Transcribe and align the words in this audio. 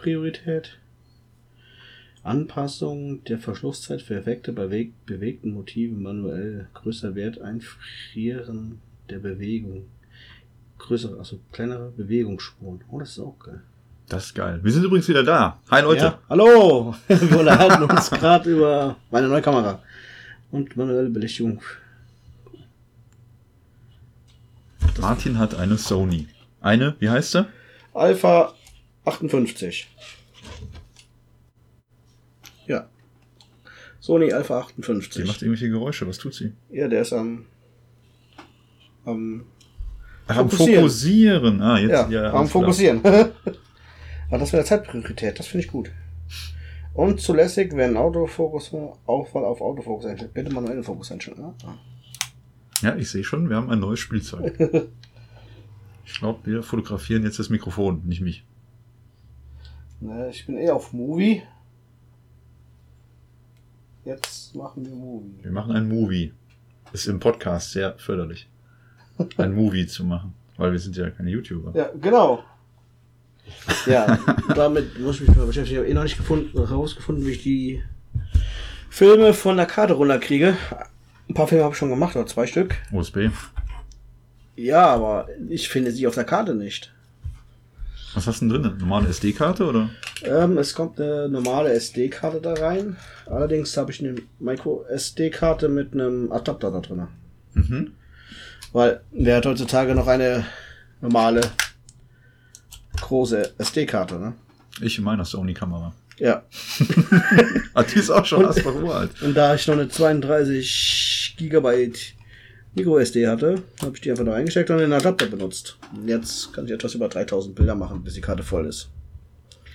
Zeitpriorität. 0.00 0.78
Anpassung 2.22 3.22
der 3.24 3.38
Verschlusszeit 3.38 4.00
für 4.00 4.16
Effekte 4.16 4.52
bei 4.52 4.70
weg 4.70 4.92
bewegten 5.04 5.52
Motiven 5.52 6.02
manuell. 6.02 6.68
Größer 6.74 7.14
Wert 7.14 7.40
einfrieren 7.40 8.80
der 9.10 9.18
Bewegung. 9.18 9.84
Größere, 10.78 11.18
also 11.18 11.38
kleinere 11.52 11.90
Bewegungsspuren. 11.90 12.80
Oh, 12.90 12.98
das 12.98 13.10
ist 13.10 13.20
auch 13.20 13.38
geil. 13.38 13.60
Das 14.08 14.26
ist 14.26 14.34
geil. 14.34 14.60
Wir 14.62 14.72
sind 14.72 14.84
übrigens 14.84 15.08
wieder 15.08 15.22
da. 15.22 15.60
Hi 15.70 15.82
Leute. 15.82 16.04
Ja, 16.04 16.18
hallo! 16.30 16.94
Wir 17.08 17.38
unterhalten 17.38 17.82
uns 17.82 18.10
gerade 18.10 18.50
über 18.50 18.96
meine 19.10 19.28
neue 19.28 19.42
Kamera. 19.42 19.82
Und 20.50 20.76
manuelle 20.76 21.10
Belichtung. 21.10 21.60
Martin 24.98 25.38
hat 25.38 25.54
eine 25.54 25.76
Sony. 25.76 26.26
Eine, 26.60 26.96
wie 26.98 27.08
heißt 27.08 27.32
sie? 27.32 27.46
Alpha 27.94 28.54
58. 29.04 29.88
Ja. 32.66 32.88
Sony 33.98 34.32
Alpha 34.32 34.60
Die 34.60 34.82
58. 34.82 35.26
macht 35.26 35.42
irgendwelche 35.42 35.68
Geräusche. 35.68 36.06
Was 36.06 36.18
tut 36.18 36.34
sie? 36.34 36.52
Ja, 36.70 36.88
der 36.88 37.02
ist 37.02 37.12
am. 37.12 37.46
am. 39.04 39.44
Ach, 40.26 40.36
am 40.36 40.50
Fokussieren. 40.50 40.82
Fokussieren. 40.82 41.60
Ah, 41.62 41.78
jetzt. 41.78 41.90
Ja, 41.90 42.08
Ja, 42.10 42.32
am. 42.32 42.46
Fokussieren. 42.46 43.04
Aber 43.04 43.32
das 44.38 44.52
wäre 44.52 44.64
Zeitpriorität, 44.64 45.38
das 45.38 45.46
finde 45.46 45.66
ich 45.66 45.72
gut. 45.72 45.90
Und 46.94 47.20
zulässig, 47.20 47.72
wenn 47.74 47.96
Autofokus 47.96 48.72
Aufwahl 49.06 49.44
auf 49.44 49.60
Autofokus 49.60 50.06
einstellt. 50.06 50.34
Bitte 50.34 50.52
manuellen 50.52 50.82
Fokus 50.82 51.12
einstellen. 51.12 51.54
Ah. 51.64 51.78
Ja, 52.82 52.96
ich 52.96 53.10
sehe 53.10 53.24
schon, 53.24 53.48
wir 53.48 53.56
haben 53.56 53.70
ein 53.70 53.78
neues 53.78 54.00
Spielzeug. 54.00 54.58
ich 56.04 56.14
glaube, 56.14 56.40
wir 56.44 56.62
fotografieren 56.62 57.22
jetzt 57.22 57.38
das 57.38 57.48
Mikrofon, 57.48 58.02
nicht 58.06 58.20
mich. 58.20 58.44
Ne, 60.00 60.30
ich 60.30 60.46
bin 60.46 60.56
eher 60.56 60.74
auf 60.74 60.92
Movie. 60.92 61.42
Jetzt 64.04 64.54
machen 64.54 64.86
wir 64.86 64.94
Movie. 64.94 65.38
Wir 65.42 65.52
machen 65.52 65.76
ein 65.76 65.88
Movie. 65.88 66.32
Ist 66.92 67.06
im 67.06 67.20
Podcast 67.20 67.72
sehr 67.72 67.98
förderlich. 67.98 68.48
Ein 69.36 69.54
Movie 69.54 69.86
zu 69.86 70.04
machen. 70.04 70.34
Weil 70.56 70.72
wir 70.72 70.78
sind 70.78 70.96
ja 70.96 71.10
keine 71.10 71.30
YouTuber. 71.30 71.78
Ja, 71.78 71.90
genau. 72.00 72.42
Ja, 73.86 74.18
damit 74.54 74.98
muss 74.98 75.20
ich 75.20 75.28
mich 75.28 75.36
mal 75.36 75.46
beschäftigen. 75.46 75.76
Ich 75.76 75.78
habe 75.78 75.90
eh 75.90 75.94
noch 75.94 76.02
nicht 76.02 76.16
gefunden, 76.16 76.56
herausgefunden, 76.56 77.26
wie 77.26 77.32
ich 77.32 77.42
die 77.42 77.82
Filme 78.88 79.34
von 79.34 79.56
der 79.56 79.66
Karte 79.66 79.94
runterkriege. 79.94 80.56
Ein 81.28 81.34
paar 81.34 81.46
Filme 81.46 81.64
habe 81.64 81.74
ich 81.74 81.78
schon 81.78 81.90
gemacht, 81.90 82.16
oder 82.16 82.26
zwei 82.26 82.46
Stück. 82.46 82.76
USB. 82.92 83.30
Ja, 84.56 84.86
aber 84.86 85.28
ich 85.48 85.68
finde 85.68 85.92
sie 85.92 86.06
auf 86.06 86.14
der 86.14 86.24
Karte 86.24 86.54
nicht. 86.54 86.92
Was 88.14 88.26
hast 88.26 88.42
du 88.42 88.48
denn 88.48 88.62
drin? 88.62 88.78
Normale 88.78 89.08
SD-Karte 89.08 89.64
oder? 89.66 89.90
Ähm, 90.22 90.58
es 90.58 90.74
kommt 90.74 91.00
eine 91.00 91.28
normale 91.28 91.72
SD-Karte 91.72 92.40
da 92.40 92.54
rein. 92.54 92.96
Allerdings 93.26 93.76
habe 93.76 93.92
ich 93.92 94.00
eine 94.00 94.16
Micro-SD-Karte 94.40 95.68
mit 95.68 95.92
einem 95.92 96.32
Adapter 96.32 96.70
da 96.70 96.80
drin. 96.80 97.06
Mhm. 97.54 97.92
Weil 98.72 99.00
wer 99.12 99.36
hat 99.36 99.46
heutzutage 99.46 99.94
noch 99.94 100.06
eine 100.06 100.44
normale 101.00 101.40
große 103.00 103.54
SD-Karte, 103.58 104.18
ne? 104.18 104.34
Ich 104.80 104.98
in 104.98 105.04
meiner 105.04 105.24
Sony-Kamera. 105.24 105.92
Ja. 106.18 106.42
Ah, 107.72 107.84
die 107.84 108.00
ist 108.00 108.10
auch 108.10 108.26
schon 108.26 108.44
Asper 108.44 108.74
uralt. 108.74 109.22
Und 109.22 109.34
da 109.34 109.54
ich 109.54 109.64
noch 109.68 109.74
eine 109.74 109.88
32 109.88 111.36
Gigabyte 111.38 112.14
Micro 112.74 112.98
SD 112.98 113.26
hatte, 113.26 113.62
habe 113.82 113.92
ich 113.96 114.00
die 114.00 114.10
einfach 114.10 114.24
da 114.24 114.32
reingesteckt 114.32 114.70
und 114.70 114.78
den 114.78 114.92
Adapter 114.92 115.26
benutzt. 115.26 115.76
Und 115.94 116.08
jetzt 116.08 116.52
kann 116.52 116.66
ich 116.66 116.70
etwas 116.72 116.94
über 116.94 117.08
3000 117.08 117.54
Bilder 117.54 117.74
machen, 117.74 118.02
bis 118.04 118.14
die 118.14 118.20
Karte 118.20 118.42
voll 118.42 118.66
ist. 118.66 118.90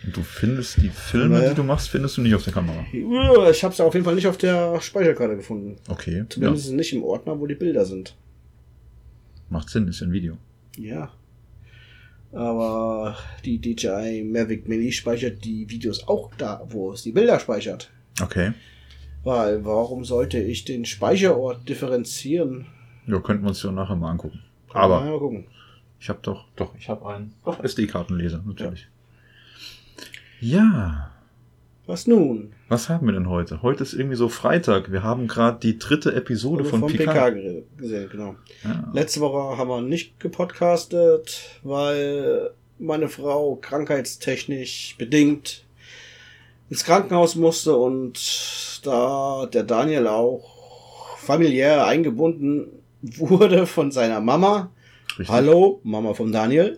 Und 0.06 0.16
du 0.16 0.22
findest 0.22 0.78
die 0.78 0.90
Filme, 0.90 1.42
Ja. 1.44 1.50
die 1.50 1.56
du 1.56 1.64
machst, 1.64 1.90
findest 1.90 2.16
du 2.18 2.22
nicht 2.22 2.36
auf 2.36 2.44
der 2.44 2.54
Kamera. 2.54 2.86
Ich 2.94 3.64
habe 3.64 3.74
es 3.74 3.82
auf 3.82 3.94
jeden 3.94 4.06
Fall 4.06 4.16
nicht 4.16 4.28
auf 4.28 4.38
der 4.38 4.80
Speicherkarte 4.80 5.36
gefunden. 5.36 5.78
Okay. 5.90 6.20
Ja. 6.20 6.26
Zumindest 6.30 6.72
nicht 6.72 6.94
im 6.94 7.04
Ordner, 7.04 7.40
wo 7.40 7.48
die 7.48 7.56
Bilder 7.56 7.86
sind. 7.86 8.16
Macht 9.50 9.70
Sinn, 9.70 9.88
ist 9.88 10.00
ja 10.00 10.08
ein 10.08 10.14
Video. 10.14 10.38
Ja. 10.78 11.12
Aber 12.32 13.18
die 13.46 13.60
DJI 13.60 14.24
Mavic 14.24 14.68
Mini 14.68 14.92
speichert 14.92 15.44
die 15.44 15.70
Videos 15.70 16.08
auch 16.08 16.32
da, 16.38 16.66
wo 16.70 16.92
es 16.94 17.04
die 17.04 17.12
Bilder 17.12 17.40
speichert. 17.40 17.90
Okay. 18.22 18.54
Weil 19.24 19.64
warum 19.66 20.06
sollte 20.06 20.38
ich 20.40 20.66
den 20.66 20.86
Speicherort 20.86 21.68
differenzieren? 21.68 22.68
Ja, 23.08 23.20
könnten 23.20 23.44
wir 23.44 23.50
uns 23.50 23.62
ja 23.62 23.72
nachher 23.72 23.96
mal 23.96 24.12
angucken. 24.12 24.42
Mal 24.74 24.82
Aber 24.82 25.02
mal 25.02 25.20
gucken. 25.20 25.46
ich 26.00 26.10
habe 26.10 26.20
doch, 26.22 26.46
doch, 26.56 26.76
ich 26.78 26.90
habe 26.90 27.08
einen 27.08 27.34
doch, 27.44 27.64
SD-Kartenleser, 27.64 28.44
natürlich. 28.46 28.88
Ja. 30.40 31.12
Was 31.88 32.08
nun? 32.08 32.52
Was 32.68 32.90
haben 32.90 33.06
wir 33.06 33.14
denn 33.14 33.30
heute? 33.30 33.62
Heute 33.62 33.84
ist 33.84 33.94
irgendwie 33.94 34.16
so 34.16 34.28
Freitag. 34.28 34.92
Wir 34.92 35.04
haben 35.04 35.28
gerade 35.28 35.60
die 35.60 35.78
dritte 35.78 36.16
Episode 36.16 36.66
von, 36.66 36.80
vom 36.80 36.92
PK. 36.92 37.12
PK 37.12 37.30
gesehen, 37.78 38.10
genau. 38.10 38.36
Ja. 38.64 38.90
Letzte 38.92 39.22
Woche 39.22 39.58
haben 39.58 39.70
wir 39.70 39.82
nicht 39.82 40.20
gepodcastet, 40.20 41.60
weil 41.62 42.52
meine 42.80 43.08
Frau 43.08 43.56
krankheitstechnisch 43.56 44.96
bedingt 44.98 45.64
ins 46.70 46.84
Krankenhaus 46.84 47.36
musste 47.36 47.76
und 47.76 48.82
da 48.84 49.46
der 49.46 49.64
Daniel 49.64 50.08
auch 50.08 51.18
familiär 51.18 51.86
eingebunden 51.86 52.68
wurde 53.18 53.68
von 53.68 53.92
seiner 53.92 54.22
Mama. 54.22 54.72
Richtig. 55.12 55.30
Hallo, 55.30 55.80
Mama 55.84 56.14
vom 56.14 56.32
Daniel. 56.32 56.78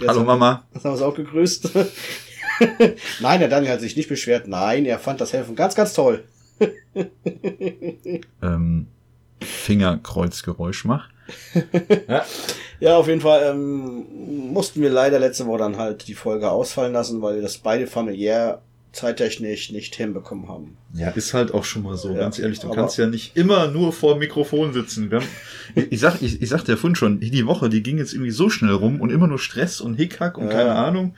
Der 0.00 0.08
Hallo 0.08 0.24
Mama. 0.24 0.66
Das 0.72 0.84
haben 0.84 0.98
wir 0.98 1.06
auch 1.06 1.14
gegrüßt. 1.14 1.70
Nein, 3.20 3.40
der 3.40 3.48
Daniel 3.48 3.72
hat 3.72 3.80
sich 3.80 3.96
nicht 3.96 4.08
beschwert. 4.08 4.48
Nein, 4.48 4.84
er 4.84 4.98
fand 4.98 5.20
das 5.20 5.32
Helfen 5.32 5.56
ganz, 5.56 5.74
ganz 5.74 5.94
toll. 5.94 6.24
Ähm, 8.42 8.88
Fingerkreuzgeräusch 9.40 10.84
macht. 10.84 11.10
Ja, 12.80 12.96
auf 12.96 13.08
jeden 13.08 13.20
Fall 13.20 13.50
ähm, 13.50 14.06
mussten 14.54 14.80
wir 14.80 14.88
leider 14.88 15.18
letzte 15.18 15.46
Woche 15.46 15.58
dann 15.58 15.76
halt 15.76 16.08
die 16.08 16.14
Folge 16.14 16.50
ausfallen 16.50 16.94
lassen, 16.94 17.20
weil 17.20 17.42
das 17.42 17.58
beide 17.58 17.86
familiär 17.86 18.62
zeittechnisch 18.92 19.70
nicht 19.70 19.94
hinbekommen 19.94 20.48
haben. 20.48 20.76
Ja, 20.94 21.10
ist 21.10 21.32
halt 21.34 21.54
auch 21.54 21.64
schon 21.64 21.82
mal 21.82 21.96
so, 21.96 22.10
Ja, 22.12 22.18
ganz 22.18 22.38
ehrlich. 22.38 22.58
Du 22.58 22.70
kannst 22.70 22.98
ja 22.98 23.06
nicht 23.06 23.36
immer 23.36 23.68
nur 23.70 23.92
vor 23.92 24.14
dem 24.14 24.18
Mikrofon 24.20 24.72
sitzen. 24.72 25.10
Haben, 25.12 25.24
ich, 25.90 26.00
sag, 26.00 26.20
ich, 26.22 26.42
ich 26.42 26.48
sagte 26.48 26.72
ja 26.72 26.76
vorhin 26.76 26.96
schon, 26.96 27.20
die 27.20 27.46
Woche, 27.46 27.68
die 27.68 27.82
ging 27.82 27.98
jetzt 27.98 28.12
irgendwie 28.12 28.32
so 28.32 28.50
schnell 28.50 28.72
rum 28.74 29.00
und 29.00 29.10
immer 29.10 29.26
nur 29.28 29.38
Stress 29.38 29.80
und 29.80 29.94
Hickhack 29.94 30.38
und 30.38 30.46
Ja. 30.46 30.52
keine 30.52 30.74
Ahnung. 30.74 31.14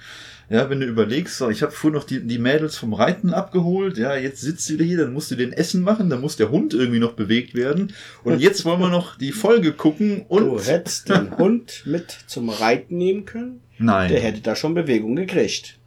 Ja, 0.51 0.69
wenn 0.69 0.81
du 0.81 0.87
überlegst, 0.87 1.39
so, 1.39 1.49
ich 1.49 1.63
habe 1.63 1.73
vorhin 1.73 1.97
noch 1.99 2.05
die, 2.05 2.21
die 2.27 2.39
Mädels 2.39 2.77
vom 2.77 2.93
Reiten 2.93 3.33
abgeholt, 3.33 3.97
ja, 3.97 4.17
jetzt 4.17 4.43
sitzt 4.43 4.69
du 4.69 4.75
wieder 4.75 4.85
hier, 4.85 4.99
dann 4.99 5.15
musst 5.15 5.31
du 5.31 5.35
den 5.35 5.51
Essen 5.55 5.81
machen, 5.81 6.11
dann 6.11 6.21
muss 6.21 6.37
der 6.37 6.51
Hund 6.51 6.75
irgendwie 6.75 6.99
noch 6.99 7.13
bewegt 7.15 7.55
werden. 7.55 7.95
Und 8.23 8.39
jetzt 8.39 8.67
wollen 8.67 8.81
wir 8.81 8.91
noch 8.91 9.17
die 9.17 9.33
Folge 9.33 9.73
gucken 9.73 10.27
und. 10.29 10.45
Du 10.45 10.61
hättest 10.61 11.09
den 11.09 11.35
Hund 11.39 11.85
mit 11.87 12.11
zum 12.27 12.51
Reiten 12.51 12.99
nehmen 12.99 13.25
können. 13.25 13.61
Nein. 13.79 14.11
Der 14.11 14.21
hätte 14.21 14.43
da 14.43 14.55
schon 14.55 14.75
Bewegung 14.75 15.17
gekriegt. 15.17 15.79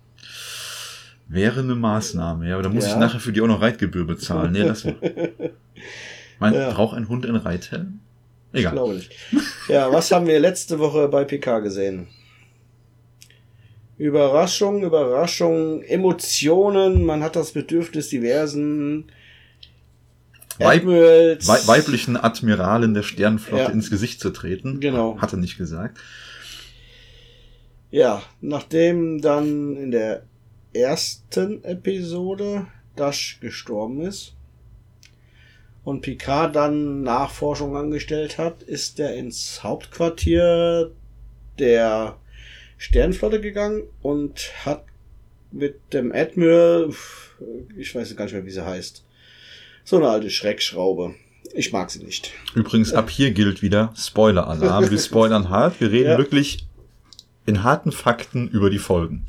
Wäre 1.28 1.62
eine 1.62 1.76
Maßnahme, 1.76 2.48
ja, 2.48 2.54
aber 2.54 2.64
da 2.64 2.70
muss 2.70 2.86
Ja. 2.86 2.92
ich 2.94 2.98
nachher 2.98 3.20
für 3.20 3.32
die 3.34 3.42
auch 3.42 3.48
noch 3.48 3.62
Reitgebühr 3.62 4.06
bezahlen. 4.06 4.52
Nee, 4.52 4.62
lass 4.62 4.84
mal. 4.86 4.96
Ja. 6.42 6.72
Braucht 6.74 6.96
ein 6.98 7.08
Hund 7.08 7.26
einen 7.26 7.38
Reithelm? 7.38 8.02
Ich 8.52 8.60
Egal. 8.60 8.74
glaube 8.74 8.96
nicht. 8.96 9.12
Ja, 9.70 9.92
was 9.92 10.12
haben 10.12 10.28
wir 10.28 10.38
letzte 10.40 10.78
Woche 10.80 11.08
bei 11.08 11.24
PK 11.24 11.60
gesehen? 11.60 12.08
Überraschung, 13.98 14.84
Überraschung, 14.84 15.82
Emotionen. 15.84 17.06
Man 17.06 17.24
hat 17.24 17.36
das 17.38 17.54
Bedürfnis, 17.54 18.10
diversen 18.10 19.06
Weib- 20.60 20.82
Admirals. 20.82 21.68
Weiblichen 21.68 22.18
Admiralen 22.18 22.94
der 22.94 23.04
Sternenflotte 23.04 23.64
Ja. 23.64 23.70
ins 23.70 23.90
Gesicht 23.90 24.20
zu 24.20 24.30
treten. 24.32 24.80
Genau. 24.82 25.18
Hat 25.22 25.32
er 25.34 25.38
nicht 25.40 25.58
gesagt. 25.58 25.98
Ja, 27.92 28.22
nachdem 28.42 29.22
dann 29.22 29.78
in 29.78 29.92
der 29.92 30.24
ersten 30.76 31.64
Episode 31.64 32.68
Dash 32.96 33.40
gestorben 33.42 34.02
ist 34.02 34.34
und 35.84 36.02
Picard 36.02 36.56
dann 36.56 37.04
Nachforschung 37.04 37.76
angestellt 37.76 38.38
hat, 38.38 38.64
ist 38.64 39.00
er 39.00 39.16
ins 39.16 39.64
Hauptquartier 39.64 40.92
der 41.60 42.18
Sternflotte 42.78 43.40
gegangen 43.42 43.84
und 44.02 44.52
hat 44.66 44.84
mit 45.52 45.94
dem 45.94 46.12
Admiral, 46.12 46.90
ich 47.78 47.94
weiß 47.96 48.16
gar 48.16 48.26
nicht 48.26 48.34
mehr, 48.34 48.46
wie 48.46 48.52
sie 48.52 48.66
heißt, 48.66 49.04
so 49.84 49.98
eine 49.98 50.10
alte 50.10 50.30
Schreckschraube. 50.30 51.16
Ich 51.54 51.72
mag 51.72 51.92
sie 51.92 52.04
nicht. 52.04 52.32
Übrigens, 52.56 52.92
ab 52.92 53.10
hier 53.10 53.32
gilt 53.32 53.62
wieder 53.62 53.94
Spoiler-Alarm. 53.96 54.90
Wir 54.90 54.98
spoilern 54.98 55.50
hart. 55.50 55.80
Wir 55.80 55.92
reden 55.92 56.12
Ja. 56.12 56.18
wirklich 56.18 56.68
in 57.46 57.64
harten 57.64 57.92
Fakten 57.92 58.50
über 58.50 58.70
die 58.70 58.80
Folgen. 58.80 59.24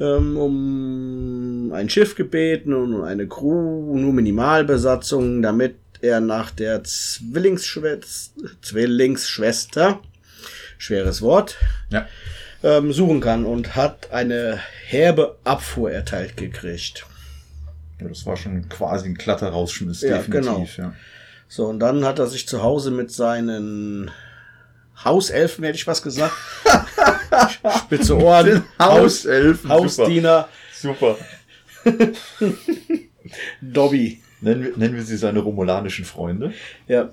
Ähm, 0.00 0.36
um 0.36 1.72
ein 1.72 1.88
Schiff 1.90 2.14
gebeten 2.14 2.72
und 2.74 2.94
um 2.94 3.02
eine 3.02 3.26
Crew, 3.26 3.96
nur 3.96 4.12
Minimalbesatzung, 4.12 5.42
damit 5.42 5.76
er 6.00 6.20
nach 6.20 6.50
der 6.50 6.82
Zwillingsschwester, 6.84 8.32
Zwillingsschwester, 8.62 10.00
schweres 10.78 11.22
Wort, 11.22 11.56
Ja. 11.90 12.06
ähm, 12.62 12.92
suchen 12.92 13.20
kann 13.20 13.44
und 13.44 13.74
hat 13.76 14.10
eine 14.12 14.60
herbe 14.86 15.36
Abfuhr 15.44 15.90
erteilt 15.90 16.36
gekriegt. 16.36 17.04
Ja, 18.00 18.08
das 18.08 18.24
war 18.26 18.36
schon 18.36 18.68
quasi 18.68 19.08
ein 19.08 19.14
glatter 19.16 19.48
Rausschmiss, 19.48 20.02
Ja, 20.02 20.18
definitiv. 20.18 20.76
Ja. 20.78 20.94
So, 21.48 21.66
und 21.66 21.80
dann 21.80 22.04
hat 22.04 22.18
er 22.18 22.26
sich 22.26 22.46
zu 22.46 22.62
Hause 22.62 22.90
mit 22.90 23.10
seinen 23.10 24.10
Hauselfen, 25.04 25.64
hätte 25.64 25.76
ich 25.76 25.86
was 25.86 26.02
gesagt. 26.02 26.34
Spitze 27.84 28.16
Ohren, 28.16 28.64
Haus, 28.78 29.24
Hauselfen, 29.24 29.70
Hausdiener, 29.70 30.48
Super. 30.80 31.16
Dobby. 33.60 34.22
Nennen 34.40 34.62
wir, 34.62 34.76
nennen 34.76 34.94
wir 34.94 35.02
sie 35.02 35.16
seine 35.16 35.40
romulanischen 35.40 36.04
Freunde. 36.04 36.52
Ja. 36.86 37.10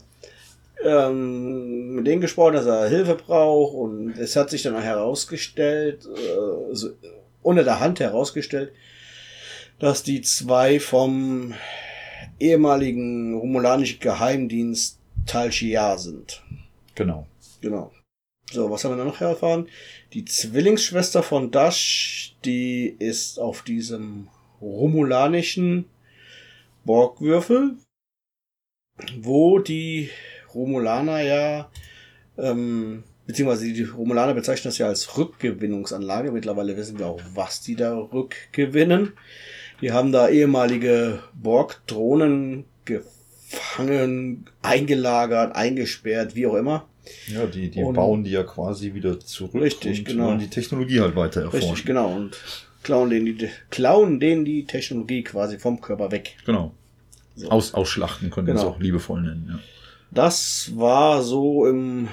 Ähm, 0.83 1.95
mit 1.95 2.05
denen 2.05 2.21
gesprochen, 2.21 2.53
dass 2.53 2.65
er 2.65 2.87
Hilfe 2.89 3.15
braucht 3.15 3.73
und 3.73 4.17
es 4.17 4.35
hat 4.35 4.49
sich 4.51 4.61
dann 4.61 4.79
herausgestellt, 4.79 6.05
äh, 6.05 6.75
so, 6.75 6.89
unter 7.41 7.63
der 7.63 7.79
Hand 7.79 7.99
herausgestellt, 7.99 8.71
dass 9.79 10.03
die 10.03 10.21
zwei 10.21 10.79
vom 10.79 11.55
ehemaligen 12.39 13.35
romulanischen 13.35 13.99
Geheimdienst 13.99 14.99
Tal 15.25 15.51
Shiar 15.51 15.97
sind. 15.97 16.43
Genau. 16.93 17.25
Genau. 17.65 17.91
So, 18.51 18.69
was 18.69 18.83
haben 18.83 18.91
wir 18.91 18.97
dann 18.97 19.07
noch 19.07 19.21
erfahren? 19.21 19.67
Die 20.13 20.23
Zwillingsschwester 20.23 21.23
von 21.23 21.49
Dash, 21.49 22.35
die 22.45 22.95
ist 22.99 23.39
auf 23.39 23.63
diesem 23.63 24.27
romulanischen 24.61 25.85
Borgwürfel, 26.85 27.77
wo 29.17 29.57
die 29.57 30.11
Romulaner 30.53 31.21
ja, 31.21 31.71
ähm, 32.37 33.03
beziehungsweise 33.25 33.73
die 33.73 33.81
Romulaner 33.81 34.35
bezeichnen 34.35 34.65
das 34.65 34.77
ja 34.77 34.85
als 34.85 35.17
Rückgewinnungsanlage. 35.17 36.31
Mittlerweile 36.31 36.77
wissen 36.77 36.99
wir 36.99 37.07
auch, 37.07 37.21
was 37.33 37.61
die 37.61 37.75
da 37.75 37.97
rückgewinnen. 37.97 39.13
Die 39.81 39.91
haben 39.91 40.11
da 40.11 40.29
ehemalige 40.29 41.23
Borg-Drohnen 41.33 42.65
gefangen, 42.85 44.51
eingelagert, 44.61 45.55
eingesperrt, 45.55 46.35
wie 46.35 46.45
auch 46.45 46.53
immer. 46.53 46.87
Ja, 47.27 47.45
die, 47.45 47.69
die 47.69 47.83
Und- 47.83 47.93
bauen 47.95 48.23
die 48.23 48.31
ja 48.31 48.43
quasi 48.43 48.93
wieder 48.93 49.19
zurück 49.19 49.61
Richtig, 49.61 49.99
und 49.99 50.05
genau. 50.05 50.27
wollen 50.27 50.39
die 50.39 50.49
Technologie 50.49 50.99
halt 51.01 51.15
weiter 51.15 51.41
erforschen. 51.43 51.69
Richtig, 51.69 51.85
genau. 51.85 52.13
Und 52.15 52.37
klauen 52.83 53.09
denen 53.09 53.25
die, 53.37 53.49
klauen 53.69 54.19
denen 54.19 54.45
die 54.45 54.65
Technologie 54.65 55.23
quasi 55.23 55.57
vom 55.59 55.81
Körper 55.81 56.11
weg. 56.11 56.37
Genau. 56.45 56.71
So. 57.35 57.49
Aus, 57.49 57.73
ausschlachten 57.73 58.29
können 58.29 58.47
wir 58.47 58.53
es 58.55 58.61
Genau. 58.61 58.73
auch 58.73 58.79
liebevoll 58.79 59.21
nennen. 59.21 59.45
Ja. 59.49 59.59
Das 60.11 60.71
war 60.75 61.21
so 61.21 61.65
im 61.65 62.07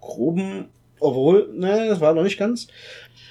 groben, 0.00 0.66
obwohl, 1.00 1.50
ne, 1.54 1.86
das 1.88 2.00
war 2.00 2.14
noch 2.14 2.22
nicht 2.24 2.38
ganz. 2.38 2.66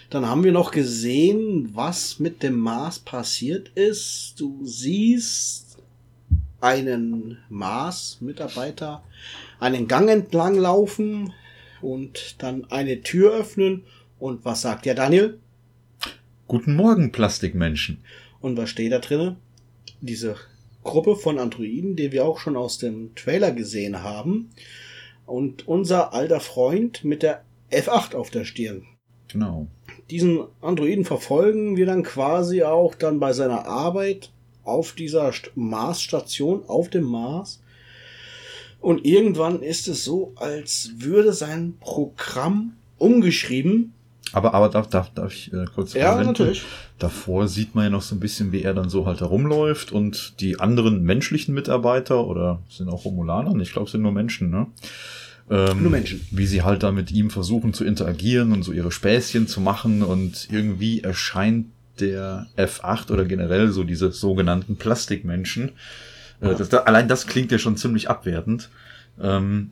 Dann 0.09 0.27
haben 0.27 0.43
wir 0.43 0.51
noch 0.51 0.71
gesehen, 0.71 1.69
was 1.73 2.19
mit 2.19 2.43
dem 2.43 2.57
Mars 2.57 2.99
passiert 2.99 3.69
ist. 3.75 4.33
Du 4.37 4.59
siehst 4.63 5.62
einen 6.63 7.39
Mars-Mitarbeiter 7.49 9.03
einen 9.59 9.89
Gang 9.89 10.09
entlang 10.09 10.55
laufen 10.55 11.33
und 11.81 12.41
dann 12.41 12.71
eine 12.71 13.01
Tür 13.01 13.33
öffnen. 13.33 13.83
Und 14.17 14.45
was 14.45 14.61
sagt 14.61 14.85
der 14.85 14.95
Daniel? 14.95 15.39
Guten 16.47 16.75
Morgen, 16.77 17.11
Plastikmenschen. 17.11 18.01
Und 18.39 18.55
was 18.55 18.69
steht 18.69 18.93
da 18.93 18.99
drinnen? 18.99 19.35
Diese 19.99 20.37
Gruppe 20.83 21.17
von 21.17 21.37
Androiden, 21.37 21.97
die 21.97 22.13
wir 22.13 22.23
auch 22.23 22.39
schon 22.39 22.55
aus 22.55 22.77
dem 22.77 23.13
Trailer 23.15 23.51
gesehen 23.51 24.01
haben. 24.01 24.51
Und 25.25 25.67
unser 25.67 26.13
alter 26.13 26.39
Freund 26.39 27.03
mit 27.03 27.23
der 27.23 27.43
F8 27.71 28.15
auf 28.15 28.29
der 28.29 28.45
Stirn. 28.45 28.85
Genau. 29.27 29.67
Diesen 30.09 30.45
Androiden 30.61 31.03
verfolgen 31.03 31.75
wir 31.75 31.85
dann 31.85 32.03
quasi 32.03 32.63
auch 32.63 32.95
dann 32.95 33.19
bei 33.19 33.33
seiner 33.33 33.65
Arbeit 33.65 34.32
auf 34.63 34.93
dieser 34.93 35.29
St- 35.29 35.49
Marsstation, 35.55 36.63
auf 36.67 36.89
dem 36.89 37.03
Mars. 37.03 37.59
Und 38.79 39.05
irgendwann 39.05 39.61
ist 39.61 39.87
es 39.87 40.03
so, 40.03 40.33
als 40.35 40.91
würde 40.97 41.33
sein 41.33 41.75
Programm 41.79 42.73
umgeschrieben. 42.97 43.93
Aber, 44.33 44.53
aber 44.53 44.67
darf, 44.69 44.87
darf, 44.89 45.09
darf 45.13 45.31
ich 45.33 45.53
äh, 45.53 45.65
kurz 45.73 45.93
Ja, 45.93 46.11
einwenden? 46.11 46.31
natürlich. 46.31 46.63
Davor 46.99 47.47
sieht 47.47 47.75
man 47.75 47.85
ja 47.85 47.89
noch 47.89 48.01
so 48.01 48.15
ein 48.15 48.19
bisschen, 48.19 48.51
wie 48.51 48.63
er 48.63 48.73
dann 48.73 48.89
so 48.89 49.05
halt 49.05 49.19
herumläuft 49.21 49.91
und 49.91 50.39
die 50.39 50.59
anderen 50.59 51.03
menschlichen 51.03 51.53
Mitarbeiter 51.53 52.25
oder 52.25 52.59
sind 52.69 52.89
auch 52.89 53.05
Romulaner? 53.05 53.55
Ich 53.61 53.71
glaube, 53.73 53.85
es 53.85 53.91
sind 53.91 54.01
nur 54.01 54.11
Menschen, 54.11 54.49
ne? 54.49 54.67
Ähm, 55.49 55.81
Nur 55.83 55.91
Menschen. 55.91 56.25
Wie 56.31 56.45
sie 56.45 56.61
halt 56.61 56.83
da 56.83 56.91
mit 56.93 57.11
ihm 57.11 57.29
versuchen 57.29 57.73
zu 57.73 57.83
interagieren 57.83 58.53
und 58.53 58.63
so 58.63 58.71
ihre 58.71 58.91
Späßchen 58.93 59.45
zu 59.47 59.59
machen 59.59 60.01
und 60.01 60.47
irgendwie 60.49 61.01
erscheint 61.01 61.67
der 61.99 62.47
F8 62.57 63.11
oder 63.11 63.25
generell 63.25 63.69
so 63.69 63.83
diese 63.83 64.11
sogenannten 64.11 64.75
Plastikmenschen. 64.75 65.73
Äh, 66.41 66.55
das, 66.55 66.69
da, 66.69 66.79
allein 66.79 67.07
das 67.07 67.27
klingt 67.27 67.51
ja 67.51 67.57
schon 67.57 67.77
ziemlich 67.77 68.09
abwertend. 68.09 68.69
Ähm, 69.21 69.71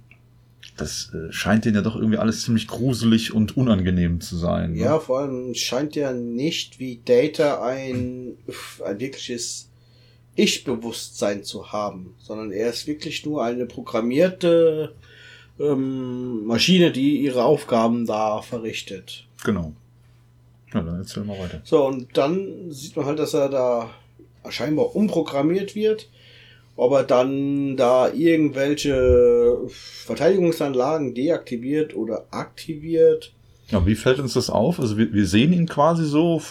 das 0.77 1.11
äh, 1.13 1.31
scheint 1.31 1.65
denen 1.65 1.75
ja 1.75 1.81
doch 1.81 1.95
irgendwie 1.95 2.17
alles 2.17 2.43
ziemlich 2.43 2.67
gruselig 2.67 3.33
und 3.33 3.57
unangenehm 3.57 4.21
zu 4.21 4.37
sein. 4.37 4.73
Ne? 4.73 4.79
Ja, 4.79 4.99
vor 4.99 5.19
allem 5.19 5.53
scheint 5.53 5.95
ja 5.95 6.13
nicht 6.13 6.79
wie 6.79 7.01
Data 7.03 7.63
ein, 7.63 8.37
ein 8.85 8.99
wirkliches 8.99 9.69
Ich-Bewusstsein 10.35 11.43
zu 11.43 11.71
haben, 11.71 12.15
sondern 12.19 12.51
er 12.51 12.69
ist 12.69 12.87
wirklich 12.87 13.25
nur 13.25 13.43
eine 13.43 13.65
programmierte 13.65 14.95
ähm, 15.59 16.45
Maschine, 16.45 16.91
die 16.91 17.21
ihre 17.21 17.43
Aufgaben 17.43 18.05
da 18.05 18.41
verrichtet. 18.41 19.27
Genau. 19.43 19.73
Ja, 20.73 20.81
dann 20.81 20.97
erzähl 20.97 21.23
mal 21.23 21.37
weiter. 21.37 21.61
So, 21.63 21.85
und 21.85 22.17
dann 22.17 22.71
sieht 22.71 22.95
man 22.95 23.05
halt, 23.05 23.19
dass 23.19 23.33
er 23.33 23.49
da 23.49 23.89
scheinbar 24.49 24.95
umprogrammiert 24.95 25.75
wird. 25.75 26.09
Ob 26.77 26.93
er 26.93 27.03
dann 27.03 27.75
da 27.75 28.11
irgendwelche 28.11 29.57
Verteidigungsanlagen 29.67 31.13
deaktiviert 31.13 31.95
oder 31.95 32.25
aktiviert. 32.31 33.33
Ja, 33.69 33.85
wie 33.85 33.95
fällt 33.95 34.19
uns 34.19 34.33
das 34.33 34.49
auf? 34.49 34.79
Also 34.79 34.97
wir, 34.97 35.13
wir 35.13 35.25
sehen 35.25 35.53
ihn 35.53 35.67
quasi 35.67 36.05
so, 36.05 36.41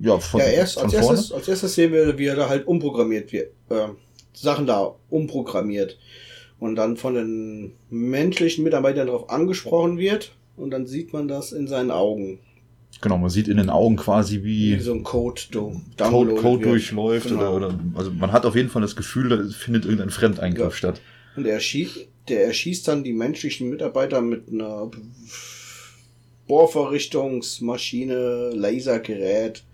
ja, 0.00 0.18
von, 0.18 0.40
ja, 0.40 0.46
erst, 0.46 0.74
von 0.74 0.84
als, 0.84 0.94
vorne. 0.94 1.08
erstes, 1.08 1.32
als 1.32 1.48
erstes 1.48 1.74
sehen 1.74 1.92
wir, 1.92 2.18
wie 2.18 2.26
er 2.26 2.36
da 2.36 2.48
halt 2.48 2.66
umprogrammiert 2.66 3.32
wird. 3.32 3.52
Äh, 3.70 3.88
Sachen 4.32 4.66
da 4.66 4.94
umprogrammiert. 5.08 5.98
Und 6.58 6.76
dann 6.76 6.96
von 6.98 7.14
den 7.14 7.72
menschlichen 7.88 8.64
Mitarbeitern 8.64 9.06
darauf 9.06 9.30
angesprochen 9.30 9.98
wird. 9.98 10.32
Und 10.56 10.70
dann 10.70 10.86
sieht 10.86 11.12
man 11.12 11.26
das 11.26 11.52
in 11.52 11.66
seinen 11.66 11.90
Augen. 11.90 12.38
Genau, 13.02 13.16
man 13.16 13.30
sieht 13.30 13.48
in 13.48 13.56
den 13.56 13.70
Augen 13.70 13.96
quasi, 13.96 14.42
Wie 14.42 14.76
wie 14.76 14.80
so 14.80 14.92
ein 14.92 15.02
Code, 15.02 15.40
do, 15.50 15.80
Code, 15.96 16.34
Code 16.34 16.64
durchläuft 16.64 17.28
Genau. 17.28 17.54
oder, 17.56 17.68
oder, 17.68 17.78
also 17.94 18.10
man 18.10 18.30
hat 18.32 18.44
auf 18.44 18.54
jeden 18.56 18.68
Fall 18.68 18.82
das 18.82 18.94
Gefühl, 18.94 19.30
da 19.30 19.42
findet 19.50 19.84
irgendein 19.84 20.10
Fremdeingriff 20.10 20.74
Ja. 20.74 20.76
statt. 20.76 21.00
Und 21.36 21.46
er 21.46 21.60
schießt, 21.60 22.06
der 22.28 22.44
erschießt 22.46 22.86
dann 22.88 23.02
die 23.02 23.14
menschlichen 23.14 23.70
Mitarbeiter 23.70 24.20
mit 24.20 24.50
einer 24.52 24.90
Bohrverrichtungsmaschine, 26.46 28.50
Lasergerät. 28.54 29.64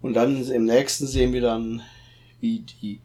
Und 0.00 0.14
dann 0.14 0.44
im 0.50 0.64
nächsten 0.64 1.06
sehen 1.06 1.32
wir 1.32 1.40
dann, 1.42 1.82
wie 2.40 2.64
die 2.82 3.00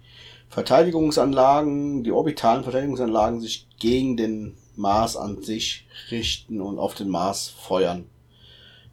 Verteidigungsanlagen, 0.50 2.04
die 2.04 2.12
orbitalen 2.12 2.64
Verteidigungsanlagen 2.64 3.42
sich 3.42 3.68
gegen 3.80 4.16
den 4.18 4.54
Mars 4.76 5.18
an 5.18 5.42
sich 5.42 5.86
richten 6.12 6.62
und 6.62 6.78
auf 6.80 6.94
den 6.96 7.10
Mars 7.10 7.50
feuern. 7.50 8.06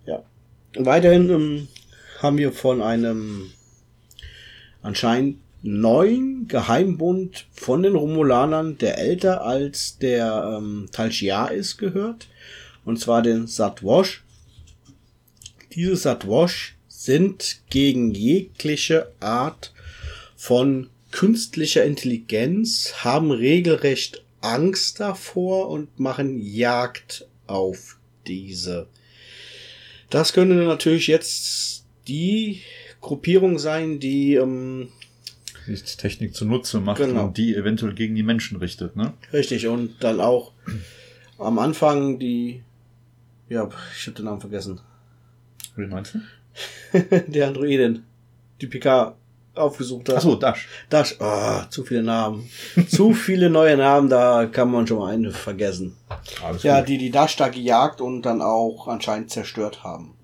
Ja. 0.06 0.22
Weiterhin 0.76 1.30
ähm, 1.30 1.68
haben 2.18 2.38
wir 2.38 2.52
von 2.52 2.80
einem 2.80 3.50
anscheinend 4.82 5.38
neuen 5.62 6.48
Geheimbund 6.48 7.46
von 7.52 7.82
den 7.82 7.94
Romulanern, 7.94 8.78
der 8.78 8.98
älter 8.98 9.42
als 9.44 9.98
der 9.98 10.58
ähm, 10.58 10.88
Tal 10.92 11.12
Shiar 11.12 11.52
ist, 11.52 11.76
gehört. 11.76 12.28
Und 12.84 12.98
zwar 12.98 13.22
den 13.22 13.46
Satwash. 13.46 14.22
Diese 15.74 15.96
Satwash 15.96 16.76
sind 16.88 17.60
gegen 17.68 18.12
jegliche 18.12 19.12
Art 19.20 19.72
von 20.36 20.88
künstlicher 21.10 21.84
Intelligenz, 21.84 22.94
haben 23.04 23.30
regelrecht 23.30 24.24
Angst 24.40 25.00
davor 25.00 25.68
und 25.68 25.98
machen 25.98 26.40
Jagd 26.40 27.26
auf 27.46 27.98
diese. 28.26 28.86
Das 30.10 30.32
könnte 30.32 30.54
natürlich 30.56 31.06
jetzt 31.06 31.84
die 32.08 32.60
Gruppierung 33.00 33.58
sein, 33.58 34.00
die 34.00 34.34
ähm, 34.34 34.88
Sich 35.66 35.84
die 35.84 35.96
Technik 35.96 36.34
zunutze 36.34 36.80
macht 36.80 36.98
Genau. 37.00 37.26
und 37.26 37.36
die 37.38 37.54
eventuell 37.54 37.94
gegen 37.94 38.14
die 38.14 38.22
Menschen 38.22 38.58
richtet, 38.58 38.96
ne? 38.96 39.14
Richtig, 39.32 39.66
und 39.68 40.02
dann 40.02 40.20
auch 40.20 40.52
am 41.38 41.58
Anfang 41.58 42.18
die. 42.18 42.62
Ja, 43.48 43.68
ich 43.96 44.06
habe 44.06 44.16
den 44.16 44.26
Namen 44.26 44.40
vergessen. 44.40 44.80
Wie 45.76 45.86
meinst 45.86 46.14
du? 46.14 46.20
der 47.28 47.48
Androidin. 47.48 48.02
Die 48.60 48.66
PK. 48.66 49.16
Aufgesucht 49.54 50.08
habe. 50.08 50.18
Achso, 50.18 50.36
Dash. 50.36 50.68
Dash. 50.88 51.16
Ah, 51.20 51.66
zu 51.70 51.84
viele 51.84 52.02
Namen. 52.02 52.48
zu 52.88 53.12
viele 53.14 53.50
neue 53.50 53.76
Namen, 53.76 54.08
da 54.08 54.46
kann 54.46 54.70
man 54.70 54.86
schon 54.86 54.98
mal 54.98 55.12
einen 55.12 55.32
vergessen. 55.32 55.96
Alles 56.42 56.62
Ja, 56.62 56.80
gut. 56.80 56.88
die 56.88 56.98
die 56.98 57.10
Dash 57.10 57.36
da 57.36 57.48
gejagt 57.48 58.00
und 58.00 58.22
dann 58.22 58.40
auch 58.42 58.88
anscheinend 58.88 59.30
zerstört 59.30 59.82
haben. 59.84 60.14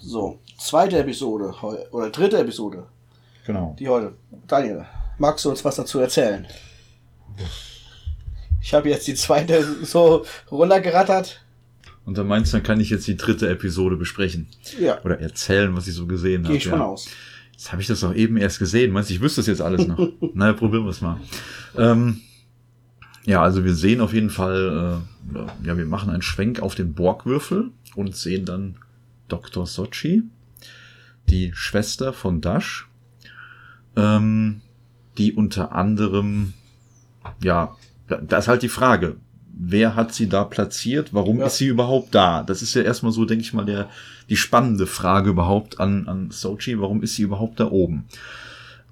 So, 0.00 0.38
zweite 0.58 0.98
Episode 0.98 1.54
oder 1.90 2.10
dritte 2.10 2.38
Episode, 2.38 2.86
Genau. 3.46 3.74
die 3.78 3.88
heute. 3.88 4.14
Daniel, 4.46 4.86
magst 5.18 5.44
du 5.44 5.50
uns 5.50 5.64
was 5.64 5.76
dazu 5.76 5.98
erzählen? 6.00 6.46
Ich 8.60 8.74
habe 8.74 8.88
jetzt 8.88 9.06
die 9.06 9.14
zweite 9.14 9.62
so 9.84 10.24
runtergerattert. 10.50 11.44
Und 12.04 12.16
dann 12.16 12.26
meinst 12.26 12.52
du, 12.52 12.56
dann 12.56 12.64
kann 12.64 12.80
ich 12.80 12.90
jetzt 12.90 13.06
die 13.06 13.16
dritte 13.16 13.48
Episode 13.50 13.96
besprechen. 13.96 14.48
Ja, 14.80 15.02
Oder 15.04 15.20
erzählen, 15.20 15.74
was 15.76 15.86
ich 15.88 15.94
so 15.94 16.06
gesehen 16.06 16.42
habe. 16.44 16.48
gehe 16.48 16.56
ich 16.58 16.68
von 16.68 16.78
ja. 16.80 16.86
aus. 16.86 17.06
Jetzt 17.58 17.72
habe 17.72 17.82
ich 17.82 17.88
das 17.88 18.00
doch 18.00 18.14
eben 18.14 18.36
erst 18.36 18.60
gesehen. 18.60 18.92
Meinst 18.92 19.10
du, 19.10 19.14
ich 19.14 19.20
wüsste 19.20 19.40
das 19.40 19.48
jetzt 19.48 19.60
alles 19.60 19.88
noch? 19.88 19.98
naja, 20.34 20.52
probieren 20.52 20.84
wir 20.84 20.90
es 20.90 21.00
mal. 21.00 21.18
Ähm, 21.76 22.20
ja, 23.24 23.42
also 23.42 23.64
wir 23.64 23.74
sehen 23.74 24.00
auf 24.00 24.14
jeden 24.14 24.30
Fall, 24.30 25.02
äh, 25.34 25.66
ja, 25.66 25.76
wir 25.76 25.84
machen 25.84 26.08
einen 26.10 26.22
Schwenk 26.22 26.60
auf 26.60 26.76
den 26.76 26.94
Borgwürfel 26.94 27.72
und 27.96 28.14
sehen 28.14 28.44
dann 28.44 28.76
Dr. 29.26 29.66
Sochi, 29.66 30.22
die 31.28 31.50
Schwester 31.52 32.12
von 32.12 32.40
Dash, 32.40 32.86
ähm, 33.96 34.60
die 35.18 35.32
unter 35.32 35.72
anderem, 35.72 36.54
ja, 37.42 37.76
da 38.06 38.38
ist 38.38 38.46
halt 38.46 38.62
die 38.62 38.68
Frage, 38.68 39.16
wer 39.60 39.96
hat 39.96 40.14
sie 40.14 40.28
da 40.28 40.44
platziert? 40.44 41.12
Warum 41.12 41.40
Ja. 41.40 41.46
ist 41.46 41.56
sie 41.58 41.66
überhaupt 41.66 42.14
da? 42.14 42.42
Das 42.42 42.62
ist 42.62 42.74
ja 42.74 42.82
erstmal 42.82 43.12
so, 43.12 43.24
denke 43.24 43.42
ich 43.42 43.52
mal, 43.52 43.64
der, 43.64 43.88
die 44.28 44.36
spannende 44.36 44.86
Frage 44.86 45.30
überhaupt 45.30 45.80
an, 45.80 46.06
an 46.08 46.30
Sochi. 46.30 46.80
Warum 46.80 47.02
ist 47.02 47.16
sie 47.16 47.22
überhaupt 47.22 47.58
da 47.60 47.70
oben? 47.70 48.04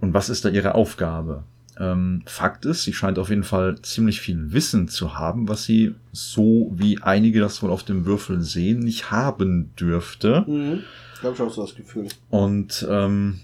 Und 0.01 0.13
was 0.13 0.29
ist 0.29 0.45
da 0.45 0.49
ihre 0.49 0.75
Aufgabe? 0.75 1.45
Ähm, 1.79 2.23
Fakt 2.27 2.65
ist, 2.65 2.85
sie 2.85 2.93
scheint 2.95 3.19
auf 3.19 3.29
jeden 3.29 3.45
Fall 3.45 3.79
ziemlich 3.83 4.21
viel 4.21 4.53
Wissen 4.53 4.89
zu 4.89 5.19
haben, 5.19 5.47
was 5.49 5.65
sie 5.65 5.95
so 6.13 6.73
wie 6.75 7.03
einige 7.03 7.41
das 7.41 7.63
wohl 7.63 7.71
auf 7.71 7.83
dem 7.83 8.07
Würfel 8.07 8.41
sehen, 8.41 8.79
nicht 8.81 9.11
haben 9.11 9.71
dürfte. 9.79 10.45
Mhm. 10.47 10.81
Ich 11.19 11.23
habe 11.23 11.37
schon 11.37 11.51
so 11.51 11.63
das 11.63 11.75
Gefühl. 11.75 12.09
Und 12.31 12.87
ähm, 12.91 13.41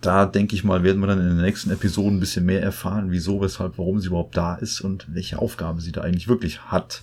da 0.00 0.26
denke 0.26 0.54
ich 0.54 0.64
mal, 0.64 0.82
werden 0.82 1.00
wir 1.00 1.06
dann 1.06 1.20
in 1.20 1.28
den 1.36 1.40
nächsten 1.42 1.70
Episoden 1.70 2.16
ein 2.16 2.20
bisschen 2.20 2.44
mehr 2.46 2.62
erfahren, 2.62 3.10
wieso, 3.10 3.40
weshalb, 3.40 3.78
warum 3.78 4.00
sie 4.00 4.08
überhaupt 4.08 4.36
da 4.36 4.54
ist 4.56 4.80
und 4.80 5.06
welche 5.14 5.38
Aufgabe 5.38 5.80
sie 5.80 5.92
da 5.92 6.02
eigentlich 6.02 6.28
wirklich 6.28 6.60
hat. 6.62 7.02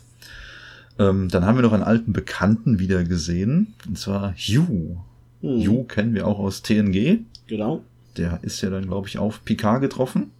Ähm, 0.99 1.29
dann 1.29 1.45
haben 1.45 1.55
wir 1.57 1.61
noch 1.63 1.73
einen 1.73 1.83
alten 1.83 2.13
Bekannten 2.13 2.79
wieder 2.79 3.03
gesehen, 3.03 3.73
und 3.87 3.97
zwar 3.97 4.33
Hugh. 4.33 4.97
Mhm. 5.41 5.61
Hugh 5.67 5.83
kennen 5.87 6.13
wir 6.13 6.27
auch 6.27 6.39
aus 6.39 6.61
TNG. 6.61 7.19
Genau. 7.47 7.81
Der 8.17 8.39
ist 8.43 8.61
ja 8.61 8.69
dann, 8.69 8.87
glaube 8.87 9.07
ich, 9.07 9.17
auf 9.17 9.43
Picard 9.45 9.81
getroffen. 9.81 10.31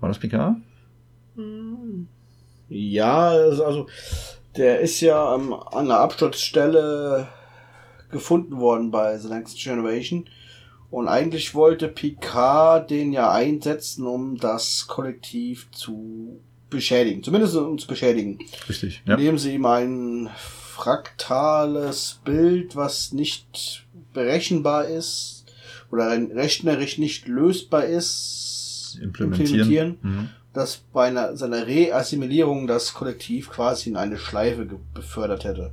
War 0.00 0.08
das 0.08 0.18
Picard? 0.18 0.56
Ja, 2.68 3.28
also- 3.28 3.64
also 3.64 3.86
der 4.56 4.80
ist 4.80 5.00
ja 5.00 5.34
ähm, 5.34 5.52
an 5.52 5.86
der 5.88 5.98
Absturzstelle 6.00 7.28
gefunden 8.10 8.56
worden 8.58 8.90
bei 8.90 9.18
The 9.18 9.28
Next 9.28 9.58
Generation. 9.58 10.26
Und 10.90 11.08
eigentlich 11.08 11.54
wollte 11.54 11.88
Picard 11.88 12.90
den 12.90 13.12
ja 13.12 13.32
einsetzen, 13.32 14.06
um 14.06 14.36
das 14.36 14.86
Kollektiv 14.86 15.68
zu 15.72 16.40
beschädigen. 16.70 17.22
Zumindest 17.22 17.56
um 17.56 17.78
zu 17.78 17.86
beschädigen. 17.86 18.38
Richtig, 18.68 19.02
ja. 19.04 19.14
Indem 19.14 19.38
sie 19.38 19.54
ihm 19.54 19.66
ein 19.66 20.30
fraktales 20.76 22.20
Bild, 22.24 22.76
was 22.76 23.12
nicht 23.12 23.86
berechenbar 24.12 24.86
ist 24.86 25.44
oder 25.90 26.10
rechnerisch 26.10 26.98
nicht 26.98 27.26
lösbar 27.28 27.84
ist, 27.84 28.98
Implementieren. 29.00 29.98
Mhm. 30.02 30.28
das 30.52 30.82
bei 30.92 31.08
einer, 31.08 31.36
seiner 31.36 31.66
Reassimilierung 31.66 32.66
das 32.66 32.94
Kollektiv 32.94 33.50
quasi 33.50 33.90
in 33.90 33.96
eine 33.96 34.16
Schleife 34.16 34.66
befördert 34.94 35.44
hätte. 35.44 35.72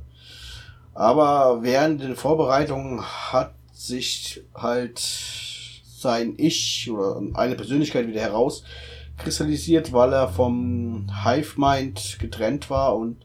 Aber 0.94 1.62
während 1.62 2.02
den 2.02 2.16
Vorbereitungen 2.16 3.02
hat 3.02 3.52
sich 3.86 4.42
halt 4.54 4.98
sein 4.98 6.34
Ich 6.36 6.90
oder 6.90 7.20
eine 7.34 7.54
Persönlichkeit 7.54 8.06
wieder 8.06 8.20
herauskristallisiert, 8.20 9.92
weil 9.92 10.12
er 10.12 10.28
vom 10.28 11.10
Hive 11.24 11.60
Mind 11.60 12.18
getrennt 12.20 12.70
war 12.70 12.96
und 12.96 13.24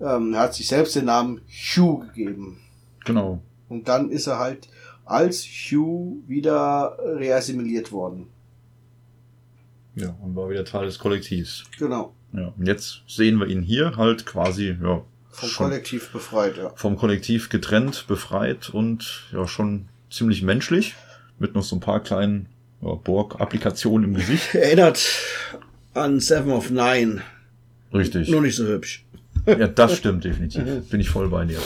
ähm, 0.00 0.36
hat 0.36 0.54
sich 0.54 0.68
selbst 0.68 0.96
den 0.96 1.06
Namen 1.06 1.40
Hugh 1.48 2.06
gegeben. 2.06 2.60
Genau. 3.04 3.40
Und 3.68 3.88
dann 3.88 4.10
ist 4.10 4.26
er 4.26 4.38
halt 4.38 4.68
als 5.04 5.44
Hugh 5.44 6.22
wieder 6.26 6.98
reassimiliert 7.00 7.92
worden. 7.92 8.28
Ja, 9.94 10.16
und 10.22 10.34
war 10.34 10.48
wieder 10.48 10.64
Teil 10.64 10.86
des 10.86 10.98
Kollektivs. 10.98 11.64
Genau. 11.78 12.14
Ja, 12.32 12.52
und 12.56 12.66
jetzt 12.66 13.02
sehen 13.06 13.38
wir 13.38 13.46
ihn 13.46 13.62
hier 13.62 13.96
halt 13.96 14.24
quasi, 14.24 14.76
ja, 14.82 15.04
Vom 15.32 15.50
Kollektiv 15.50 16.10
befreit, 16.10 16.58
ja. 16.58 16.72
vom 16.76 16.96
Kollektiv 16.96 17.48
getrennt, 17.48 18.06
befreit 18.06 18.68
und 18.68 19.24
ja, 19.32 19.48
schon 19.48 19.88
ziemlich 20.10 20.42
menschlich. 20.42 20.94
Mit 21.38 21.54
noch 21.54 21.62
so 21.62 21.74
ein 21.76 21.80
paar 21.80 22.00
kleinen 22.00 22.48
ja, 22.82 22.94
Borg-Applikationen 22.94 24.10
im 24.10 24.14
Gesicht. 24.14 24.54
Erinnert 24.54 25.02
an 25.94 26.20
Seven 26.20 26.52
of 26.52 26.70
Nine. 26.70 27.22
Richtig. 27.92 28.28
Nur 28.28 28.42
nicht 28.42 28.56
so 28.56 28.66
hübsch. 28.66 29.04
Ja, 29.44 29.66
das 29.66 29.96
stimmt 29.96 30.22
definitiv. 30.24 30.62
Bin 30.88 31.00
ich 31.00 31.10
voll 31.10 31.28
bei 31.28 31.44
dir. 31.44 31.58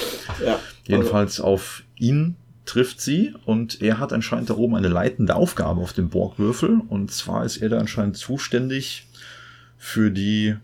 Ja. 0.42 0.58
Jedenfalls 0.87 1.40
auf 1.40 1.82
ihn 1.96 2.37
trifft 2.64 3.02
sie 3.02 3.35
und 3.44 3.82
er 3.82 3.99
hat 3.99 4.14
anscheinend 4.14 4.49
da 4.49 4.54
oben 4.54 4.76
eine 4.76 4.88
leitende 4.88 5.35
Aufgabe 5.35 5.82
auf 5.82 5.92
dem 5.92 6.08
Borgwürfel 6.08 6.80
und 6.88 7.11
zwar 7.12 7.44
ist 7.44 7.58
er 7.58 7.68
da 7.68 7.78
anscheinend 7.78 8.16
zuständig 8.16 9.06
für 9.76 10.11
die 10.11 10.56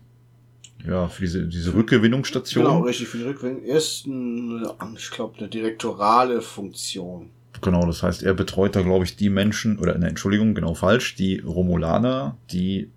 ja, 0.87 1.07
für 1.07 1.21
diese, 1.21 1.47
diese 1.47 1.73
Rückgewinnungsstation. 1.73 2.65
Genau, 2.65 2.79
richtig 2.81 3.07
für 3.07 3.17
die 3.17 3.23
Rückwendung. 3.23 3.63
Ist, 3.63 4.05
ein, 4.07 4.65
ich 4.97 5.11
glaube, 5.11 5.37
eine 5.37 5.47
direktorale 5.47 6.41
Funktion. 6.41 7.29
Genau, 7.61 7.85
das 7.85 8.03
heißt, 8.03 8.23
er 8.23 8.33
betreut 8.33 8.75
da, 8.75 8.81
glaube 8.81 9.05
ich, 9.05 9.15
die 9.15 9.29
Menschen, 9.29 9.79
oder 9.79 9.97
ne, 9.97 10.09
Entschuldigung, 10.09 10.53
genau 10.53 10.73
falsch, 10.73 11.15
die 11.15 11.39
Romulaner, 11.39 12.35
die 12.51 12.89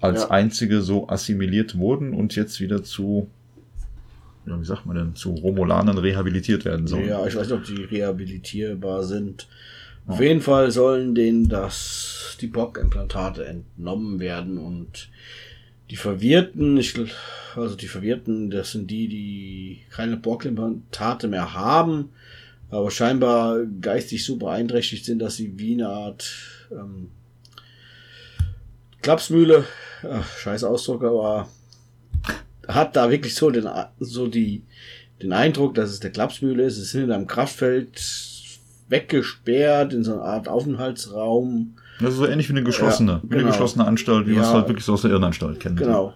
als 0.00 0.22
Ja. 0.22 0.30
einzige 0.30 0.80
so 0.80 1.08
assimiliert 1.08 1.76
wurden 1.76 2.14
und 2.14 2.34
jetzt 2.34 2.60
wieder 2.60 2.82
zu, 2.82 3.28
ja, 4.46 4.58
wie 4.58 4.64
sagt 4.64 4.86
man 4.86 4.96
denn, 4.96 5.14
zu 5.14 5.32
Romulanern 5.34 5.98
rehabilitiert 5.98 6.64
werden 6.64 6.86
sollen. 6.86 7.08
Ja, 7.08 7.26
ich 7.26 7.36
weiß 7.36 7.48
nicht, 7.48 7.58
ob 7.58 7.64
die 7.64 7.84
rehabilitierbar 7.84 9.04
sind. 9.04 9.46
Ja. 10.06 10.14
Auf 10.14 10.20
jeden 10.20 10.40
Fall 10.40 10.70
sollen 10.70 11.14
denen 11.14 11.50
das, 11.50 12.38
die 12.40 12.46
Bock-Implantate 12.46 13.44
entnommen 13.44 14.20
werden 14.20 14.56
und 14.56 15.10
die 15.90 15.96
Verwirrten, 15.96 16.76
ich, 16.76 16.94
also 17.56 17.74
die 17.74 17.88
Verwirrten, 17.88 18.50
das 18.50 18.72
sind 18.72 18.90
die, 18.90 19.08
die 19.08 19.82
keine 19.90 20.16
Bock-Implantate 20.16 21.26
mehr 21.28 21.52
haben, 21.52 22.10
aber 22.70 22.90
scheinbar 22.90 23.64
geistig 23.80 24.24
so 24.24 24.36
beeinträchtigt 24.36 25.04
sind, 25.04 25.18
dass 25.18 25.36
sie 25.36 25.58
wie 25.58 25.74
eine 25.74 25.88
Art 25.88 26.30
ähm, 26.70 27.10
Klapsmühle, 29.02 29.64
ach, 30.04 30.38
scheiß 30.38 30.62
Ausdruck, 30.62 31.02
aber 31.02 31.48
hat 32.68 32.94
da 32.94 33.10
wirklich 33.10 33.34
so 33.34 33.50
den, 33.50 33.68
so 33.98 34.28
die, 34.28 34.62
den 35.20 35.32
Eindruck, 35.32 35.74
dass 35.74 35.90
es 35.90 36.00
der 36.00 36.12
Klapsmühle 36.12 36.62
ist. 36.62 36.78
Es 36.78 36.92
sind 36.92 37.04
in 37.04 37.12
einem 37.12 37.26
Kraftfeld 37.26 38.00
weggesperrt 38.88 39.92
in 39.92 40.04
so 40.04 40.14
einer 40.14 40.22
Art 40.22 40.48
Aufenthaltsraum. 40.48 41.76
Das 42.00 42.10
ist 42.10 42.16
so 42.18 42.26
ähnlich 42.26 42.48
wie 42.48 42.52
eine 42.54 42.62
geschlossene, 42.64 43.12
Ja, 43.12 43.20
wie 43.22 43.26
eine 43.34 43.36
genau. 43.38 43.48
geschlossene 43.50 43.86
Anstalt, 43.86 44.26
wie 44.26 44.32
man 44.32 44.42
es 44.42 44.48
Ja. 44.48 44.54
halt 44.54 44.68
wirklich 44.68 44.84
so 44.84 44.94
aus 44.94 45.02
der 45.02 45.10
Irrenanstalt 45.10 45.60
kennt. 45.60 45.78
Genau. 45.78 46.14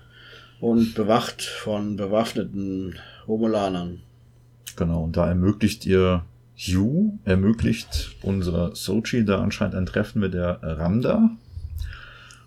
Und 0.60 0.94
bewacht 0.94 1.42
von 1.42 1.96
bewaffneten 1.96 2.94
Romulanern. 3.28 4.00
Genau, 4.76 5.04
und 5.04 5.16
da 5.16 5.28
ermöglicht 5.28 5.84
ihr 5.86 6.24
Hugh, 6.56 7.18
ermöglicht 7.24 8.16
unserer 8.22 8.74
Sochi 8.74 9.24
da 9.24 9.40
anscheinend 9.42 9.74
ein 9.74 9.86
Treffen 9.86 10.20
mit 10.20 10.34
der 10.34 10.58
Ramda. 10.62 11.30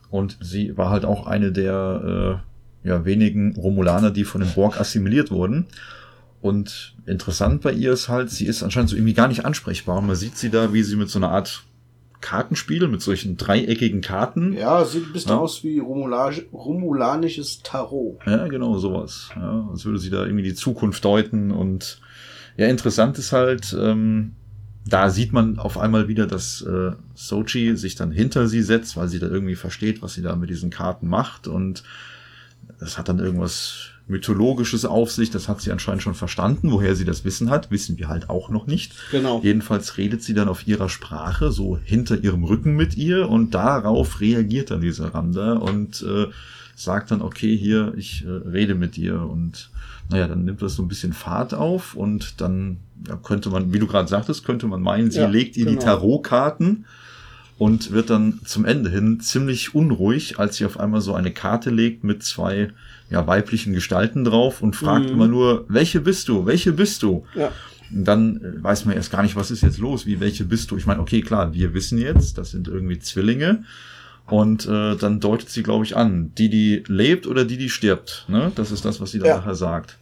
Und 0.09 0.37
sie 0.41 0.77
war 0.77 0.89
halt 0.89 1.05
auch 1.05 1.27
eine 1.27 1.51
der 1.51 2.41
äh, 2.83 2.87
ja, 2.87 3.05
wenigen 3.05 3.55
Romulaner, 3.55 4.11
die 4.11 4.23
von 4.23 4.41
den 4.41 4.51
Borg 4.53 4.79
assimiliert 4.79 5.31
wurden. 5.31 5.65
Und 6.41 6.95
interessant 7.05 7.61
bei 7.61 7.73
ihr 7.73 7.91
ist 7.91 8.07
halt, 8.07 8.29
sie 8.29 8.45
ist 8.45 8.63
anscheinend 8.63 8.89
so 8.89 8.95
irgendwie 8.95 9.13
gar 9.13 9.27
nicht 9.27 9.43
ansprechbar. 9.45 10.01
Man 10.01 10.15
sieht 10.15 10.37
sie 10.37 10.49
da, 10.49 10.71
wie 10.73 10.83
sie 10.83 10.95
mit 10.95 11.09
so 11.09 11.19
einer 11.19 11.31
Art 11.31 11.63
Kartenspiel, 12.21 12.87
mit 12.87 13.01
solchen 13.01 13.37
dreieckigen 13.37 14.01
Karten. 14.01 14.53
Ja, 14.53 14.83
sieht 14.85 15.05
ein 15.07 15.13
bisschen 15.13 15.31
Ja. 15.31 15.37
aus 15.37 15.63
wie 15.63 15.79
romulanisches 15.79 17.61
Tarot. 17.63 18.19
Ja, 18.25 18.47
genau, 18.47 18.77
sowas. 18.77 19.29
Ja, 19.35 19.67
als 19.71 19.85
würde 19.85 19.99
sie 19.99 20.09
da 20.09 20.23
irgendwie 20.25 20.43
die 20.43 20.55
Zukunft 20.55 21.03
deuten. 21.05 21.51
Und 21.51 21.99
ja, 22.57 22.67
interessant 22.67 23.17
ist 23.19 23.31
halt, 23.31 23.75
ähm, 23.79 24.33
da 24.85 25.09
sieht 25.09 25.33
man 25.33 25.59
auf 25.59 25.77
einmal 25.77 26.07
wieder, 26.07 26.27
dass 26.27 26.61
äh, 26.61 26.91
Sochi 27.13 27.75
sich 27.75 27.95
dann 27.95 28.11
hinter 28.11 28.47
sie 28.47 28.61
setzt, 28.61 28.95
weil 28.97 29.09
sie 29.09 29.19
da 29.19 29.27
irgendwie 29.27 29.55
versteht, 29.55 30.01
was 30.01 30.13
sie 30.13 30.21
da 30.21 30.35
mit 30.35 30.49
diesen 30.49 30.69
Karten 30.69 31.07
macht. 31.07 31.47
Und 31.47 31.83
das 32.79 32.97
hat 32.97 33.09
dann 33.09 33.19
irgendwas 33.19 33.89
Mythologisches 34.07 34.85
auf 34.85 35.11
sich. 35.11 35.31
Das 35.31 35.47
hat 35.47 35.61
sie 35.61 35.71
anscheinend 35.71 36.01
schon 36.01 36.13
verstanden. 36.13 36.71
Woher 36.71 36.95
sie 36.95 37.05
das 37.05 37.25
Wissen 37.25 37.49
hat, 37.49 37.71
wissen 37.71 37.97
wir 37.97 38.07
halt 38.07 38.29
auch 38.29 38.49
noch 38.49 38.67
nicht. 38.67 38.93
Genau. 39.11 39.41
Jedenfalls 39.43 39.97
redet 39.97 40.23
sie 40.23 40.33
dann 40.33 40.47
auf 40.47 40.67
ihrer 40.67 40.89
Sprache, 40.89 41.51
so 41.51 41.77
hinter 41.83 42.23
ihrem 42.23 42.43
Rücken 42.43 42.75
mit 42.75 42.95
ihr 42.95 43.29
und 43.29 43.53
darauf 43.53 44.21
reagiert 44.21 44.71
dann 44.71 44.81
diese 44.81 45.13
Randa 45.13 45.53
und 45.53 46.03
äh, 46.03 46.27
sagt 46.75 47.11
dann, 47.11 47.21
okay, 47.21 47.57
hier, 47.57 47.93
ich 47.97 48.23
äh, 48.25 48.29
rede 48.29 48.75
mit 48.75 48.95
dir 48.95 49.21
und 49.21 49.69
naja, 50.09 50.27
dann 50.27 50.45
nimmt 50.45 50.61
das 50.61 50.75
so 50.75 50.83
ein 50.83 50.87
bisschen 50.87 51.11
Fahrt 51.11 51.53
auf 51.53 51.95
und 51.95 52.39
dann 52.39 52.77
ja, 53.07 53.17
könnte 53.17 53.49
man, 53.49 53.73
wie 53.73 53.79
du 53.79 53.87
gerade 53.87 54.07
sagtest, 54.07 54.45
könnte 54.45 54.67
man 54.67 54.81
meinen, 54.81 55.11
sie 55.11 55.19
Ja, 55.19 55.27
legt 55.27 55.57
ihr 55.57 55.65
die 55.65 55.73
genau. 55.73 55.83
Tarotkarten 55.83 56.85
und 57.57 57.91
wird 57.91 58.09
dann 58.09 58.39
zum 58.45 58.65
Ende 58.65 58.89
hin 58.89 59.19
ziemlich 59.19 59.75
unruhig, 59.75 60.39
als 60.39 60.57
sie 60.57 60.65
auf 60.65 60.79
einmal 60.79 61.01
so 61.01 61.13
eine 61.13 61.31
Karte 61.31 61.71
legt 61.71 62.03
mit 62.03 62.23
zwei 62.23 62.69
ja, 63.09 63.25
weiblichen 63.27 63.73
Gestalten 63.73 64.23
drauf 64.23 64.61
und 64.61 64.75
fragt 64.75 65.05
Mhm. 65.05 65.11
immer 65.11 65.27
nur, 65.27 65.65
welche 65.69 66.01
bist 66.01 66.27
du? 66.27 66.45
Welche 66.45 66.73
bist 66.73 67.03
du? 67.03 67.25
Ja. 67.35 67.51
Und 67.91 68.03
dann 68.05 68.37
äh, 68.41 68.63
weiß 68.63 68.85
man 68.85 68.95
erst 68.95 69.11
gar 69.11 69.23
nicht, 69.23 69.35
was 69.35 69.49
ist 69.51 69.63
jetzt 69.63 69.77
los, 69.77 70.05
wie 70.05 70.19
welche 70.19 70.43
bist 70.43 70.71
du? 70.71 70.77
Ich 70.77 70.85
meine, 70.85 70.99
okay, 70.99 71.21
klar, 71.21 71.53
wir 71.53 71.73
wissen 71.73 71.97
jetzt, 71.99 72.37
das 72.37 72.51
sind 72.51 72.67
irgendwie 72.67 72.99
Zwillinge. 72.99 73.63
Und 74.25 74.65
äh, 74.65 74.97
dann 74.97 75.21
deutet 75.21 75.49
sie, 75.49 75.63
glaube 75.63 75.85
ich, 75.85 75.95
an, 75.95 76.33
die, 76.37 76.49
die 76.49 76.83
lebt 76.87 77.27
oder 77.27 77.45
die, 77.45 77.57
die 77.57 77.69
stirbt. 77.69 78.25
Ne? 78.27 78.51
Das 78.55 78.71
ist 78.71 78.83
das, 78.83 78.99
was 78.99 79.11
sie 79.11 79.19
dann 79.19 79.29
Ja. 79.29 79.37
nachher 79.37 79.55
sagt. 79.55 79.97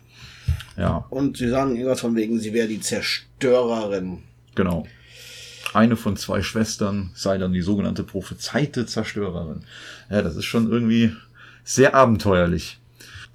Ja, 0.77 1.05
Und 1.11 1.37
sie 1.37 1.47
sagen 1.49 1.75
irgendwas 1.75 2.01
von 2.01 2.15
wegen, 2.15 2.39
sie 2.39 2.53
wäre 2.53 2.67
die 2.67 2.79
Zerstörerin. 2.81 4.19
genau. 4.55 4.87
Eine 5.73 5.97
von 5.97 6.15
zwei 6.15 6.41
Schwestern 6.41 7.11
sei 7.15 7.37
dann 7.37 7.51
die 7.51 7.61
sogenannte 7.61 8.03
prophezeite 8.03 8.85
Zerstörerin. 8.85 9.63
Ja, 10.09 10.21
das 10.21 10.37
ist 10.37 10.45
schon 10.45 10.71
irgendwie 10.71 11.11
sehr 11.65 11.93
abenteuerlich. 11.95 12.79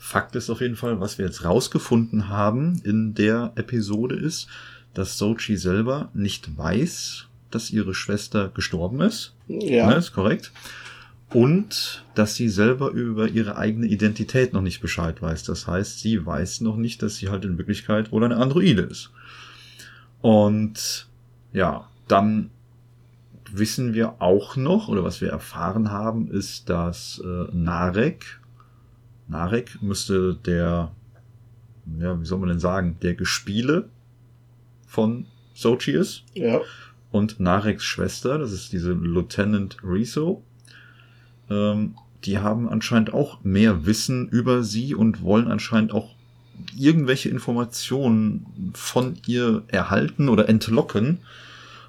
Fakt 0.02 0.35
ist 0.35 0.49
auf 0.49 0.62
jeden 0.62 0.76
Fall, 0.76 0.99
was 0.99 1.19
wir 1.19 1.26
jetzt 1.26 1.45
rausgefunden 1.45 2.28
haben 2.30 2.80
in 2.85 3.12
der 3.12 3.52
Episode 3.54 4.16
ist, 4.16 4.49
dass 4.95 5.19
Sochi 5.19 5.59
selber 5.59 6.09
nicht 6.14 6.57
weiß, 6.57 7.26
dass 7.50 7.71
ihre 7.71 7.92
Schwester 7.95 8.49
gestorben 8.49 9.02
ist. 9.02 9.35
Ja. 9.47 9.88
Ne, 9.88 9.97
ist 9.97 10.12
korrekt. 10.12 10.52
Und 11.35 12.02
dass 12.14 12.35
sie 12.35 12.49
selber 12.49 12.90
über 12.90 13.28
ihre 13.28 13.57
eigene 13.57 13.87
Identität 13.87 14.54
noch 14.54 14.62
nicht 14.62 14.80
Bescheid 14.80 15.21
weiß. 15.21 15.45
Das 15.45 15.66
heißt, 15.66 16.00
sie 16.00 16.25
weiß 16.25 16.62
noch 16.62 16.76
nicht, 16.76 17.02
dass 17.02 17.16
sie 17.16 17.28
halt 17.28 17.45
in 17.45 17.59
Wirklichkeit 17.59 18.11
wohl 18.11 18.25
eine 18.25 18.38
Androide 18.38 18.83
ist. 18.83 19.11
Und 20.23 21.09
ja, 21.52 21.87
dann 22.09 22.50
wissen 23.52 23.92
wir 23.92 24.23
auch 24.23 24.57
noch, 24.57 24.88
oder 24.88 25.04
was 25.04 25.21
wir 25.21 25.28
erfahren 25.28 25.90
haben, 25.90 26.30
ist, 26.30 26.71
dass 26.71 27.21
äh, 27.23 27.54
Narek, 27.54 28.39
Narek 29.30 29.80
müsste 29.82 30.34
der, 30.34 30.90
ja, 31.99 32.20
wie 32.20 32.25
soll 32.26 32.38
man 32.38 32.49
denn 32.49 32.60
sagen, 32.60 32.96
der 33.02 33.14
Gespiele 33.14 33.88
von 34.87 35.26
Sochi 35.54 35.92
ist 35.92 36.25
Ja. 36.34 36.60
und 37.10 37.40
Nareks 37.40 37.84
Schwester, 37.84 38.38
das 38.38 38.52
ist 38.52 38.72
diese 38.72 38.92
Lieutenant 38.92 39.76
Riso, 39.84 40.42
ähm, 41.49 41.94
die 42.25 42.38
haben 42.38 42.68
anscheinend 42.68 43.12
auch 43.14 43.42
mehr 43.44 43.87
Wissen 43.87 44.28
über 44.28 44.62
sie 44.62 44.94
und 44.94 45.22
wollen 45.22 45.49
anscheinend 45.49 45.92
auch 45.92 46.14
irgendwelche 46.76 47.30
Informationen 47.30 48.72
von 48.75 49.16
ihr 49.26 49.62
erhalten 49.68 50.28
oder 50.28 50.49
entlocken. 50.49 51.18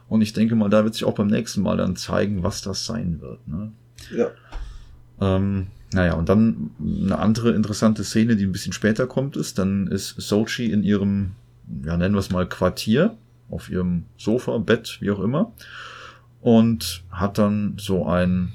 Und 0.08 0.22
ich 0.22 0.32
denke 0.34 0.56
mal, 0.56 0.70
da 0.70 0.84
wird 0.86 0.94
sich 0.94 1.04
auch 1.04 1.16
beim 1.16 1.28
nächsten 1.28 1.62
Mal 1.62 1.76
dann 1.78 1.96
zeigen, 1.98 2.44
was 2.44 2.62
das 2.62 2.86
sein 2.86 3.20
wird. 3.20 3.46
Ne? 3.48 3.72
Ja. 4.16 4.28
Ähm, 5.20 5.68
naja, 5.94 6.14
und 6.14 6.30
dann 6.30 6.72
eine 6.80 7.20
andere 7.20 7.52
interessante 7.52 8.04
Szene, 8.04 8.36
die 8.36 8.46
ein 8.46 8.52
bisschen 8.52 8.74
später 8.74 9.08
kommt, 9.08 9.36
ist, 9.36 9.58
dann 9.60 9.88
ist 9.88 10.16
Sochi 10.18 10.72
in 10.72 10.84
ihrem, 10.84 11.32
ja, 11.86 11.98
nennen 11.98 12.16
wir 12.16 12.20
es 12.20 12.30
mal 12.32 12.48
Quartier, 12.48 13.16
auf 13.50 13.70
ihrem 13.70 14.06
Sofa, 14.18 14.58
Bett, 14.60 14.98
wie 15.02 15.12
auch 15.12 15.20
immer, 15.20 15.52
und 16.42 17.04
hat 17.12 17.38
dann 17.38 17.76
so 17.78 18.06
ein, 18.08 18.54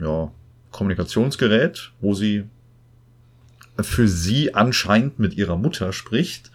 ja, 0.00 0.30
Kommunikationsgerät, 0.70 1.92
wo 2.00 2.14
sie 2.14 2.44
für 3.80 4.08
sie 4.08 4.54
anscheinend 4.54 5.18
mit 5.18 5.36
ihrer 5.36 5.56
Mutter 5.56 5.92
spricht. 5.92 6.50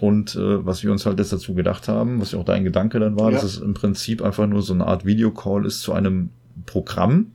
Und 0.00 0.36
äh, 0.36 0.64
was 0.64 0.84
wir 0.84 0.92
uns 0.92 1.06
halt 1.06 1.18
jetzt 1.18 1.32
dazu 1.32 1.54
gedacht 1.54 1.88
haben, 1.88 2.20
was 2.20 2.32
ja 2.32 2.38
auch 2.38 2.44
dein 2.44 2.62
Gedanke 2.64 3.00
dann 3.00 3.18
war, 3.18 3.30
Ja. 3.30 3.36
dass 3.36 3.44
es 3.44 3.58
im 3.58 3.74
Prinzip 3.74 4.22
einfach 4.22 4.46
nur 4.46 4.62
so 4.62 4.72
eine 4.72 4.86
Art 4.86 5.04
Videocall 5.04 5.66
ist 5.66 5.80
zu 5.80 5.92
einem 5.92 6.30
Programm, 6.66 7.32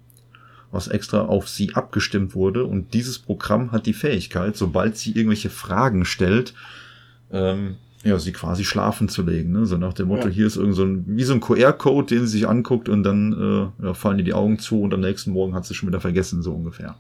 was 0.74 0.88
extra 0.88 1.22
auf 1.22 1.48
sie 1.48 1.76
abgestimmt 1.76 2.34
wurde. 2.34 2.66
Und 2.66 2.94
dieses 2.94 3.20
Programm 3.20 3.72
hat 3.72 3.86
die 3.86 3.94
Fähigkeit, 3.94 4.58
sobald 4.58 4.98
sie 4.98 5.12
irgendwelche 5.12 5.52
Fragen 5.52 6.04
stellt, 6.04 6.56
ähm, 7.32 7.76
ja, 8.04 8.18
sie 8.20 8.34
quasi 8.34 8.66
schlafen 8.66 9.08
zu 9.08 9.22
legen. 9.22 9.52
Ne? 9.52 9.66
So 9.68 9.78
nach 9.78 9.94
dem 9.94 10.08
Motto, 10.08 10.28
Ja. 10.28 10.34
hier 10.34 10.48
ist 10.48 10.58
irgend 10.58 10.76
so 10.76 10.84
ein, 10.84 11.06
wie 11.08 11.24
so 11.24 11.34
ein 11.34 11.40
QR-Code, 11.40 12.08
den 12.08 12.26
sie 12.26 12.40
sich 12.40 12.50
anguckt 12.50 12.90
und 12.90 13.04
dann 13.04 13.72
äh, 13.80 13.86
ja, 13.86 13.94
fallen 13.94 14.18
ihr 14.18 14.26
die 14.26 14.34
Augen 14.34 14.58
zu 14.60 14.82
und 14.82 14.94
am 14.94 15.00
nächsten 15.02 15.32
Morgen 15.32 15.54
hat 15.54 15.66
sie 15.66 15.76
schon 15.76 15.88
wieder 15.88 16.02
vergessen, 16.02 16.42
so 16.42 16.54
ungefähr. 16.54 16.96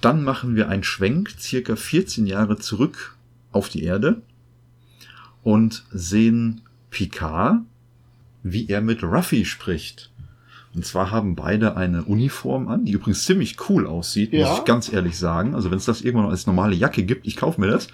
Dann 0.00 0.22
machen 0.22 0.54
wir 0.54 0.68
einen 0.68 0.84
Schwenk, 0.84 1.30
circa 1.38 1.76
14 1.76 2.26
Jahre 2.26 2.56
zurück 2.58 3.16
auf 3.52 3.68
die 3.68 3.82
Erde 3.82 4.22
und 5.42 5.84
sehen 5.92 6.60
Picard, 6.90 7.58
wie 8.44 8.68
er 8.68 8.80
mit 8.80 9.02
Ruffy 9.02 9.44
spricht. 9.44 10.10
Und 10.74 10.84
zwar 10.84 11.10
haben 11.10 11.36
beide 11.36 11.76
eine 11.76 12.02
Uniform 12.04 12.68
an, 12.68 12.84
die 12.84 12.92
übrigens 12.92 13.24
ziemlich 13.24 13.56
cool 13.68 13.86
aussieht, 13.86 14.32
muss 14.32 14.40
Ja. 14.42 14.58
ich 14.58 14.64
ganz 14.64 14.92
ehrlich 14.92 15.16
sagen. 15.18 15.54
Also 15.54 15.70
wenn 15.70 15.78
es 15.78 15.84
das 15.84 16.00
irgendwann 16.02 16.30
als 16.30 16.46
normale 16.46 16.74
Jacke 16.74 17.04
gibt, 17.04 17.26
ich 17.26 17.36
kaufe 17.36 17.60
mir 17.60 17.68
das. 17.68 17.88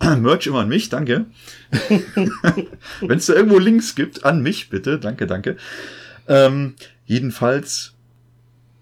Merch 0.20 0.46
immer 0.46 0.60
an 0.60 0.68
mich, 0.68 0.88
danke. 0.90 1.26
wenn 3.00 3.18
es 3.18 3.26
da 3.26 3.34
irgendwo 3.34 3.58
Links 3.58 3.94
gibt, 3.94 4.24
an 4.24 4.42
mich 4.42 4.68
bitte, 4.70 4.98
danke, 4.98 5.26
danke. 5.26 5.56
Ähm, 6.28 6.74
jedenfalls, 7.06 7.94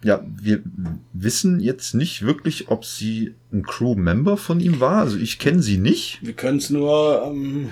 ja, 0.02 0.22
wir 0.40 0.62
wissen 1.12 1.60
jetzt 1.60 1.94
nicht 1.94 2.22
wirklich, 2.22 2.68
ob 2.68 2.84
sie 2.84 3.34
ein 3.52 3.62
Crew-Member 3.62 4.36
von 4.36 4.60
ihm 4.60 4.80
war. 4.80 4.98
Also 5.02 5.16
ich 5.18 5.38
kenne 5.38 5.62
sie 5.62 5.78
nicht. 5.78 6.18
Wir 6.22 6.34
können 6.34 6.58
es 6.58 6.70
nur 6.70 7.22
ähm, 7.26 7.70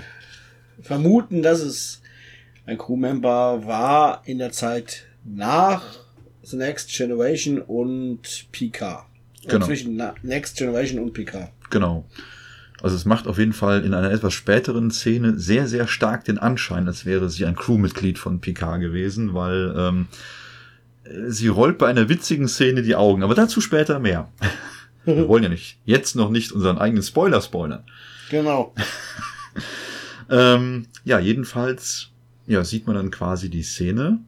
vermuten, 0.80 1.42
dass 1.42 1.60
es 1.60 2.00
ein 2.66 2.78
Crewmember 2.78 3.66
war 3.66 4.22
in 4.24 4.38
der 4.38 4.52
Zeit 4.52 5.04
nach 5.24 5.82
The 6.42 6.56
Next 6.56 6.90
Generation 6.90 7.58
und 7.58 8.46
Picard. 8.52 9.06
Oder 9.44 9.52
Genau. 9.54 9.66
Zwischen 9.66 10.02
Next 10.22 10.56
Generation 10.56 11.02
und 11.02 11.12
Picard. 11.12 11.50
Genau. 11.70 12.06
Also 12.82 12.96
es 12.96 13.04
macht 13.04 13.26
auf 13.26 13.38
jeden 13.38 13.52
Fall 13.52 13.84
in 13.84 13.94
einer 13.94 14.10
etwas 14.10 14.34
späteren 14.34 14.90
Szene 14.90 15.38
sehr, 15.38 15.66
sehr 15.68 15.86
stark 15.86 16.24
den 16.24 16.38
Anschein, 16.38 16.86
als 16.86 17.06
wäre 17.06 17.30
sie 17.30 17.46
ein 17.46 17.56
Crewmitglied 17.56 18.18
von 18.18 18.40
Picard 18.40 18.80
gewesen, 18.80 19.32
weil 19.32 19.74
ähm, 19.76 20.08
äh, 21.04 21.30
sie 21.30 21.48
rollt 21.48 21.78
bei 21.78 21.88
einer 21.88 22.08
witzigen 22.08 22.48
Szene 22.48 22.82
die 22.82 22.94
Augen, 22.94 23.22
aber 23.22 23.34
dazu 23.34 23.60
später 23.60 23.98
mehr. 23.98 24.30
Wir 25.06 25.28
wollen 25.28 25.42
ja 25.42 25.50
nicht, 25.50 25.78
jetzt 25.84 26.16
noch 26.16 26.30
nicht 26.30 26.52
unseren 26.52 26.78
eigenen 26.78 27.02
Spoiler 27.02 27.40
spoilern. 27.40 27.84
Genau. 28.30 28.74
Ähm, 30.30 30.86
ja, 31.04 31.18
jedenfalls 31.18 32.08
ja, 32.46 32.64
sieht 32.64 32.86
man 32.86 32.96
dann 32.96 33.10
quasi 33.10 33.50
die 33.50 33.62
Szene, 33.62 34.20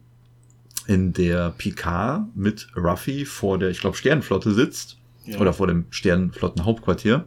in 0.87 1.13
der 1.13 1.51
Picard 1.57 2.23
mit 2.35 2.67
Ruffy 2.75 3.25
vor 3.25 3.59
der, 3.59 3.69
ich 3.69 3.79
glaube, 3.79 3.97
Sternenflotte 3.97 4.53
sitzt 4.53 4.97
Ja. 5.25 5.39
oder 5.39 5.53
vor 5.53 5.67
dem 5.67 5.85
Sternenflottenhauptquartier 5.89 7.25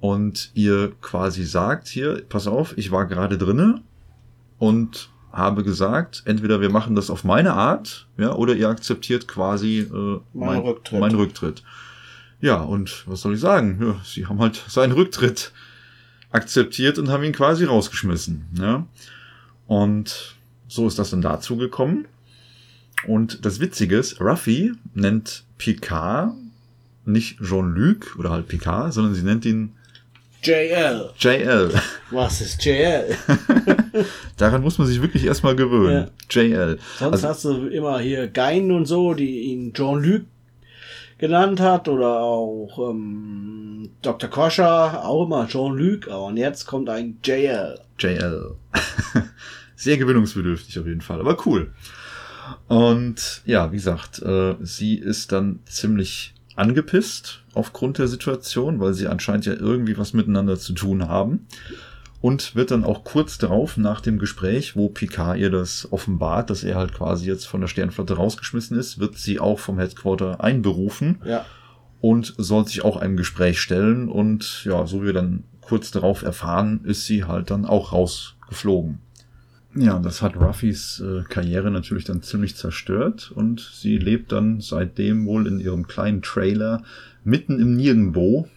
und 0.00 0.50
ihr 0.54 0.92
quasi 1.00 1.44
sagt 1.44 1.88
hier, 1.88 2.22
pass 2.28 2.46
auf, 2.46 2.76
ich 2.78 2.90
war 2.90 3.06
gerade 3.06 3.38
drinne 3.38 3.82
und 4.58 5.08
habe 5.32 5.64
gesagt, 5.64 6.22
entweder 6.26 6.60
wir 6.60 6.70
machen 6.70 6.94
das 6.94 7.08
auf 7.10 7.24
meine 7.24 7.54
Art, 7.54 8.06
ja, 8.18 8.32
oder 8.34 8.54
ihr 8.54 8.68
akzeptiert 8.68 9.26
quasi 9.26 9.78
äh, 9.92 10.20
Mein 10.34 10.60
Rücktritt. 10.60 11.00
Mein 11.00 11.14
Rücktritt. 11.14 11.62
Ja, 12.40 12.60
und 12.60 13.04
was 13.06 13.22
soll 13.22 13.34
ich 13.34 13.40
sagen? 13.40 13.78
Ja, 13.80 14.00
sie 14.04 14.26
haben 14.26 14.40
halt 14.40 14.56
seinen 14.68 14.92
Rücktritt 14.92 15.52
akzeptiert 16.30 16.98
und 16.98 17.08
haben 17.08 17.22
ihn 17.24 17.32
quasi 17.32 17.64
rausgeschmissen. 17.64 18.46
Ja? 18.58 18.86
Und 19.66 20.36
so 20.68 20.86
ist 20.86 20.98
das 20.98 21.10
dann 21.10 21.22
dazu 21.22 21.56
gekommen. 21.56 22.06
Und 23.06 23.44
das 23.44 23.60
Witzige 23.60 23.96
ist, 23.96 24.20
Ruffy 24.20 24.72
nennt 24.94 25.44
Picard 25.58 26.32
nicht 27.04 27.38
Jean-Luc 27.42 28.16
oder 28.18 28.30
halt 28.30 28.46
Picard, 28.48 28.92
sondern 28.92 29.14
sie 29.14 29.22
nennt 29.22 29.44
ihn 29.44 29.72
JL. 30.44 31.10
JL. 31.18 31.70
Was 32.10 32.40
ist 32.40 32.64
JL? 32.64 33.16
Daran 34.36 34.62
muss 34.62 34.78
man 34.78 34.86
sich 34.88 35.00
wirklich 35.00 35.24
erstmal 35.24 35.54
gewöhnen. 35.56 36.10
JL. 36.30 36.78
Sonst 36.98 37.12
Also- 37.24 37.28
hast 37.28 37.44
du 37.44 37.66
immer 37.68 37.98
hier 38.00 38.28
Gein 38.28 38.70
und 38.72 38.86
so, 38.86 39.14
die 39.14 39.40
ihn 39.52 39.72
Jean-Luc 39.72 40.22
genannt 41.18 41.60
hat 41.60 41.86
oder 41.88 42.20
auch 42.20 42.90
ähm, 42.90 43.90
Dr. 44.02 44.28
Koscher, 44.30 45.04
auch 45.04 45.26
immer 45.26 45.46
Jean-Luc, 45.46 46.08
und 46.08 46.36
jetzt 46.36 46.66
kommt 46.66 46.88
ein 46.88 47.18
JL. 47.24 47.78
JL. 48.00 48.54
Sehr 49.76 49.96
gewöhnungsbedürftig 49.96 50.78
auf 50.80 50.86
jeden 50.86 51.00
Fall, 51.00 51.20
aber 51.20 51.36
cool. 51.46 51.72
Und 52.68 53.42
ja, 53.44 53.72
wie 53.72 53.76
gesagt, 53.76 54.20
äh, 54.22 54.56
sie 54.60 54.96
ist 54.96 55.32
dann 55.32 55.60
ziemlich 55.66 56.34
angepisst 56.56 57.42
aufgrund 57.54 57.98
der 57.98 58.08
Situation, 58.08 58.80
weil 58.80 58.94
sie 58.94 59.08
anscheinend 59.08 59.46
ja 59.46 59.54
irgendwie 59.54 59.96
was 59.98 60.12
miteinander 60.12 60.58
zu 60.58 60.72
tun 60.72 61.08
haben. 61.08 61.46
Und 62.20 62.54
wird 62.54 62.70
dann 62.70 62.84
auch 62.84 63.02
kurz 63.02 63.36
darauf, 63.38 63.76
nach 63.76 64.00
dem 64.00 64.20
Gespräch, 64.20 64.76
wo 64.76 64.88
Picard 64.88 65.38
ihr 65.38 65.50
das 65.50 65.88
offenbart, 65.90 66.50
dass 66.50 66.62
er 66.62 66.76
halt 66.76 66.94
quasi 66.94 67.26
jetzt 67.26 67.46
von 67.46 67.60
der 67.60 67.66
Sternflotte 67.66 68.14
rausgeschmissen 68.14 68.78
ist, 68.78 69.00
wird 69.00 69.18
sie 69.18 69.40
auch 69.40 69.58
vom 69.58 69.80
Headquarter 69.80 70.42
einberufen. 70.42 71.20
Ja. 71.24 71.44
Und 72.00 72.34
soll 72.38 72.66
sich 72.66 72.84
auch 72.84 72.96
einem 72.96 73.16
Gespräch 73.16 73.60
stellen. 73.60 74.08
Und 74.08 74.64
ja, 74.64 74.86
so 74.86 75.02
wie 75.02 75.06
wir 75.06 75.12
dann 75.12 75.44
kurz 75.60 75.90
darauf 75.90 76.22
erfahren, 76.22 76.84
ist 76.84 77.06
sie 77.06 77.24
halt 77.24 77.50
dann 77.50 77.64
auch 77.64 77.92
rausgeflogen. 77.92 79.00
Ja, 79.74 79.98
das 79.98 80.20
hat 80.20 80.36
Ruffys 80.36 81.00
äh, 81.00 81.22
Karriere 81.28 81.70
natürlich 81.70 82.04
dann 82.04 82.22
ziemlich 82.22 82.56
zerstört 82.56 83.32
und 83.34 83.60
sie 83.60 83.96
lebt 83.96 84.32
dann 84.32 84.60
seitdem 84.60 85.24
wohl 85.24 85.46
in 85.46 85.60
ihrem 85.60 85.86
kleinen 85.86 86.20
Trailer 86.20 86.82
mitten 87.24 87.58
im 87.58 87.76
Nirgendwo. 87.76 88.48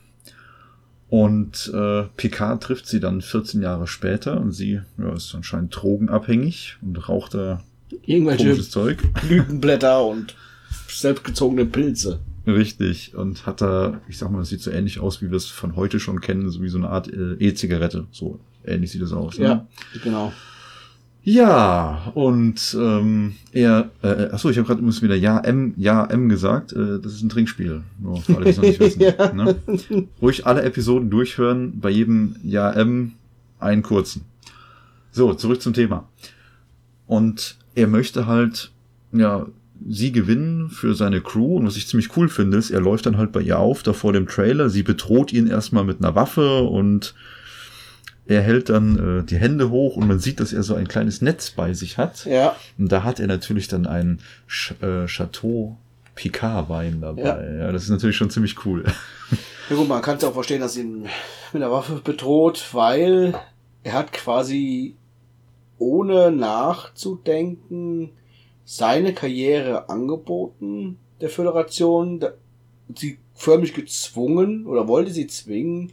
Und 1.08 1.72
äh, 1.74 2.04
Picard 2.18 2.64
trifft 2.64 2.88
sie 2.88 3.00
dann 3.00 3.22
14 3.22 3.62
Jahre 3.62 3.88
später 3.88 4.42
und 4.42 4.52
sie 4.52 4.82
ja, 4.98 5.14
ist 5.14 5.34
anscheinend 5.36 5.74
drogenabhängig 5.76 6.78
und 6.82 7.08
raucht 7.08 7.36
da 7.36 7.64
Irgendwelche 8.06 8.60
Zeug. 8.62 9.02
Blütenblätter 9.22 10.06
und 10.06 10.36
selbstgezogene 10.90 11.66
Pilze. 11.66 12.20
Richtig. 12.48 13.16
Und 13.16 13.46
hat 13.46 13.62
da, 13.62 14.02
ich 14.08 14.18
sag 14.18 14.32
mal, 14.32 14.40
das 14.40 14.50
sieht 14.50 14.62
so 14.62 14.72
ähnlich 14.72 15.00
aus, 15.00 15.22
wie 15.22 15.30
wir 15.30 15.38
es 15.38 15.46
von 15.46 15.76
heute 15.76 16.00
schon 16.00 16.22
kennen, 16.22 16.50
so 16.50 16.62
wie 16.62 16.70
so 16.70 16.78
eine 16.78 16.90
Art 16.90 17.08
äh, 17.08 17.34
E-Zigarette. 17.40 18.08
So 18.12 18.40
ähnlich 18.66 18.92
sieht 18.92 19.02
es 19.02 19.14
aus. 19.14 19.40
Ne? 19.40 19.46
Ja, 19.46 19.68
genau. 20.04 20.34
Ja, 21.28 22.12
und 22.14 22.78
ähm, 22.80 23.34
er, 23.52 23.90
äh, 24.04 24.30
achso, 24.32 24.52
ich 24.52 24.58
habe 24.58 24.68
gerade 24.68 24.80
übrigens 24.80 25.02
wieder 25.02 25.16
Ja 25.16 25.40
M, 25.40 25.74
Ja 25.76 26.06
M 26.06 26.30
gesagt. 26.30 26.72
Äh, 26.72 27.00
das 27.02 27.14
ist 27.14 27.24
ein 27.24 27.30
Trinkspiel. 27.30 27.82
Nur 28.00 28.22
für 28.22 28.36
alle, 28.36 28.46
die 28.46 28.52
es 28.52 28.58
noch 28.58 28.64
nicht 28.64 28.80
wissen. 28.80 29.02
Ja. 29.02 29.34
ne? 29.34 29.56
Ruhig 30.22 30.46
alle 30.46 30.62
Episoden 30.62 31.10
durchhören, 31.10 31.80
bei 31.80 31.90
jedem 31.90 32.36
Ja 32.44 32.72
M 32.72 33.14
einen 33.60 33.82
kurzen. 33.82 34.26
So, 35.12 35.34
zurück 35.34 35.64
zum 35.64 35.74
Thema. 35.74 36.08
Und 37.08 37.58
er 37.74 37.88
möchte 37.88 38.28
halt, 38.28 38.72
ja, 39.12 39.48
sie 39.90 40.12
gewinnen 40.12 40.70
für 40.70 40.94
seine 40.94 41.22
Crew. 41.22 41.58
Und 41.58 41.66
was 41.66 41.76
ich 41.76 41.88
ziemlich 41.88 42.16
cool 42.16 42.30
finde, 42.30 42.58
ist, 42.58 42.70
er 42.70 42.82
läuft 42.82 43.08
dann 43.08 43.18
halt 43.18 43.32
bei 43.32 43.42
ihr 43.42 43.58
auf, 43.58 43.82
da 43.82 43.94
vor 43.94 44.14
dem 44.14 44.28
Trailer. 44.28 44.70
Sie 44.70 44.84
bedroht 44.84 45.34
ihn 45.34 45.48
erstmal 45.48 45.86
mit 45.86 45.98
einer 46.00 46.14
Waffe 46.14 46.62
und 46.62 47.16
er 48.28 48.42
hält 48.42 48.70
dann 48.70 49.22
äh, 49.22 49.24
die 49.24 49.38
Hände 49.38 49.70
hoch 49.70 49.98
und 49.98 50.08
man 50.08 50.20
sieht, 50.20 50.40
dass 50.40 50.54
er 50.54 50.64
so 50.64 50.76
ein 50.76 50.88
kleines 50.88 51.22
Netz 51.22 51.52
bei 51.52 51.74
sich 51.74 51.98
hat. 51.98 52.26
Ja, 52.26 52.56
Und 52.78 52.92
da 52.92 53.04
hat 53.04 53.20
er 53.20 53.28
natürlich 53.28 53.68
dann 53.68 53.86
einen 53.86 54.20
Ch 54.48 54.74
äh, 54.82 55.06
Chateau 55.06 55.78
Picard 56.16 56.70
Wein 56.70 57.02
dabei. 57.02 57.58
Ja. 57.60 57.72
das 57.72 57.84
ist 57.84 57.90
natürlich 57.90 58.16
schon 58.16 58.30
ziemlich 58.30 58.66
cool. 58.66 58.86
ja 59.70 59.76
gut, 59.76 59.88
man 59.88 60.02
kann 60.02 60.18
es 60.18 60.24
auch 60.24 60.34
verstehen, 60.34 60.62
dass 60.62 60.78
ihn 60.78 61.08
mit 61.54 61.62
der 61.62 61.72
Waffe 61.72 62.02
bedroht, 62.04 62.70
weil 62.72 63.36
er 63.84 63.94
hat 63.94 64.14
quasi 64.14 64.96
ohne 65.78 66.32
nachzudenken 66.32 68.12
seine 68.64 69.14
Karriere 69.14 69.90
angeboten 69.90 70.98
der 71.22 71.30
Föderation, 71.30 72.24
sie 72.96 73.20
förmlich 73.34 73.74
gezwungen 73.74 74.66
oder 74.66 74.88
wollte 74.88 75.12
sie 75.12 75.28
zwingen, 75.28 75.92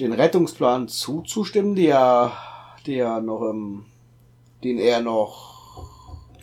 den 0.00 0.12
Rettungsplan 0.12 0.88
zuzustimmen, 0.88 1.74
der, 1.76 2.32
der 2.86 3.20
noch, 3.20 3.42
ähm, 3.50 3.84
den 4.64 4.78
er 4.78 5.00
noch 5.00 5.50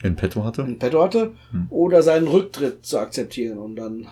In 0.03 0.15
petto 0.15 0.43
hatte. 0.43 0.61
in 0.61 0.77
petto 0.79 1.01
hatte, 1.01 1.33
Hm. 1.51 1.67
oder 1.69 2.01
seinen 2.03 2.27
Rücktritt 2.27 2.85
zu 2.85 2.99
akzeptieren. 2.99 3.57
Und 3.57 3.75
dann, 3.75 4.07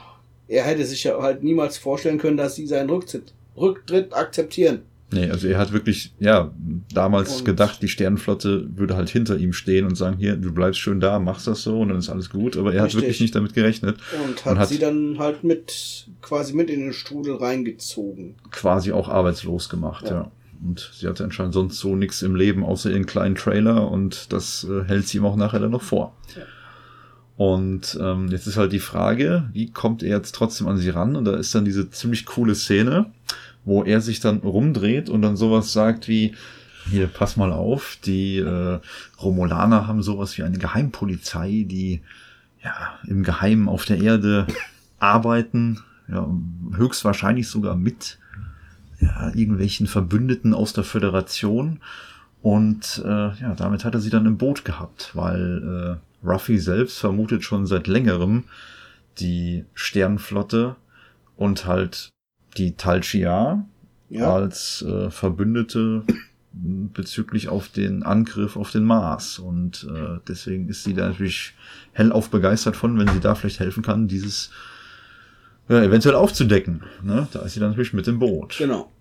er 0.48 0.64
hätte 0.64 0.86
sich 0.86 1.04
ja 1.04 1.22
halt 1.22 1.44
niemals 1.44 1.78
vorstellen 1.78 2.18
können, 2.18 2.38
dass 2.38 2.56
sie 2.56 2.68
seinen 2.68 2.90
Rücktritt, 2.90 3.34
Rücktritt 3.56 4.14
akzeptieren. 4.14 4.84
Nee, 5.12 5.30
also 5.30 5.48
er 5.48 5.60
hat 5.60 5.72
wirklich, 5.72 6.14
ja, 6.20 6.52
damals 6.94 7.38
Und- 7.40 7.46
gedacht, 7.46 7.82
die 7.82 7.88
Sternenflotte 7.88 8.68
würde 8.76 8.96
halt 8.96 9.10
hinter 9.10 9.38
ihm 9.38 9.54
stehen 9.54 9.86
und 9.86 9.96
sagen, 9.96 10.18
hier, 10.18 10.36
du 10.36 10.52
bleibst 10.52 10.80
schön 10.80 11.00
da, 11.00 11.20
machst 11.20 11.46
das 11.48 11.62
so 11.62 11.80
und 11.82 11.90
dann 11.90 12.00
ist 12.00 12.10
alles 12.10 12.30
gut. 12.32 12.58
Aber 12.58 12.74
er 12.74 12.82
hat 12.82 12.88
Richtig. 12.88 13.02
wirklich 13.04 13.22
nicht 13.22 13.36
damit 13.36 13.54
gerechnet. 13.54 13.98
Und 14.28 14.44
hat, 14.46 14.54
Und 14.54 14.60
hat- 14.60 14.70
sie 14.70 14.80
dann 14.80 15.18
halt 15.20 15.44
mit, 15.44 16.08
quasi 16.22 16.54
mit 16.54 16.70
in 16.72 16.80
den 16.82 16.94
Strudel 16.94 17.36
reingezogen. 17.36 18.36
Quasi 18.52 18.92
auch 18.92 19.08
arbeitslos 19.08 19.70
gemacht, 19.70 20.06
ja. 20.06 20.12
Ja. 20.12 20.32
Und 20.66 20.92
sie 20.96 21.08
hatte 21.08 21.24
anscheinend 21.24 21.54
sonst 21.54 21.78
so 21.80 21.96
nichts 21.96 22.22
im 22.24 22.36
Leben, 22.36 22.64
außer 22.64 22.90
ihren 22.90 23.06
kleinen 23.06 23.36
Trailer 23.36 23.92
und 23.92 24.34
das 24.34 24.66
äh, 24.70 24.86
hält 24.88 25.08
sie 25.08 25.18
ihm 25.20 25.26
auch 25.26 25.36
nachher 25.36 25.60
dann 25.60 25.72
noch 25.72 25.84
vor. 25.84 26.16
Ja. 26.36 26.42
Und 27.38 27.98
ähm, 28.02 28.30
jetzt 28.30 28.48
ist 28.48 28.56
halt 28.58 28.72
die 28.72 28.80
Frage, 28.80 29.50
wie 29.52 29.70
kommt 29.72 30.02
er 30.02 30.18
jetzt 30.18 30.34
trotzdem 30.34 30.68
an 30.68 30.78
sie 30.78 30.90
ran? 30.90 31.16
Und 31.18 31.26
da 31.26 31.36
ist 31.36 31.54
dann 31.54 31.66
diese 31.66 31.90
ziemlich 31.90 32.26
coole 32.26 32.56
Szene, 32.56 33.08
wo 33.66 33.84
er 33.84 34.00
sich 34.02 34.20
dann 34.20 34.38
rumdreht 34.38 35.10
und 35.10 35.22
dann 35.22 35.36
sowas 35.36 35.74
sagt 35.74 36.08
wie, 36.08 36.36
hier, 36.90 37.08
pass 37.08 37.36
mal 37.36 37.52
auf, 37.52 37.98
die 38.06 38.38
äh, 38.38 38.80
Romulaner 39.22 39.88
haben 39.88 40.04
sowas 40.04 40.38
wie 40.38 40.44
eine 40.44 40.58
Geheimpolizei, 40.58 41.66
die 41.68 42.02
ja 42.64 43.00
im 43.08 43.24
Geheimen 43.24 43.68
auf 43.68 43.86
der 43.86 44.00
Erde 44.00 44.48
arbeiten, 45.00 45.80
ja, 46.08 46.28
höchstwahrscheinlich 46.76 47.48
sogar 47.48 47.76
mit 47.76 48.20
ja, 49.00 49.30
irgendwelchen 49.34 49.88
Verbündeten 49.88 50.54
aus 50.54 50.74
der 50.74 50.84
Föderation. 50.84 51.80
Und 52.42 53.02
äh, 53.04 53.10
ja, 53.10 53.56
damit 53.58 53.84
hat 53.84 53.96
er 53.96 54.00
sie 54.00 54.12
dann 54.12 54.28
im 54.28 54.38
Boot 54.38 54.66
gehabt, 54.66 55.12
weil 55.16 55.98
äh, 56.24 56.28
Ruffy 56.28 56.60
selbst 56.60 57.00
vermutet 57.00 57.44
schon 57.44 57.66
seit 57.66 57.88
längerem 57.88 58.44
die 59.18 59.66
Sternflotte 59.74 60.76
und 61.38 61.66
halt 61.66 62.12
die 62.58 62.76
Tal 62.76 63.04
Shiar 63.04 63.66
Ja, 64.10 64.34
als 64.34 64.82
äh, 64.84 65.10
Verbündete 65.10 66.04
bezüglich 66.52 67.50
auf 67.50 67.68
den 67.68 68.04
Angriff 68.04 68.56
auf 68.56 68.72
den 68.72 68.84
Mars. 68.84 69.40
Und 69.40 69.88
äh, 69.94 70.20
deswegen 70.28 70.70
ist 70.70 70.84
sie 70.84 70.94
da 70.94 71.08
natürlich 71.08 71.54
hellauf 71.92 72.30
begeistert 72.30 72.76
von, 72.76 72.98
wenn 72.98 73.10
sie 73.10 73.20
da 73.20 73.36
vielleicht 73.36 73.60
helfen 73.60 73.84
kann, 73.84 74.08
dieses 74.08 74.52
ja, 75.68 75.84
eventuell 75.84 76.16
aufzudecken. 76.16 76.84
Ne? 77.04 77.28
Da 77.34 77.42
ist 77.42 77.54
sie 77.54 77.60
dann 77.60 77.70
natürlich 77.70 77.94
mit 77.94 78.08
im 78.08 78.20
Boot. 78.20 78.58
genau. 78.58 78.92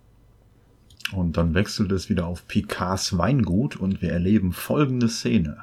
Und 1.12 1.36
dann 1.36 1.54
wechselt 1.54 1.92
es 1.92 2.08
wieder 2.08 2.26
auf 2.26 2.48
Picards 2.48 3.18
Weingut 3.18 3.76
und 3.76 4.00
wir 4.00 4.10
erleben 4.10 4.52
folgende 4.52 5.08
Szene. 5.08 5.58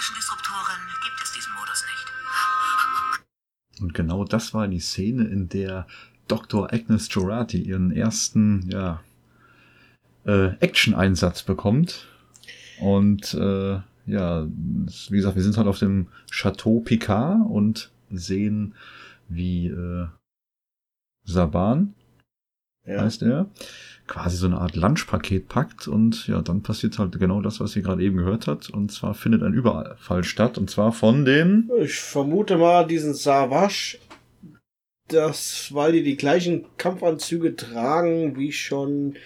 Mechanischen 0.00 0.14
Disruptoren 0.16 0.80
gibt 1.04 1.22
es 1.22 1.32
diesen 1.32 1.52
Modus 1.52 1.84
nicht. 1.84 3.82
Und 3.82 3.92
genau 3.92 4.24
das 4.24 4.54
war 4.54 4.66
die 4.66 4.80
Szene, 4.80 5.24
in 5.24 5.50
der 5.50 5.86
Dr. 6.26 6.72
Agnes 6.72 7.08
Jurati 7.12 7.60
ihren 7.60 7.90
ersten, 7.90 8.66
ja, 8.70 9.02
äh, 10.24 10.54
Action-Einsatz 10.60 11.42
bekommt. 11.42 12.08
Und 12.80 13.34
äh, 13.34 13.80
ja, 14.06 14.46
wie 14.46 15.16
gesagt, 15.16 15.36
wir 15.36 15.42
sind 15.42 15.58
halt 15.58 15.68
auf 15.68 15.78
dem 15.78 16.08
Chateau 16.30 16.80
Picard 16.80 17.46
und 17.46 17.90
sehen, 18.10 18.74
wie 19.28 19.66
äh, 19.66 20.06
Saban, 21.24 21.94
Ja. 22.86 23.02
heißt 23.02 23.22
er, 23.22 23.46
quasi 24.06 24.36
so 24.36 24.46
eine 24.46 24.58
Art 24.58 24.74
Lunchpaket 24.74 25.48
packt 25.48 25.86
und 25.86 26.26
ja, 26.26 26.42
dann 26.42 26.62
passiert 26.62 26.98
halt 26.98 27.18
genau 27.18 27.40
das, 27.40 27.60
was 27.60 27.72
sie 27.72 27.82
gerade 27.82 28.02
eben 28.02 28.16
gehört 28.16 28.46
hat. 28.46 28.70
Und 28.70 28.90
zwar 28.90 29.14
findet 29.14 29.42
ein 29.42 29.52
Überfall 29.52 30.24
statt 30.24 30.58
und 30.58 30.70
zwar 30.70 30.92
von 30.92 31.24
den 31.24 31.70
Ich 31.80 32.00
vermute 32.00 32.56
mal 32.56 32.86
diesen 32.86 33.14
Savage, 33.14 33.98
das, 35.08 35.70
weil 35.72 35.92
die 35.92 36.02
die 36.02 36.16
gleichen 36.16 36.64
Kampfanzüge 36.76 37.56
tragen 37.56 38.36
wie 38.36 38.52
schon 38.52 39.16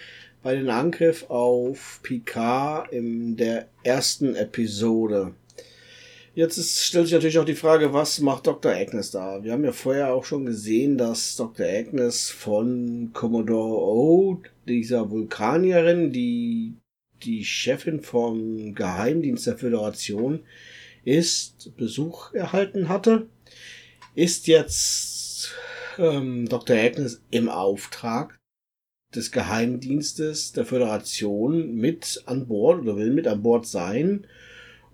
bei 0.43 0.55
den 0.55 0.69
Angriff 0.69 1.29
auf 1.29 1.99
Picard 2.03 2.91
in 2.91 3.35
der 3.37 3.67
ersten 3.83 4.35
Episode. 4.35 5.33
Jetzt 6.35 6.57
ist, 6.57 6.83
stellt 6.83 7.05
sich 7.05 7.13
natürlich 7.13 7.39
auch 7.39 7.45
die 7.45 7.55
Frage, 7.55 7.93
was 7.93 8.19
macht 8.19 8.45
Dr. 8.45 8.73
Agnes 8.73 9.09
da? 9.09 9.41
Wir 9.41 9.53
haben 9.53 9.63
ja 9.63 9.71
vorher 9.71 10.13
auch 10.13 10.25
schon 10.25 10.45
gesehen, 10.45 10.97
dass 10.97 11.37
Dr. 11.37 11.65
Agnes 11.65 12.29
von 12.29 13.11
Commodore 13.13 13.79
O, 13.81 14.41
dieser 14.67 15.09
Vulkanierin, 15.09 16.11
die 16.11 16.75
die 17.23 17.45
Chefin 17.45 18.01
vom 18.01 18.75
Geheimdienst 18.75 19.47
der 19.47 19.57
Föderation 19.57 20.41
ist, 21.05 21.73
Besuch 21.77 22.33
erhalten 22.33 22.89
hatte, 22.89 23.29
ist 24.13 24.47
jetzt 24.47 25.53
ähm, 25.97 26.49
Dr. 26.49 26.75
Agnes 26.75 27.21
im 27.31 27.47
Auftrag 27.47 28.37
des 29.15 29.31
Geheimdienstes 29.31 30.51
der 30.51 30.65
Föderation 30.65 31.75
mit 31.75 32.23
an 32.25 32.45
Bord 32.47 32.81
oder 32.81 32.97
will 32.97 33.11
mit 33.11 33.25
an 33.25 33.41
Bord 33.41 33.65
sein 33.65 34.27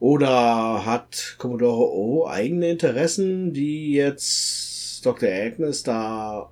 oder 0.02 0.84
hat 0.84 1.36
Commodore 1.38 1.94
O 1.94 2.28
eigene 2.28 2.72
Interessen, 2.72 3.54
die 3.54 3.94
jetzt 3.94 5.06
Dr. 5.06 5.30
Agnes 5.30 5.84
da 5.84 6.52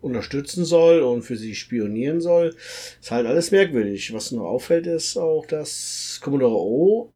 unterstützen 0.00 0.64
soll 0.64 1.00
und 1.00 1.22
für 1.22 1.36
sie 1.36 1.56
spionieren 1.56 2.20
soll. 2.20 2.54
Ist 3.00 3.10
halt 3.10 3.26
alles 3.26 3.50
merkwürdig. 3.50 4.14
Was 4.14 4.30
noch 4.30 4.44
auffällt, 4.44 4.86
ist 4.86 5.16
auch, 5.16 5.44
dass 5.44 6.20
Commodore 6.22 6.54
O 6.54 7.12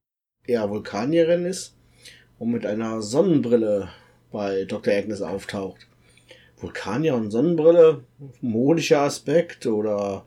eher 0.49 0.69
Vulkanierin 0.69 1.45
ist 1.45 1.77
und 2.41 2.51
mit 2.51 2.67
einer 2.67 3.01
Sonnenbrille 3.01 3.89
bei 4.33 4.65
Dr. 4.65 4.93
Agnes 4.93 5.23
auftaucht. 5.23 5.87
Vulkanier 6.57 7.15
und 7.15 7.31
Sonnenbrille, 7.31 8.03
modischer 8.41 9.03
Aspekt 9.03 9.65
oder 9.67 10.27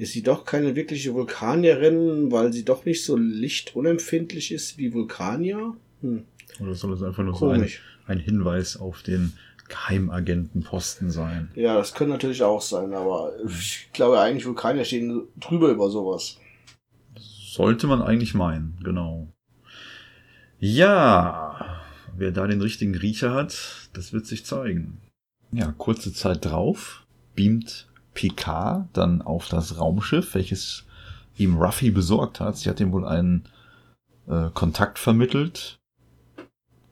ist 0.00 0.14
sie 0.14 0.22
doch 0.22 0.46
keine 0.46 0.76
wirkliche 0.76 1.12
Vulkanierin, 1.12 2.32
weil 2.32 2.54
sie 2.54 2.64
doch 2.64 2.86
nicht 2.86 3.04
so 3.04 3.18
lichtunempfindlich 3.18 4.50
ist 4.50 4.78
wie 4.78 4.94
Vulkanier? 4.94 5.76
Hm, 6.00 6.24
Oder 6.58 6.74
soll 6.74 6.94
es 6.94 7.02
einfach 7.02 7.22
nur 7.22 7.36
so 7.36 7.50
ein, 7.50 7.68
ein 8.06 8.18
Hinweis 8.18 8.78
auf 8.78 9.02
den 9.02 9.34
Geheimagentenposten 9.68 11.10
sein? 11.10 11.50
Ja, 11.54 11.74
das 11.74 11.92
könnte 11.92 12.12
natürlich 12.12 12.42
auch 12.42 12.62
sein, 12.62 12.94
aber 12.94 13.34
ich 13.46 13.90
glaube 13.92 14.18
eigentlich 14.18 14.46
Vulkanier 14.46 14.86
stehen 14.86 15.24
drüber 15.38 15.68
über 15.68 15.90
sowas. 15.90 16.38
Sollte 17.18 17.86
man 17.86 18.00
eigentlich 18.00 18.32
meinen, 18.32 18.78
genau. 18.82 19.30
Ja, 20.58 21.82
wer 22.16 22.30
da 22.30 22.46
den 22.46 22.62
richtigen 22.62 22.94
Riecher 22.94 23.34
hat, 23.34 23.90
das 23.92 24.14
wird 24.14 24.24
sich 24.24 24.46
zeigen. 24.46 25.02
Ja, 25.52 25.74
kurze 25.76 26.14
Zeit 26.14 26.46
drauf 26.46 27.04
beamt 27.36 27.89
Picard 28.20 28.86
dann 28.92 29.22
auf 29.22 29.48
das 29.48 29.78
Raumschiff, 29.78 30.34
welches 30.34 30.84
ihm 31.38 31.56
Ruffy 31.56 31.90
besorgt 31.90 32.38
hat. 32.38 32.58
Sie 32.58 32.68
hat 32.68 32.78
ihm 32.78 32.92
wohl 32.92 33.06
einen 33.06 33.44
äh, 34.28 34.50
Kontakt 34.52 34.98
vermittelt 34.98 35.78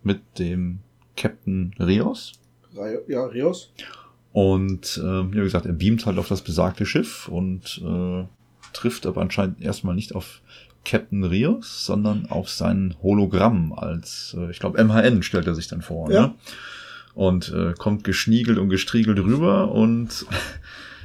mit 0.02 0.22
dem 0.38 0.78
Captain 1.18 1.74
Rios. 1.78 2.32
Ri- 2.74 3.02
Ja, 3.08 3.26
Rios? 3.26 3.74
Und 4.32 4.96
äh, 4.96 5.32
wie 5.32 5.36
gesagt, 5.40 5.66
er 5.66 5.74
beamt 5.74 6.06
halt 6.06 6.16
auf 6.18 6.28
das 6.28 6.40
besagte 6.40 6.86
Schiff 6.86 7.28
und 7.28 7.82
äh, 7.84 8.24
trifft 8.72 9.04
aber 9.04 9.20
anscheinend 9.20 9.60
erstmal 9.60 9.94
nicht 9.94 10.14
auf 10.14 10.40
Captain 10.86 11.24
Rios, 11.24 11.84
sondern 11.84 12.24
auf 12.30 12.48
sein 12.48 12.94
Hologramm 13.02 13.74
als, 13.74 14.34
äh, 14.38 14.50
ich 14.50 14.60
glaube, 14.60 14.82
MHN 14.82 15.22
stellt 15.22 15.46
er 15.46 15.54
sich 15.54 15.68
dann 15.68 15.82
vor. 15.82 16.10
Ja. 16.10 16.28
Ne? 16.28 16.34
Und 17.14 17.52
äh, 17.52 17.74
kommt 17.74 18.04
geschniegelt 18.04 18.56
und 18.58 18.70
gestriegelt 18.70 19.18
rüber 19.18 19.72
und 19.72 20.24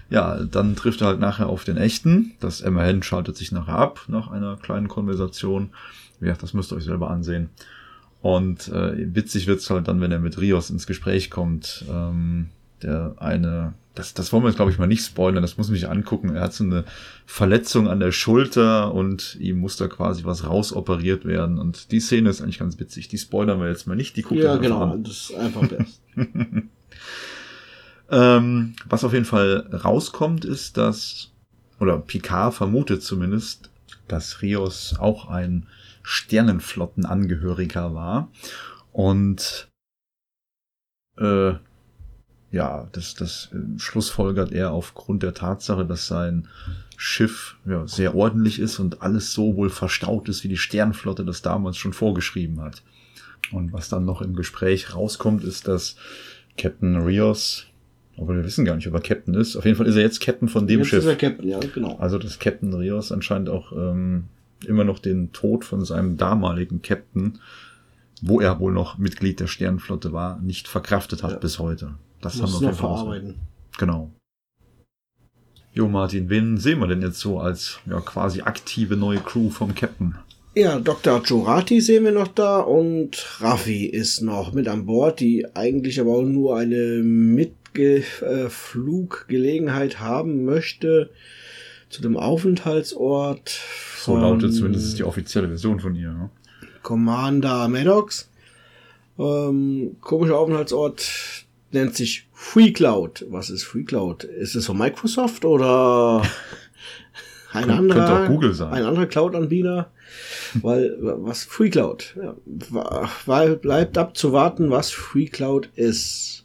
ja, 0.10 0.44
dann 0.44 0.76
trifft 0.76 1.02
er 1.02 1.08
halt 1.08 1.20
nachher 1.20 1.48
auf 1.48 1.64
den 1.64 1.78
echten. 1.78 2.34
Das 2.40 2.64
MHN 2.64 3.04
schaltet 3.04 3.38
sich 3.38 3.52
nachher 3.52 3.76
ab 3.76 4.02
nach 4.08 4.30
einer 4.30 4.58
kleinen 4.58 4.88
Konversation. 4.88 5.70
Wie 6.20 6.26
gesagt, 6.26 6.44
das 6.44 6.54
müsst 6.54 6.72
ihr 6.72 6.78
euch 6.78 6.84
selber 6.84 7.10
ansehen. 7.10 7.50
Und 8.22 8.70
äh, 8.70 9.14
witzig 9.14 9.48
wird's 9.48 9.70
halt 9.70 9.88
dann, 9.88 10.00
wenn 10.00 10.12
er 10.12 10.20
mit 10.20 10.40
Rios 10.40 10.70
ins 10.70 10.88
Gespräch 10.88 11.30
kommt. 11.30 11.84
Ähm, 11.92 12.48
der 12.82 13.16
eine, 13.18 13.74
das, 13.96 14.14
das 14.14 14.32
wollen 14.32 14.44
wir 14.44 14.50
jetzt 14.50 14.58
glaube 14.58 14.72
ich 14.72 14.78
mal 14.78 14.88
nicht 14.88 15.06
spoilern, 15.06 15.42
das 15.42 15.58
muss 15.58 15.68
man 15.68 15.76
sich 15.76 15.90
angucken. 15.90 16.36
Er 16.36 16.42
hat 16.44 16.54
so 16.54 16.64
eine 16.64 16.84
Verletzung 17.26 17.88
an 17.88 18.00
der 18.00 18.12
Schulter 18.12 18.94
und 18.94 19.38
ihm 19.40 19.60
muss 19.60 19.78
da 19.78 19.88
quasi 19.88 20.24
was 20.26 20.46
rausoperiert 20.48 21.26
werden. 21.26 21.60
Und 21.60 21.92
die 21.92 22.00
Szene 22.00 22.30
ist 22.30 22.42
eigentlich 22.42 22.60
ganz 22.60 22.80
witzig. 22.80 23.08
Die 23.08 23.18
spoilern 23.18 23.60
wir 23.60 23.68
jetzt 23.70 23.88
mal 23.88 23.96
nicht. 23.96 24.16
Die 24.16 24.22
guckt 24.22 24.40
Ja, 24.40 24.52
euch 24.54 24.58
einfach 24.58 24.62
genau. 24.64 24.84
an. 24.84 25.04
Das 25.04 25.30
ist 25.30 25.36
einfach 25.36 25.68
best. 25.68 26.02
Ähm, 28.10 28.76
was 28.86 29.04
auf 29.04 29.14
jeden 29.14 29.26
Fall 29.26 29.68
rauskommt, 29.72 30.46
ist, 30.46 30.78
dass, 30.78 31.32
oder 31.80 31.98
Picard 31.98 32.54
vermutet 32.54 33.04
zumindest, 33.04 33.70
dass 34.08 34.42
Rios 34.42 34.96
auch 35.00 35.30
ein 35.30 35.68
Sternenflottenangehöriger 36.04 37.94
war. 37.94 38.30
Und 38.92 39.70
äh, 41.18 41.54
ja, 42.52 42.88
das, 42.92 43.16
das 43.16 43.50
äh, 43.52 43.80
schlussfolgert 43.80 44.52
er 44.52 44.72
aufgrund 44.72 45.24
der 45.24 45.34
Tatsache, 45.34 45.86
dass 45.86 46.08
sein 46.08 46.48
Schiff 46.98 47.58
ja, 47.66 47.88
sehr 47.88 48.16
ordentlich 48.16 48.60
ist 48.60 48.80
und 48.80 49.02
alles 49.02 49.34
so 49.34 49.56
wohl 49.56 49.70
verstaut 49.70 50.30
ist, 50.30 50.44
wie 50.44 50.50
die 50.50 50.58
Sternflotte 50.58 51.26
das 51.26 51.42
damals 51.42 51.78
schon 51.78 51.94
vorgeschrieben 51.94 52.62
hat. 52.62 52.84
Und 53.52 53.74
was 53.74 53.90
dann 53.90 54.06
noch 54.06 54.22
im 54.22 54.36
Gespräch 54.36 54.94
rauskommt, 54.94 55.44
ist, 55.44 55.68
dass 55.68 55.96
Captain 56.58 56.96
Rios, 56.98 57.66
obwohl 58.18 58.38
wir 58.38 58.44
wissen 58.46 58.66
gar 58.66 58.76
nicht, 58.76 58.88
ob 58.88 58.94
er 58.94 59.02
Captain 59.02 59.34
ist, 59.34 59.56
auf 59.56 59.66
jeden 59.66 59.78
Fall 59.78 59.88
ist 59.88 59.96
er 59.96 60.02
jetzt 60.04 60.22
Captain 60.22 60.48
von 60.48 60.68
dem 60.68 60.80
Jetzt 60.80 60.90
Schiff. 60.90 61.00
ist 61.00 61.06
er 61.06 61.16
Captain, 61.16 61.48
ja, 61.48 61.60
genau. 61.60 61.96
Also 61.98 62.18
dass 62.20 62.40
Captain 62.40 62.74
Rios 62.74 63.12
anscheinend 63.12 63.50
auch 63.50 63.72
ähm, 63.72 64.26
immer 64.68 64.84
noch 64.84 65.00
den 65.00 65.32
Tod 65.32 65.66
von 65.66 65.84
seinem 65.84 66.18
damaligen 66.18 66.82
Captain, 66.82 67.40
wo 68.22 68.40
er 68.40 68.60
wohl 68.60 68.72
noch 68.72 68.98
Mitglied 68.98 69.40
der 69.40 69.48
Sternenflotte 69.48 70.14
war, 70.14 70.40
nicht 70.42 70.68
verkraftet 70.68 71.24
hat 71.24 71.32
Ja. 71.32 71.38
bis 71.38 71.60
heute. 71.60 71.96
Das 72.22 72.38
Muss 72.38 72.44
haben 72.44 72.50
wir 72.52 72.56
auf 72.56 72.62
noch 72.62 72.70
jeden 72.70 72.78
Fall 72.80 72.96
verarbeiten. 72.96 73.36
Genau. 73.78 74.12
Jo, 75.74 75.90
Martin, 75.90 76.30
wen 76.30 76.58
sehen 76.58 76.80
wir 76.80 76.88
denn 76.88 77.02
jetzt 77.02 77.20
so 77.20 77.40
als 77.40 77.80
ja, 77.90 78.00
quasi 78.00 78.42
aktive 78.42 78.96
neue 78.96 79.18
Crew 79.20 79.50
vom 79.50 79.74
Captain? 79.74 80.16
Ja, 80.56 80.80
Dr. 80.80 81.20
Jurati 81.26 81.82
sehen 81.82 82.04
wir 82.04 82.12
noch 82.12 82.28
da 82.28 82.60
und 82.60 83.40
Raffi 83.42 83.88
ist 83.88 84.22
noch 84.22 84.54
mit 84.54 84.68
an 84.68 84.86
Bord, 84.86 85.20
die 85.20 85.48
eigentlich 85.56 86.00
aber 86.00 86.12
auch 86.12 86.22
nur 86.24 86.58
eine 86.58 87.02
Mitfluggelegenheit 87.74 90.00
haben 90.00 90.46
möchte 90.46 91.10
zu 91.90 92.02
dem 92.02 92.18
Aufenthaltsort 92.18 93.60
So 94.00 94.18
lautet 94.18 94.54
zumindest 94.54 94.98
die 94.98 95.04
offizielle 95.04 95.48
Version 95.48 95.80
von 95.80 95.96
ihr. 95.96 96.12
Ne? 96.12 96.30
Commander 96.82 97.68
Maddox. 97.68 98.30
Ähm, 99.20 99.98
komischer 100.02 100.38
Aufenthaltsort 100.40 101.08
nennt 101.72 101.96
sich 101.96 102.28
Free 102.34 102.72
Cloud. 102.72 103.26
Was 103.30 103.50
ist 103.50 103.64
Free 103.64 103.84
Cloud? 103.84 104.24
Ist 104.24 104.56
es 104.56 104.66
von 104.66 104.78
Microsoft 104.78 105.46
oder 105.46 106.24
ein 107.54 107.66
Kön- 107.66 107.72
anderer? 107.78 108.06
könnte 108.08 108.24
auch 108.24 108.28
Google 108.28 108.54
sein. 108.54 108.74
Ein 108.74 108.84
anderer 108.86 109.06
Cloud-Anbieter? 109.06 109.92
Weil, 110.62 110.98
was 111.00 111.44
Free 111.44 111.70
Cloud? 111.70 112.16
Ja, 112.22 112.36
wa- 112.46 113.10
weil 113.26 113.56
bleibt 113.56 113.98
abzuwarten, 113.98 114.70
was 114.72 114.92
Free 114.92 115.28
Cloud 115.28 115.70
ist. 115.76 116.43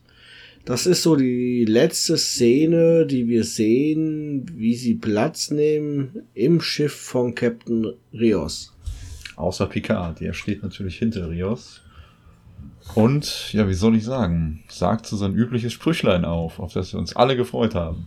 Das 0.68 0.84
ist 0.84 1.02
so 1.02 1.16
die 1.16 1.64
letzte 1.64 2.18
Szene, 2.18 3.06
die 3.06 3.26
wir 3.26 3.44
sehen, 3.44 4.44
wie 4.54 4.74
sie 4.74 4.96
Platz 4.96 5.50
nehmen 5.50 6.24
im 6.34 6.60
Schiff 6.60 6.94
von 6.94 7.34
Captain 7.34 7.94
Rios. 8.12 8.76
Außer 9.36 9.64
Picard, 9.64 10.20
der 10.20 10.34
steht 10.34 10.62
natürlich 10.62 10.98
hinter 10.98 11.30
Rios. 11.30 11.80
Und, 12.94 13.50
ja, 13.54 13.66
wie 13.66 13.72
soll 13.72 13.96
ich 13.96 14.04
sagen, 14.04 14.62
sagt 14.68 15.06
so 15.06 15.16
sein 15.16 15.32
übliches 15.32 15.72
Sprüchlein 15.72 16.26
auf, 16.26 16.58
auf 16.58 16.74
das 16.74 16.92
wir 16.92 17.00
uns 17.00 17.16
alle 17.16 17.34
gefreut 17.34 17.74
haben. 17.74 18.06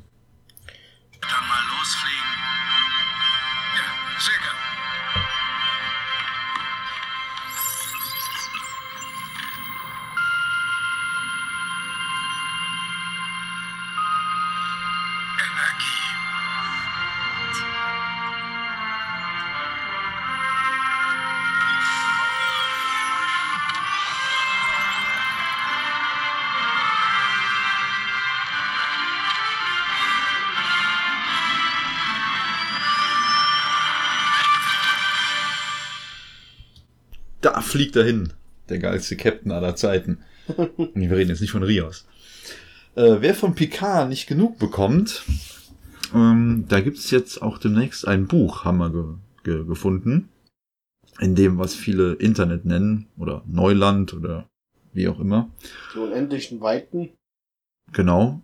Fliegt 37.72 37.96
er 37.96 38.04
hin. 38.04 38.34
Der 38.70 38.80
geilste 38.80 39.18
Captain 39.18 39.52
aller 39.52 39.76
Zeiten. 39.76 40.20
Und 40.56 40.96
wir 40.96 41.12
reden 41.12 41.30
jetzt 41.30 41.42
nicht 41.42 41.52
von 41.52 41.64
Rios. 41.64 42.06
Äh, 42.96 43.18
wer 43.20 43.34
von 43.34 43.56
Picard 43.56 44.10
nicht 44.10 44.28
genug 44.28 44.60
bekommt, 44.60 45.24
ähm, 46.14 46.66
da 46.68 46.82
gibt's 46.82 47.10
jetzt 47.12 47.42
auch 47.42 47.58
demnächst 47.58 48.08
ein 48.08 48.28
Buch, 48.28 48.66
haben 48.66 48.78
wir 48.78 48.92
ge 48.92 49.06
ge 49.44 49.66
gefunden. 49.66 50.30
In 51.20 51.36
dem, 51.36 51.58
was 51.58 51.76
viele 51.76 52.14
Internet 52.14 52.66
nennen, 52.66 53.08
oder 53.18 53.44
Neuland, 53.46 54.14
oder 54.14 54.48
wie 54.94 55.08
auch 55.08 55.20
immer. 55.20 55.50
Die 55.94 56.00
unendlichen 56.00 56.62
Weiten. 56.62 57.10
Genau. 57.94 58.42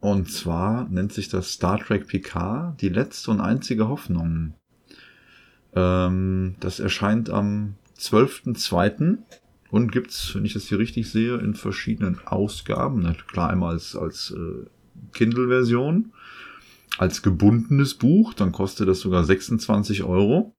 Und 0.00 0.30
zwar 0.30 0.88
nennt 0.88 1.12
sich 1.12 1.28
das 1.28 1.52
Star 1.52 1.78
Trek 1.78 2.08
Picard, 2.08 2.80
die 2.80 2.88
letzte 2.88 3.30
und 3.30 3.40
einzige 3.40 3.88
Hoffnung. 3.88 4.54
Ähm, 5.74 6.56
das 6.60 6.80
erscheint 6.80 7.30
am 7.30 7.76
12.02. 7.98 9.18
und 9.70 9.92
gibt's, 9.92 10.34
wenn 10.34 10.44
ich 10.44 10.54
das 10.54 10.64
hier 10.64 10.78
richtig 10.78 11.10
sehe, 11.10 11.36
in 11.36 11.54
verschiedenen 11.54 12.20
Ausgaben. 12.26 13.16
Klar, 13.28 13.50
einmal 13.50 13.74
als, 13.74 13.96
als 13.96 14.34
äh, 14.36 14.66
Kindle-Version, 15.12 16.12
als 16.98 17.22
gebundenes 17.22 17.94
Buch, 17.94 18.34
dann 18.34 18.52
kostet 18.52 18.88
das 18.88 19.00
sogar 19.00 19.24
26 19.24 20.04
Euro. 20.04 20.54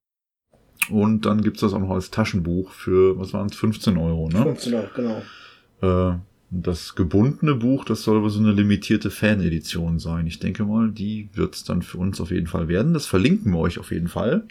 Und 0.90 1.26
dann 1.26 1.42
gibt's 1.42 1.62
das 1.62 1.74
auch 1.74 1.80
noch 1.80 1.92
als 1.92 2.12
Taschenbuch 2.12 2.72
für, 2.72 3.18
was 3.18 3.34
waren 3.34 3.48
es, 3.48 3.56
15 3.56 3.98
Euro, 3.98 4.28
ne? 4.30 4.44
15 4.44 4.74
Euro, 4.74 4.88
genau. 4.96 6.12
Äh, 6.12 6.18
das 6.56 6.96
gebundene 6.96 7.56
Buch, 7.56 7.84
das 7.84 8.04
soll 8.04 8.18
aber 8.18 8.30
so 8.30 8.40
eine 8.40 8.52
limitierte 8.52 9.10
Fan-Edition 9.10 9.98
sein. 10.00 10.28
Ich 10.28 10.40
denke 10.40 10.66
mal, 10.66 10.92
die 10.92 11.30
wird's 11.34 11.64
dann 11.64 11.82
für 11.82 11.98
uns 11.98 12.22
auf 12.22 12.32
jeden 12.32 12.48
Fall 12.48 12.68
werden. 12.68 12.94
Das 12.94 13.06
verlinken 13.06 13.52
wir 13.54 13.60
euch 13.60 13.80
auf 13.80 13.92
jeden 13.92 14.08
Fall. 14.08 14.48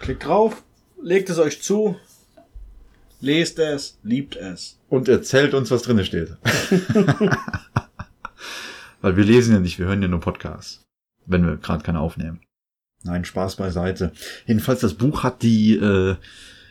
Klickt 0.00 0.26
drauf, 0.26 0.64
legt 1.00 1.30
es 1.30 1.38
euch 1.38 1.62
zu, 1.62 1.96
lest 3.24 3.58
es, 3.58 3.98
liebt 4.02 4.36
es. 4.36 4.78
Und 4.88 5.08
erzählt 5.08 5.54
uns, 5.54 5.70
was 5.70 5.82
drinne 5.82 6.04
steht. 6.04 6.36
Weil 9.00 9.16
wir 9.16 9.24
lesen 9.24 9.54
ja 9.54 9.60
nicht, 9.60 9.78
wir 9.78 9.86
hören 9.86 10.02
ja 10.02 10.08
nur 10.08 10.20
Podcasts. 10.20 10.82
Wenn 11.26 11.44
wir 11.44 11.56
gerade 11.56 11.82
keine 11.82 12.00
aufnehmen. 12.00 12.40
Nein, 13.02 13.24
Spaß 13.24 13.56
beiseite. 13.56 14.12
Jedenfalls, 14.46 14.80
das 14.80 14.94
Buch 14.94 15.22
hat 15.22 15.42
die, 15.42 15.74
äh, 15.76 16.16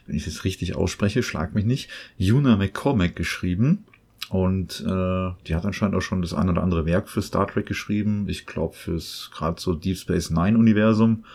wenn 0.05 0.15
ich 0.15 0.25
es 0.25 0.43
richtig 0.43 0.75
ausspreche, 0.75 1.21
schlag 1.23 1.53
mich 1.53 1.65
nicht, 1.65 1.89
Una 2.19 2.55
McCormack 2.55 3.15
geschrieben. 3.15 3.85
Und 4.29 4.81
äh, 4.81 5.31
die 5.45 5.53
hat 5.53 5.65
anscheinend 5.65 5.95
auch 5.95 6.01
schon 6.01 6.21
das 6.21 6.33
ein 6.33 6.49
oder 6.49 6.63
andere 6.63 6.85
Werk 6.85 7.09
für 7.09 7.21
Star 7.21 7.47
Trek 7.47 7.67
geschrieben. 7.67 8.25
Ich 8.27 8.47
glaube 8.47 8.73
fürs 8.73 9.29
gerade 9.33 9.61
so 9.61 9.75
Deep 9.75 9.97
Space 9.97 10.31
Nine 10.31 10.57
Universum. 10.57 11.25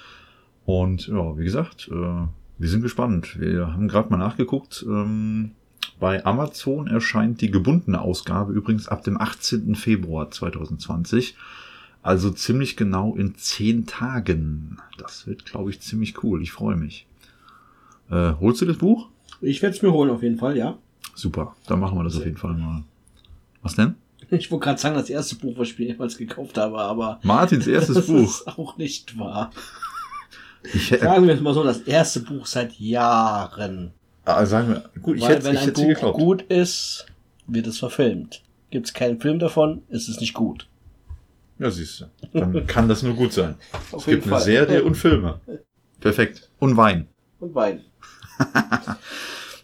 Und 0.65 1.07
ja, 1.07 1.39
wie 1.39 1.45
gesagt, 1.45 1.89
äh, 1.93 2.27
wir 2.59 2.69
sind 2.69 2.83
gespannt. 2.83 3.39
Wir 3.41 3.73
haben 3.73 3.89
gerade 3.89 4.11
mal 4.11 4.17
nachgeguckt. 4.17 4.85
Ähm, 4.89 5.53
bei 6.01 6.25
Amazon 6.25 6.87
erscheint 6.87 7.41
die 7.41 7.51
gebundene 7.51 8.01
Ausgabe 8.01 8.53
übrigens 8.53 8.89
ab 8.89 9.03
dem 9.05 9.21
18. 9.21 9.75
Februar 9.75 10.31
2020. 10.31 11.37
Also 12.03 12.31
ziemlich 12.31 12.77
genau 12.77 13.15
in 13.17 13.35
zehn 13.35 13.87
Tagen. 13.87 14.79
Das 14.99 15.27
wird, 15.27 15.45
glaube 15.45 15.71
ich, 15.71 15.81
ziemlich 15.81 16.23
cool. 16.23 16.43
Ich 16.43 16.53
freue 16.53 16.77
mich. 16.77 17.07
Äh, 18.11 18.35
holst 18.41 18.61
du 18.63 18.67
das 18.67 18.79
Buch? 18.79 19.09
Ich 19.41 19.61
werde 19.63 19.77
es 19.77 19.83
mir 19.83 19.93
holen 19.93 20.11
auf 20.11 20.23
jeden 20.23 20.39
Fall, 20.39 20.57
ja. 20.57 20.79
Super, 21.15 21.57
dann 21.67 21.81
machen 21.81 21.99
wir 21.99 22.05
das 22.05 22.17
auf 22.17 22.25
jeden 22.25 22.37
Fall 22.37 22.55
mal. 22.55 22.85
Was 23.63 23.75
denn? 23.75 23.97
Ich 24.31 24.51
wollte 24.51 24.65
gerade 24.65 24.81
sagen, 24.81 24.95
das 24.95 25.11
erste 25.11 25.37
Buch, 25.37 25.59
was 25.59 25.69
ich 25.69 25.79
mir 25.79 25.87
jemals 25.87 26.17
gekauft 26.17 26.59
habe, 26.59 26.79
aber 26.79 27.19
Martins 27.23 27.67
erstes 27.67 27.95
das 27.97 28.07
Buch. 28.07 28.23
ist 28.23 28.47
auch 28.47 28.77
nicht 28.77 29.19
wahr. 29.19 29.51
Ich, 30.63 30.93
äh, 30.93 30.99
Sagen 30.99 31.27
wir 31.27 31.35
es 31.35 31.41
mal 31.41 31.55
so, 31.55 31.63
das 31.65 31.81
erste 31.83 32.21
Buch 32.21 32.47
seit 32.47 32.75
Jahren. 32.79 33.93
äh, 34.27 34.47
sagen 34.47 34.69
wir, 34.69 34.91
gut, 35.01 35.17
ich 35.17 35.23
Weil 35.23 35.37
hätte 35.37 35.45
wenn 35.47 35.55
ich 35.55 35.63
ein 35.63 35.73
Buch 35.73 35.87
geglaubt. 35.89 36.19
gut 36.19 36.43
ist, 36.43 37.07
wird 37.47 37.67
es 37.67 37.79
verfilmt. 37.79 38.43
Gibt 38.71 38.87
es 38.87 38.93
keinen 38.95 39.21
Film 39.21 39.39
davon, 39.39 39.83
ist 39.89 40.09
es 40.09 40.21
nicht 40.21 40.35
gut. 40.35 40.69
Ja, 41.59 41.71
siehst 41.71 42.01
du. 42.01 42.39
Dann 42.39 42.67
kann 42.67 42.89
das 42.89 43.03
nur 43.03 43.15
gut 43.15 43.33
sein. 43.33 43.57
Auf 43.93 44.01
es 44.01 44.05
gibt 44.07 44.07
jeden 44.07 44.23
eine 44.25 44.31
Fall. 44.33 44.41
Serie 44.43 44.85
und 44.85 44.95
Filme. 44.97 45.41
Perfekt. 46.01 46.51
Und 46.59 46.77
Wein. 46.77 47.09
Und 47.41 47.55
Wein. 47.55 47.85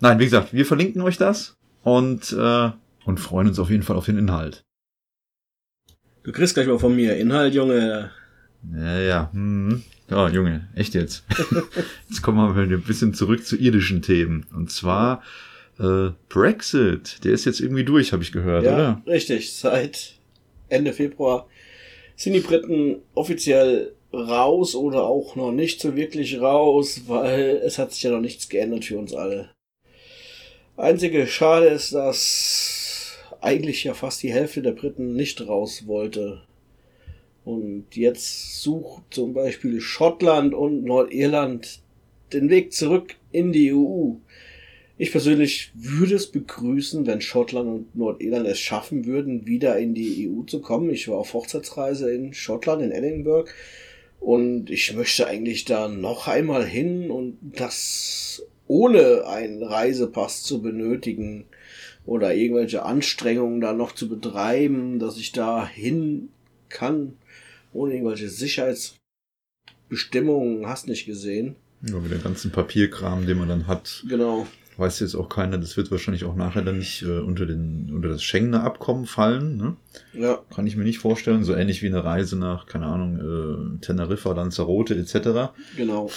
Nein, 0.01 0.19
wie 0.19 0.25
gesagt, 0.25 0.53
wir 0.53 0.67
verlinken 0.67 1.03
euch 1.03 1.17
das 1.19 1.57
und, 1.83 2.33
äh, 2.33 2.71
und 3.05 3.21
freuen 3.21 3.49
uns 3.49 3.59
auf 3.59 3.71
jeden 3.71 3.83
Fall 3.85 3.97
auf 3.97 4.07
den 4.07 4.19
Inhalt. 4.19 4.65
Du 6.25 6.33
kriegst 6.33 6.55
gleich 6.55 6.67
mal 6.67 6.79
von 6.79 6.97
mir 6.97 7.17
Inhalt, 7.17 7.55
Junge. 7.55 8.11
Ja, 8.75 8.99
ja. 8.99 9.31
Hm. 9.33 9.83
Ja, 10.11 10.29
Junge, 10.29 10.69
echt 10.75 10.95
jetzt. 10.95 11.25
jetzt 12.09 12.23
kommen 12.23 12.39
wir 12.39 12.53
mal 12.53 12.63
ein 12.73 12.83
bisschen 12.83 13.15
zurück 13.15 13.47
zu 13.47 13.57
irdischen 13.57 14.03
Themen. 14.03 14.47
Und 14.55 14.71
zwar 14.71 15.23
äh, 15.79 16.11
Brexit. 16.29 17.25
Der 17.25 17.33
ist 17.33 17.47
jetzt 17.47 17.61
irgendwie 17.61 17.85
durch, 17.85 18.13
habe 18.13 18.23
ich 18.23 18.33
gehört, 18.33 18.65
Ja, 18.65 18.75
oder? 18.75 19.03
richtig. 19.07 19.55
Seit 19.55 20.15
Ende 20.69 20.93
Februar 20.93 21.49
sind 22.17 22.35
die 22.35 22.41
Briten 22.41 22.99
offiziell 23.15 23.93
raus 24.13 24.75
oder 24.75 25.05
auch 25.05 25.37
noch 25.37 25.51
nicht 25.53 25.81
so 25.81 25.97
wirklich 25.97 26.41
raus, 26.41 27.03
weil 27.07 27.61
es 27.65 27.79
hat 27.79 27.93
sich 27.93 28.03
ja 28.05 28.11
noch 28.11 28.21
nichts 28.21 28.49
geändert 28.49 28.85
für 28.85 28.99
uns 28.99 29.13
alle. 29.15 29.51
Einzige 30.77 31.27
Schade 31.27 31.67
ist, 31.67 31.95
dass 31.95 33.17
eigentlich 33.41 33.85
ja 33.85 33.95
fast 33.95 34.23
die 34.23 34.33
Hälfte 34.33 34.63
der 34.63 34.73
Briten 34.73 35.15
nicht 35.15 35.47
raus 35.47 35.87
wollte. 35.87 36.43
Und 37.45 37.95
jetzt 37.95 38.63
sucht 38.63 39.03
zum 39.11 39.35
Beispiel 39.35 39.81
Schottland 39.81 40.55
und 40.55 40.85
Nordirland 40.85 41.81
den 42.33 42.49
Weg 42.49 42.73
zurück 42.73 43.17
in 43.33 43.53
die 43.53 43.73
EU. 43.73 44.15
Ich 44.97 45.11
persönlich 45.11 45.73
würde 45.75 46.15
es 46.15 46.29
begrüßen, 46.29 47.07
wenn 47.07 47.21
Schottland 47.21 47.69
und 47.69 47.97
Nordirland 47.97 48.47
es 48.47 48.61
schaffen 48.61 49.07
würden, 49.07 49.47
wieder 49.47 49.79
in 49.79 49.93
die 49.95 50.29
EU 50.29 50.45
zu 50.45 50.61
kommen. 50.61 50.91
Ich 50.91 51.09
war 51.09 51.19
auf 51.19 51.35
Hochzeitsreise 51.35 52.13
in 52.15 52.33
Schottland, 52.33 52.83
in 52.83 52.93
Edinburgh. 52.93 53.51
Und 54.21 54.71
ich 54.71 54.95
möchte 54.95 55.27
eigentlich 55.27 55.65
da 55.65 55.89
noch 55.89 56.29
einmal 56.29 56.65
hin 56.65 57.11
und 57.11 57.37
das 57.43 58.47
ohne 58.67 59.27
einen 59.27 59.63
Reisepass 59.63 60.43
zu 60.45 60.63
benötigen 60.63 61.45
oder 62.07 62.35
irgendwelche 62.35 62.85
Anstrengungen 62.85 63.61
da 63.61 63.73
noch 63.73 63.93
zu 63.93 64.09
betreiben, 64.09 64.99
dass 64.99 65.19
ich 65.19 65.33
da 65.33 65.67
hin 65.67 66.31
kann, 66.69 67.19
ohne 67.75 67.95
irgendwelche 67.95 68.29
Sicherheitsbestimmungen, 68.29 70.67
hast 70.67 70.89
nicht 70.89 71.07
gesehen. 71.07 71.57
Ja, 71.87 71.99
mit 71.99 72.13
dem 72.13 72.23
ganzen 72.23 72.51
Papierkram, 72.51 73.27
den 73.27 73.37
man 73.39 73.49
dann 73.49 73.67
hat, 73.67 74.05
Genau. 74.09 74.47
weiß 74.79 75.01
jetzt 75.01 75.15
auch 75.15 75.29
keiner, 75.29 75.59
das 75.59 75.77
wird 75.77 75.91
wahrscheinlich 75.91 76.25
auch 76.25 76.35
nachher 76.35 76.63
dann 76.63 76.79
nicht 76.79 77.03
äh, 77.03 77.19
unter, 77.19 77.45
den, 77.47 77.91
unter 77.95 78.09
das 78.09 78.23
Schengener 78.23 78.65
Abkommen 78.65 79.05
fallen. 79.07 79.57
Ne? 79.59 79.77
Ja, 80.15 80.39
Kann 80.55 80.67
ich 80.67 80.77
mir 80.77 80.85
nicht 80.85 80.99
vorstellen. 80.99 81.45
So 81.45 81.55
ähnlich 81.55 81.83
wie 81.83 81.89
eine 81.89 82.03
Reise 82.03 82.39
nach, 82.39 82.67
keine 82.67 82.87
Ahnung, 82.87 83.19
äh, 83.19 83.79
Teneriffa, 83.85 84.33
Lanzarote 84.33 84.95
etc. 84.95 85.53
genau. 85.77 86.11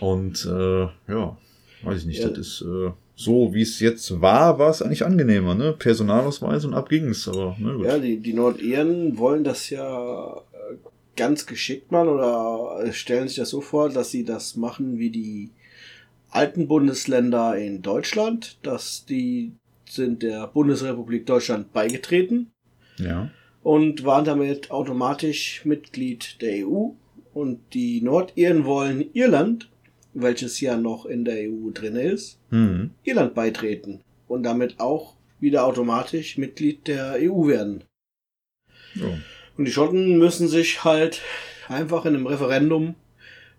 Und 0.00 0.44
äh, 0.44 0.82
ja, 1.08 1.38
weiß 1.84 2.00
ich 2.00 2.06
nicht, 2.06 2.20
Ja. 2.20 2.28
das 2.28 2.38
ist 2.38 2.60
äh, 2.62 2.90
so, 3.16 3.54
wie 3.54 3.62
es 3.62 3.78
jetzt 3.80 4.20
war, 4.20 4.58
war 4.58 4.70
es 4.70 4.82
eigentlich 4.82 5.06
angenehmer, 5.06 5.54
ne? 5.54 5.72
Personalausweis 5.72 6.64
und 6.64 6.74
ab 6.74 6.88
ging's, 6.88 7.28
aber 7.28 7.54
ne, 7.60 7.74
gut. 7.74 7.86
Ja, 7.86 7.96
die, 7.98 8.18
die 8.18 8.32
Nordiren 8.34 9.16
wollen 9.16 9.44
das 9.44 9.70
ja 9.70 10.36
ganz 11.16 11.46
geschickt 11.46 11.92
machen 11.92 12.08
oder 12.08 12.92
stellen 12.92 13.28
sich 13.28 13.38
das 13.38 13.50
so 13.50 13.60
vor, 13.60 13.88
dass 13.90 14.10
sie 14.10 14.24
das 14.24 14.56
machen 14.56 14.98
wie 14.98 15.10
die 15.10 15.50
alten 16.30 16.66
Bundesländer 16.66 17.56
in 17.56 17.82
Deutschland, 17.82 18.58
dass 18.62 19.04
die 19.06 19.52
sind 19.88 20.22
der 20.22 20.48
Bundesrepublik 20.48 21.26
Deutschland 21.26 21.72
beigetreten 21.72 22.50
ja. 22.98 23.30
und 23.62 24.04
waren 24.04 24.24
damit 24.24 24.70
automatisch 24.70 25.64
Mitglied 25.64 26.40
der 26.40 26.66
EU 26.66 26.90
und 27.32 27.60
die 27.74 28.00
Nordiren 28.00 28.64
wollen 28.64 29.12
Irland, 29.12 29.70
welches 30.12 30.60
ja 30.60 30.76
noch 30.76 31.06
in 31.06 31.24
der 31.24 31.50
EU 31.50 31.70
drin 31.72 31.96
ist, 31.96 32.38
Hm. 32.50 32.90
Irland 33.04 33.34
beitreten 33.34 34.00
und 34.28 34.42
damit 34.42 34.80
auch 34.80 35.14
wieder 35.40 35.66
automatisch 35.66 36.38
Mitglied 36.38 36.86
der 36.86 37.16
EU 37.20 37.46
werden. 37.46 37.84
So. 38.94 39.12
Und 39.56 39.66
die 39.66 39.72
Schotten 39.72 40.18
müssen 40.18 40.48
sich 40.48 40.84
halt 40.84 41.22
einfach 41.68 42.04
in 42.04 42.14
einem 42.14 42.26
Referendum 42.26 42.96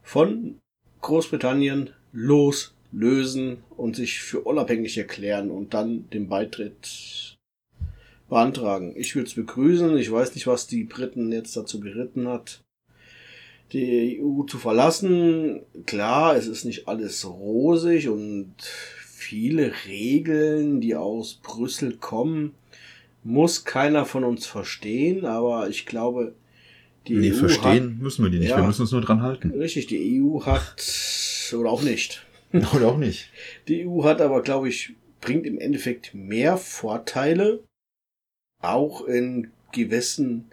von 0.03 0.59
Großbritannien 1.01 1.91
loslösen 2.11 3.63
und 3.77 3.95
sich 3.95 4.19
für 4.19 4.41
unabhängig 4.41 4.97
erklären 4.97 5.51
und 5.51 5.73
dann 5.73 6.09
den 6.09 6.27
Beitritt 6.27 7.37
beantragen. 8.29 8.93
Ich 8.97 9.15
würde 9.15 9.27
es 9.27 9.35
begrüßen. 9.35 9.97
Ich 9.97 10.11
weiß 10.11 10.35
nicht, 10.35 10.47
was 10.47 10.67
die 10.67 10.83
Briten 10.83 11.31
jetzt 11.31 11.55
dazu 11.55 11.79
geritten 11.79 12.27
hat, 12.27 12.61
die 13.71 14.21
EU 14.21 14.43
zu 14.43 14.57
verlassen. 14.57 15.61
Klar, 15.85 16.35
es 16.35 16.47
ist 16.47 16.65
nicht 16.65 16.87
alles 16.87 17.25
rosig 17.25 18.09
und 18.09 18.53
viele 18.59 19.73
Regeln, 19.87 20.81
die 20.81 20.95
aus 20.95 21.35
Brüssel 21.35 21.97
kommen, 21.97 22.53
muss 23.25 23.65
keiner 23.65 24.05
von 24.05 24.23
uns 24.23 24.45
verstehen, 24.45 25.25
aber 25.25 25.67
ich 25.67 25.85
glaube, 25.85 26.35
die 27.07 27.15
Nee, 27.15 27.31
EU 27.31 27.35
verstehen 27.35 27.97
müssen 27.99 28.23
wir 28.23 28.29
die 28.29 28.39
nicht. 28.39 28.51
Ja. 28.51 28.57
Wir 28.57 28.63
müssen 28.63 28.83
uns 28.83 28.91
nur 28.91 29.01
dran 29.01 29.21
halten. 29.21 29.51
hat, 29.51 29.57
richtig, 29.59 29.87
die 29.87 30.21
EU 30.21 30.45
hat, 30.45 31.51
oder 31.53 31.69
auch 31.71 31.81
nicht. 31.81 32.25
Oder 32.73 32.87
auch 32.87 32.97
nicht. 32.97 33.31
Die 33.67 33.85
EU 33.85 34.05
hat 34.05 34.21
aber, 34.21 34.41
glaube 34.41 34.69
ich, 34.69 34.95
bringt 35.19 35.45
im 35.45 35.59
Endeffekt 35.59 36.13
mehr 36.13 36.55
Vorteile, 36.55 37.65
auch 38.61 39.05
in 39.05 39.51
gewissen 39.73 40.45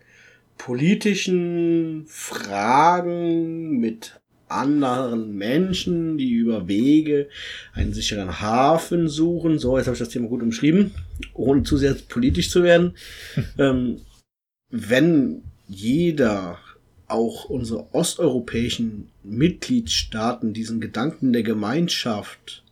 politischen 0.58 2.04
Fragen 2.08 3.78
mit 3.78 4.20
anderen 4.52 5.36
Menschen, 5.36 6.18
die 6.18 6.30
über 6.30 6.68
Wege 6.68 7.28
einen 7.72 7.92
sicheren 7.92 8.40
Hafen 8.40 9.08
suchen. 9.08 9.58
So, 9.58 9.76
jetzt 9.76 9.86
habe 9.86 9.94
ich 9.94 10.00
das 10.00 10.10
Thema 10.10 10.28
gut 10.28 10.42
umschrieben, 10.42 10.92
ohne 11.34 11.62
zu 11.62 11.76
sehr 11.76 11.94
politisch 12.08 12.50
zu 12.50 12.62
werden. 12.62 12.94
ähm, 13.58 14.00
wenn 14.70 15.42
jeder, 15.68 16.58
auch 17.08 17.44
unsere 17.44 17.94
osteuropäischen 17.94 19.08
Mitgliedstaaten, 19.22 20.54
diesen 20.54 20.80
Gedanken 20.80 21.32
der 21.32 21.42
Gemeinschaft, 21.42 22.64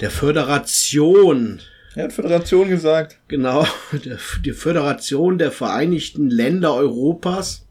der 0.00 0.10
Föderation, 0.10 1.60
Er 1.94 2.04
hat 2.04 2.12
Föderation 2.12 2.68
gesagt. 2.68 3.18
genau, 3.28 3.66
der, 4.04 4.18
die 4.44 4.52
Föderation 4.52 5.38
der 5.38 5.52
Vereinigten 5.52 6.30
Länder 6.30 6.74
Europas 6.74 7.66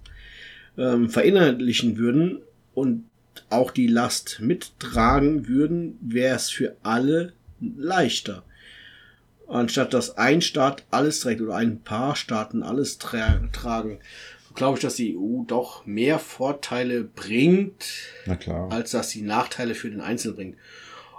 ähm, 0.78 1.10
verinnerlichen 1.10 1.98
würden 1.98 2.40
und 2.74 3.06
auch 3.50 3.72
die 3.72 3.88
Last 3.88 4.40
mittragen 4.42 5.48
würden, 5.48 5.98
wäre 6.02 6.36
es 6.36 6.50
für 6.50 6.76
alle 6.84 7.34
leichter. 7.60 8.44
Anstatt 9.48 9.94
dass 9.94 10.18
ein 10.18 10.42
Staat 10.42 10.84
alles 10.90 11.20
trägt 11.20 11.42
oder 11.42 11.56
ein 11.56 11.82
paar 11.82 12.16
Staaten 12.16 12.64
alles 12.64 12.98
tra 12.98 13.40
tragen, 13.54 14.00
glaube 14.56 14.78
ich, 14.78 14.82
dass 14.82 14.96
die 14.96 15.16
EU 15.16 15.44
doch 15.46 15.86
mehr 15.86 16.18
Vorteile 16.18 17.04
bringt, 17.04 17.86
als 18.70 18.92
dass 18.92 19.10
sie 19.12 19.22
Nachteile 19.22 19.76
für 19.76 19.90
den 19.90 20.02
Einzelnen 20.02 20.36
bringt. 20.36 20.58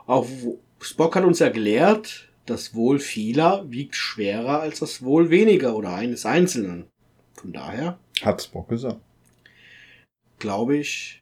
Auch 0.07 0.27
Spock 0.81 1.15
hat 1.17 1.25
uns 1.25 1.39
gelehrt, 1.39 2.29
das 2.47 2.75
Wohl 2.75 2.99
vieler 2.99 3.71
wiegt 3.71 3.95
schwerer 3.95 4.61
als 4.61 4.81
das 4.81 5.03
Wohl 5.03 5.31
weniger 5.31 5.77
oder 5.77 5.95
eines 5.95 6.27
Einzelnen. 6.27 6.87
Von 7.35 7.53
daher, 7.53 7.99
Hat 8.23 8.43
Spock 8.43 8.69
gesagt. 8.69 9.01
glaube 10.39 10.77
ich, 10.77 11.21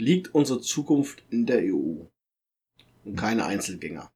liegt 0.00 0.34
unsere 0.34 0.60
Zukunft 0.60 1.22
in 1.30 1.46
der 1.46 1.60
EU 1.62 2.06
und 3.04 3.16
keine 3.16 3.46
Einzelgänger. 3.46 4.10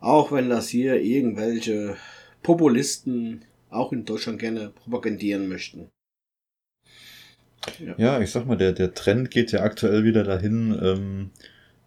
Auch 0.00 0.32
wenn 0.32 0.48
das 0.48 0.68
hier 0.68 1.00
irgendwelche 1.00 1.96
Populisten 2.42 3.44
auch 3.70 3.92
in 3.92 4.04
Deutschland 4.04 4.38
gerne 4.38 4.70
propagandieren 4.70 5.48
möchten. 5.48 5.90
Ja, 7.96 8.20
ich 8.20 8.30
sag 8.30 8.46
mal, 8.46 8.56
der, 8.56 8.72
der 8.72 8.92
Trend 8.92 9.30
geht 9.30 9.52
ja 9.52 9.62
aktuell 9.62 10.04
wieder 10.04 10.24
dahin, 10.24 10.78
ähm, 10.82 11.30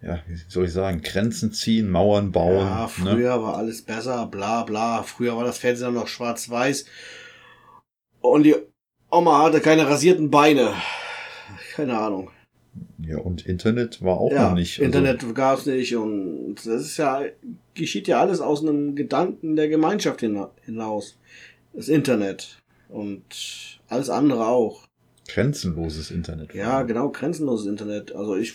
ja, 0.02 0.22
wie 0.28 0.38
soll 0.48 0.66
ich 0.66 0.72
sagen, 0.72 1.02
Grenzen 1.02 1.52
ziehen, 1.52 1.90
Mauern 1.90 2.32
bauen. 2.32 2.66
Ja, 2.66 2.84
ne? 2.84 2.88
früher 2.88 3.44
war 3.44 3.58
alles 3.58 3.82
besser, 3.82 4.28
bla 4.28 4.64
bla. 4.64 5.04
Früher 5.04 5.36
war 5.36 5.44
das 5.44 5.58
Fernsehen 5.58 5.94
noch 5.94 6.08
schwarz-weiß. 6.08 6.86
Und 8.22 8.44
die 8.44 8.56
Oma 9.12 9.44
hatte 9.44 9.60
keine 9.60 9.88
rasierten 9.88 10.32
Beine. 10.32 10.74
Keine 11.76 11.98
Ahnung. 11.98 12.32
Ja, 13.00 13.20
und 13.20 13.46
Internet 13.46 14.02
war 14.04 14.18
auch 14.20 14.32
ja, 14.32 14.50
noch 14.50 14.56
nicht. 14.56 14.80
also- 14.80 14.86
Internet 14.86 15.36
gab's 15.36 15.66
nicht 15.66 15.96
und 15.96 16.56
das 16.56 16.82
ist 16.82 16.98
ja, 16.98 17.22
geschieht 17.74 18.08
ja 18.08 18.20
alles 18.20 18.40
aus 18.42 18.62
einem 18.62 18.96
Gedanken 18.96 19.56
der 19.56 19.68
Gemeinschaft 19.70 20.22
hina- 20.22 20.52
hinaus. 20.66 21.18
Das 21.74 21.88
Internet 21.90 22.62
und 22.90 23.22
alles 23.90 24.10
andere 24.10 24.48
auch. 24.48 24.88
grenzenloses 25.28 26.12
Internet. 26.12 26.54
Ja, 26.54 26.84
genau, 26.84 27.10
grenzenloses 27.10 27.68
Internet. 27.68 28.14
Also 28.16 28.36
ich 28.36 28.54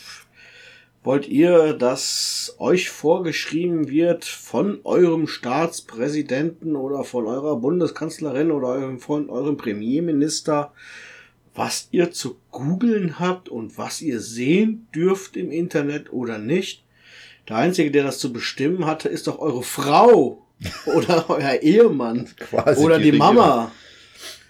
wollt 1.02 1.26
ihr, 1.28 1.72
dass 1.74 2.54
euch 2.58 2.90
vorgeschrieben 2.90 3.88
wird 3.88 4.24
von 4.24 4.80
eurem 4.84 5.26
Staatspräsidenten 5.26 6.76
oder 6.76 7.04
von 7.04 7.26
eurer 7.26 7.56
Bundeskanzlerin 7.56 8.50
oder 8.50 8.68
eurem, 8.68 9.00
von 9.00 9.30
eurem 9.30 9.56
Premierminister, 9.56 10.72
was 11.60 11.88
ihr 11.90 12.10
zu 12.10 12.38
googeln 12.50 13.18
habt 13.18 13.50
und 13.50 13.76
was 13.76 14.00
ihr 14.00 14.18
sehen 14.18 14.86
dürft 14.94 15.36
im 15.36 15.50
Internet 15.50 16.10
oder 16.10 16.38
nicht? 16.38 16.84
Der 17.50 17.56
Einzige, 17.56 17.90
der 17.90 18.02
das 18.02 18.18
zu 18.18 18.32
bestimmen 18.32 18.86
hatte, 18.86 19.10
ist 19.10 19.26
doch 19.26 19.38
eure 19.38 19.62
Frau 19.62 20.46
oder 20.86 21.28
euer 21.28 21.60
Ehemann 21.60 22.30
Quasi 22.38 22.82
oder 22.82 22.96
die 22.98 23.10
Regierung. 23.10 23.34
Mama. 23.34 23.72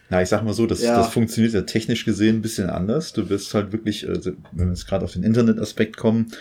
Na, 0.09 0.23
ich 0.23 0.29
sag 0.29 0.45
mal 0.45 0.55
so, 0.55 0.67
das, 0.67 0.83
Ja. 0.83 0.99
das 0.99 1.13
funktioniert 1.13 1.53
ja 1.53 1.63
technisch 1.63 2.05
gesehen 2.05 2.37
ein 2.37 2.43
bisschen 2.43 2.71
anders. 2.71 3.13
Du 3.13 3.29
wirst 3.29 3.55
halt 3.55 3.73
wirklich, 3.73 4.09
also, 4.09 4.31
wenn 4.53 4.67
wir 4.67 4.73
jetzt 4.75 4.87
gerade 4.87 5.05
auf 5.05 5.13
den 5.13 5.25
Internetaspekt 5.25 5.97
kommen, 5.97 6.33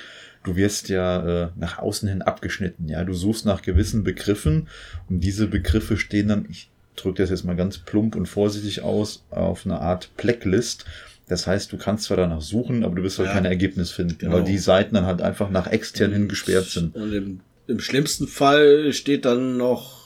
du 0.44 0.56
wirst 0.56 0.90
ja 0.90 1.46
äh, 1.46 1.50
nach 1.58 1.80
außen 1.80 2.08
hin 2.08 2.22
abgeschnitten. 2.22 2.88
Ja, 2.90 3.04
du 3.04 3.14
suchst 3.14 3.44
nach 3.44 3.64
gewissen 3.64 4.04
Begriffen 4.04 4.68
und 5.10 5.22
diese 5.22 5.48
Begriffe 5.48 5.98
stehen 5.98 6.28
dann, 6.28 6.46
ich 6.48 6.70
drücke 7.02 7.22
das 7.24 7.30
jetzt 7.30 7.44
mal 7.46 7.56
ganz 7.56 7.78
plump 7.80 8.16
und 8.16 8.26
vorsichtig 8.28 8.82
aus, 8.82 9.24
auf 9.30 9.66
eine 9.66 9.80
Art 9.80 10.10
Blacklist. 10.18 10.86
Das 11.28 11.46
heißt, 11.46 11.72
du 11.72 11.78
kannst 11.78 12.06
zwar 12.06 12.18
danach 12.18 12.42
suchen, 12.42 12.84
aber 12.84 12.96
du 12.96 13.04
wirst 13.04 13.20
halt 13.20 13.28
Ja. 13.30 13.34
kein 13.36 13.46
Ergebnis 13.46 13.92
finden, 13.92 14.18
Genau. 14.18 14.34
weil 14.38 14.44
die 14.44 14.58
Seiten 14.58 14.96
dann 14.96 15.06
halt 15.06 15.22
einfach 15.22 15.50
nach 15.50 15.68
extern 15.68 16.12
hin 16.12 16.28
gesperrt 16.28 16.66
sind. 16.66 16.96
Und 16.96 17.14
im, 17.14 17.40
im 17.68 17.80
schlimmsten 17.80 18.28
Fall 18.28 18.92
steht 18.94 19.26
dann 19.26 19.58
noch 19.58 20.00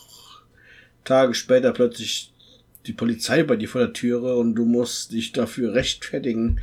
Tage 1.06 1.34
später 1.34 1.72
plötzlich 1.72 2.34
die 2.86 2.94
Polizei 2.94 3.44
bei 3.44 3.56
dir 3.56 3.70
vor 3.70 3.82
der 3.82 3.94
Türe 3.94 4.36
und 4.36 4.56
du 4.56 4.66
musst 4.66 5.14
dich 5.14 5.32
dafür 5.32 5.74
rechtfertigen, 5.74 6.60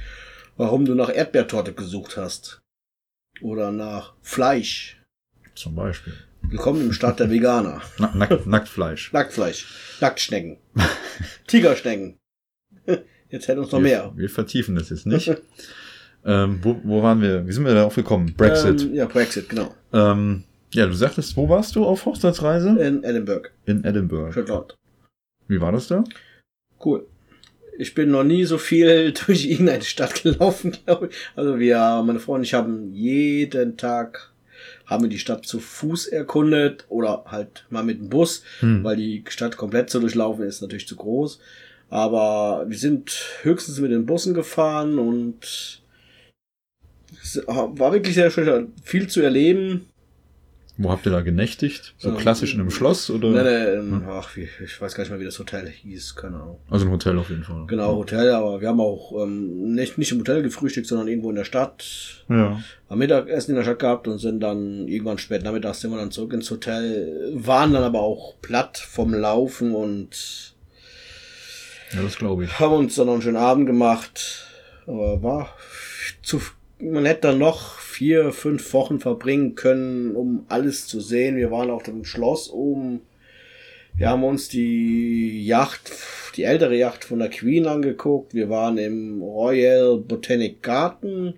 warum 0.58 0.84
du 0.84 0.94
nach 0.94 1.08
Erdbeertorte 1.14 1.72
gesucht 1.72 2.16
hast. 2.18 2.60
Oder 3.40 3.72
nach 3.72 4.12
Fleisch. 4.20 5.00
Zum 5.54 5.74
Beispiel. 5.74 6.12
Willkommen 6.42 6.80
im 6.80 6.92
Staat 6.92 7.20
der 7.20 7.30
Veganer. 7.30 7.82
Na, 7.98 8.12
Nack, 8.14 8.46
Nacktfleisch. 8.46 9.12
Nacktfleisch. 9.12 9.98
Nacktschnecken. 10.00 10.58
Tigerschnecken. 11.46 12.18
Jetzt 13.30 13.48
hätten 13.48 13.60
uns 13.60 13.70
noch 13.70 13.78
wir, 13.78 13.84
mehr. 13.84 14.12
Wir 14.16 14.28
vertiefen 14.28 14.74
das 14.74 14.90
jetzt 14.90 15.06
nicht. 15.06 15.28
ähm, 16.24 16.58
wo, 16.62 16.80
wo 16.82 17.02
waren 17.02 17.22
wir? 17.22 17.46
Wie 17.46 17.52
sind 17.52 17.64
wir 17.64 17.74
darauf 17.74 17.94
gekommen? 17.94 18.34
Brexit. 18.36 18.82
Ähm, 18.82 18.94
ja, 18.94 19.06
Brexit, 19.06 19.48
genau. 19.48 19.72
Ähm, 19.92 20.44
ja, 20.72 20.86
du 20.86 20.94
sagtest, 20.94 21.36
wo 21.36 21.48
warst 21.48 21.76
du 21.76 21.84
auf 21.84 22.06
Hochzeitsreise? 22.06 22.70
In 22.80 23.04
Edinburgh, 23.04 23.48
In 23.66 23.84
Edinburgh. 23.84 24.32
Schottland. 24.32 24.76
Wie 25.46 25.60
war 25.60 25.70
das 25.70 25.86
da? 25.86 26.02
Cool. 26.84 27.06
Ich 27.78 27.94
bin 27.94 28.10
noch 28.10 28.24
nie 28.24 28.44
so 28.44 28.58
viel 28.58 29.12
durch 29.26 29.46
irgendeine 29.46 29.84
Stadt 29.84 30.22
gelaufen, 30.22 30.76
glaube 30.84 31.08
ich. 31.08 31.16
Also 31.36 31.58
wir, 31.58 32.02
meine 32.04 32.18
Frau 32.18 32.32
und 32.32 32.42
ich 32.42 32.54
haben 32.54 32.92
jeden 32.92 33.76
Tag 33.76 34.29
haben 34.90 35.04
wir 35.04 35.08
die 35.08 35.20
Stadt 35.20 35.46
zu 35.46 35.60
Fuß 35.60 36.08
erkundet 36.08 36.84
oder 36.88 37.24
halt 37.26 37.64
mal 37.70 37.84
mit 37.84 38.00
dem 38.00 38.08
Bus, 38.08 38.42
Hm. 38.58 38.82
weil 38.82 38.96
die 38.96 39.24
Stadt 39.28 39.56
komplett 39.56 39.88
zu 39.88 40.00
durchlaufen 40.00 40.44
ist 40.44 40.60
natürlich 40.60 40.88
zu 40.88 40.96
groß. 40.96 41.40
Aber 41.88 42.64
wir 42.68 42.76
sind 42.78 43.12
höchstens 43.42 43.78
mit 43.78 43.92
den 43.92 44.06
Bussen 44.06 44.34
gefahren 44.34 44.98
und 44.98 45.80
es 47.22 47.42
war 47.46 47.92
wirklich 47.92 48.14
sehr 48.14 48.30
schön, 48.30 48.72
viel 48.82 49.08
zu 49.08 49.20
erleben. 49.22 49.86
Wo 50.82 50.90
habt 50.90 51.04
ihr 51.04 51.12
da 51.12 51.20
genächtigt? 51.20 51.94
So 51.98 52.08
Ähm, 52.08 52.16
klassisch 52.16 52.54
in 52.54 52.60
einem 52.60 52.70
Schloss 52.70 53.10
oder? 53.10 53.28
Nee, 53.28 53.42
nee, 53.42 53.78
ähm, 53.78 54.02
ach, 54.08 54.34
wie, 54.34 54.48
ich 54.64 54.80
weiß 54.80 54.94
gar 54.94 55.02
nicht 55.04 55.10
mehr, 55.10 55.20
wie 55.20 55.26
das 55.26 55.38
Hotel 55.38 55.68
hieß, 55.68 56.16
keine 56.16 56.36
Ahnung. 56.36 56.58
Also 56.70 56.86
ein 56.86 56.90
Hotel 56.92 57.18
auf 57.18 57.28
jeden 57.28 57.44
Fall. 57.44 57.66
Genau, 57.66 57.96
Hotel, 57.96 58.30
aber 58.30 58.62
wir 58.62 58.68
haben 58.68 58.80
auch 58.80 59.12
ähm, 59.22 59.74
nicht, 59.74 59.98
nicht 59.98 60.10
im 60.12 60.20
Hotel 60.20 60.42
gefrühstückt, 60.42 60.86
sondern 60.86 61.06
irgendwo 61.08 61.28
in 61.28 61.36
der 61.36 61.44
Stadt. 61.44 62.24
Ja. 62.30 62.62
Am 62.88 62.98
Mittagessen 62.98 63.50
in 63.50 63.56
der 63.56 63.64
Stadt 63.64 63.78
gehabt 63.78 64.08
und 64.08 64.16
sind 64.18 64.40
dann 64.40 64.88
irgendwann 64.88 65.18
spät 65.18 65.42
nachmittags 65.42 65.80
sind 65.82 65.90
wir 65.90 65.98
dann 65.98 66.10
zurück 66.12 66.32
ins 66.32 66.50
Hotel, 66.50 67.30
waren 67.34 67.74
dann 67.74 67.82
aber 67.82 68.00
auch 68.00 68.40
platt 68.40 68.78
vom 68.78 69.12
Laufen 69.12 69.74
und 69.74 70.54
Ja, 71.92 72.02
das 72.02 72.16
glaube 72.16 72.44
ich. 72.44 72.58
haben 72.58 72.72
uns 72.72 72.94
dann 72.94 73.06
noch 73.06 73.12
einen 73.14 73.22
schönen 73.22 73.36
Abend 73.36 73.66
gemacht. 73.66 74.46
Aber 74.86 75.22
war 75.22 75.48
zu, 76.22 76.40
man 76.82 77.06
hätte 77.06 77.28
dann 77.28 77.38
noch 77.38 77.78
vier, 77.78 78.32
fünf 78.32 78.72
Wochen 78.72 79.00
verbringen 79.00 79.54
können, 79.54 80.16
um 80.16 80.44
alles 80.48 80.86
zu 80.86 81.00
sehen. 81.00 81.36
Wir 81.36 81.50
waren 81.50 81.70
auf 81.70 81.82
dem 81.82 82.04
Schloss 82.04 82.50
oben. 82.50 83.00
Wir 83.96 84.08
haben 84.08 84.24
uns 84.24 84.48
die 84.48 85.44
Yacht, 85.44 85.92
die 86.36 86.44
ältere 86.44 86.76
Yacht 86.76 87.04
von 87.04 87.18
der 87.18 87.28
Queen 87.28 87.66
angeguckt. 87.66 88.34
Wir 88.34 88.48
waren 88.48 88.78
im 88.78 89.20
Royal 89.22 89.98
Botanic 89.98 90.62
Garden. 90.62 91.34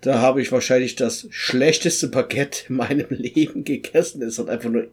Da 0.00 0.20
habe 0.20 0.42
ich 0.42 0.52
wahrscheinlich 0.52 0.94
das 0.94 1.26
schlechteste 1.30 2.08
Baguette 2.08 2.64
in 2.68 2.76
meinem 2.76 3.06
Leben 3.10 3.64
gegessen. 3.64 4.22
Es 4.22 4.38
hat 4.38 4.48
einfach 4.48 4.70
nur 4.70 4.88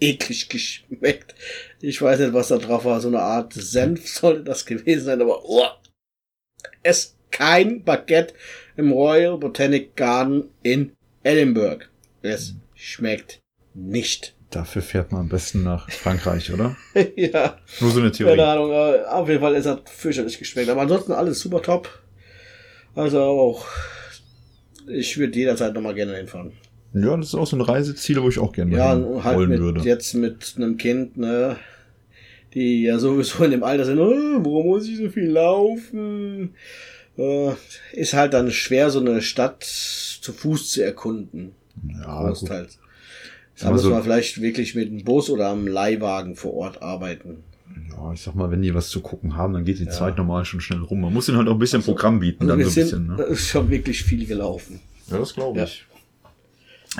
eklig 0.00 0.48
geschmeckt. 0.48 1.34
Ich 1.80 2.02
weiß 2.02 2.18
nicht, 2.20 2.32
was 2.32 2.48
da 2.48 2.58
drauf 2.58 2.84
war. 2.84 3.00
So 3.00 3.08
eine 3.08 3.20
Art 3.20 3.52
Senf 3.52 4.08
sollte 4.18 4.44
das 4.44 4.66
gewesen 4.66 5.04
sein, 5.04 5.20
aber 5.20 5.44
oh, 5.44 5.66
es 6.82 7.16
kein 7.30 7.82
Baguette 7.82 8.34
im 8.76 8.92
Royal 8.92 9.36
Botanic 9.38 9.96
Garden 9.96 10.44
in 10.62 10.92
Edinburgh. 11.22 11.84
Es 12.22 12.54
schmeckt 12.74 13.40
nicht. 13.74 14.34
Dafür 14.50 14.82
fährt 14.82 15.12
man 15.12 15.22
am 15.22 15.28
besten 15.28 15.62
nach 15.62 15.90
Frankreich, 15.90 16.52
oder? 16.52 16.76
ja, 17.16 17.56
Nur 17.80 17.90
so 17.90 18.00
eine 18.00 18.12
Theorie. 18.12 18.36
keine 18.36 18.46
Ahnung. 18.48 18.70
aber 18.70 19.10
Auf 19.14 19.28
jeden 19.28 19.40
Fall, 19.40 19.54
es 19.54 19.64
hat 19.66 19.88
fürchterlich 19.88 20.38
geschmeckt. 20.38 20.68
Aber 20.68 20.82
ansonsten 20.82 21.12
alles 21.12 21.40
super 21.40 21.62
top. 21.62 21.88
Also 22.94 23.20
auch, 23.22 23.64
ich 24.86 25.16
würde 25.16 25.38
jederzeit 25.38 25.72
nochmal 25.72 25.94
gerne 25.94 26.16
hinfahren. 26.16 26.52
Ja, 26.92 27.16
das 27.16 27.28
ist 27.28 27.34
auch 27.34 27.46
so 27.46 27.56
ein 27.56 27.62
Reiseziel, 27.62 28.22
wo 28.22 28.28
ich 28.28 28.38
auch 28.38 28.52
gerne 28.52 28.76
Ja, 28.76 28.88
halt 29.22 29.36
wollen 29.38 29.48
mit, 29.48 29.60
würde. 29.60 29.80
jetzt 29.80 30.12
mit 30.12 30.52
einem 30.58 30.76
Kind, 30.76 31.16
ne, 31.16 31.56
die 32.52 32.82
ja 32.82 32.98
sowieso 32.98 33.44
in 33.44 33.52
dem 33.52 33.62
Alter 33.62 33.86
sind, 33.86 33.98
oh, 33.98 34.10
warum 34.44 34.66
muss 34.66 34.86
ich 34.86 34.98
so 34.98 35.08
viel 35.08 35.30
laufen? 35.30 36.54
Äh, 37.18 37.52
ist 37.92 38.14
halt 38.14 38.32
dann 38.34 38.50
schwer, 38.50 38.90
so 38.90 39.00
eine 39.00 39.20
Stadt 39.22 39.62
zu 39.64 40.32
Fuß 40.32 40.70
zu 40.70 40.84
erkunden. 40.84 41.52
Ja, 41.88 42.18
gut. 42.20 42.28
großteils. 42.38 42.78
Da 43.58 43.66
Aber 43.66 43.74
muss 43.74 43.82
so- 43.82 43.90
man 43.90 44.02
vielleicht 44.02 44.40
wirklich 44.40 44.74
mit 44.74 44.88
dem 44.90 45.04
Bus 45.04 45.28
oder 45.30 45.48
am 45.48 45.66
Leihwagen 45.66 46.36
vor 46.36 46.54
Ort 46.54 46.82
arbeiten. 46.82 47.44
ja, 47.90 48.12
ich 48.12 48.22
sag 48.22 48.34
mal, 48.34 48.50
wenn 48.50 48.62
die 48.62 48.74
was 48.74 48.88
zu 48.88 49.00
gucken 49.00 49.36
haben, 49.36 49.52
dann 49.52 49.64
geht 49.64 49.78
die 49.78 49.88
Zeit 49.88 50.16
normal 50.16 50.44
schon 50.44 50.60
schnell 50.60 50.80
rum. 50.80 51.00
Man 51.02 51.12
muss 51.12 51.28
ihnen 51.28 51.38
halt 51.38 51.48
auch 51.48 51.52
ein 51.52 51.58
bisschen 51.58 51.82
Programm 51.82 52.18
bieten, 52.20 52.42
Also 52.44 52.50
dann 52.50 52.58
wir 52.58 52.66
so 52.66 52.80
ein 52.80 52.86
sind 52.86 53.06
bisschen. 53.06 53.06
Ne? 53.08 53.16
da 53.16 53.24
ist 53.32 53.48
schon 53.48 53.68
wirklich 53.70 54.02
viel 54.02 54.26
gelaufen. 54.26 54.80
Ja, 55.08 55.18
das 55.18 55.34
glaube 55.34 55.58
Ja. 55.58 55.64
ich. 55.64 55.84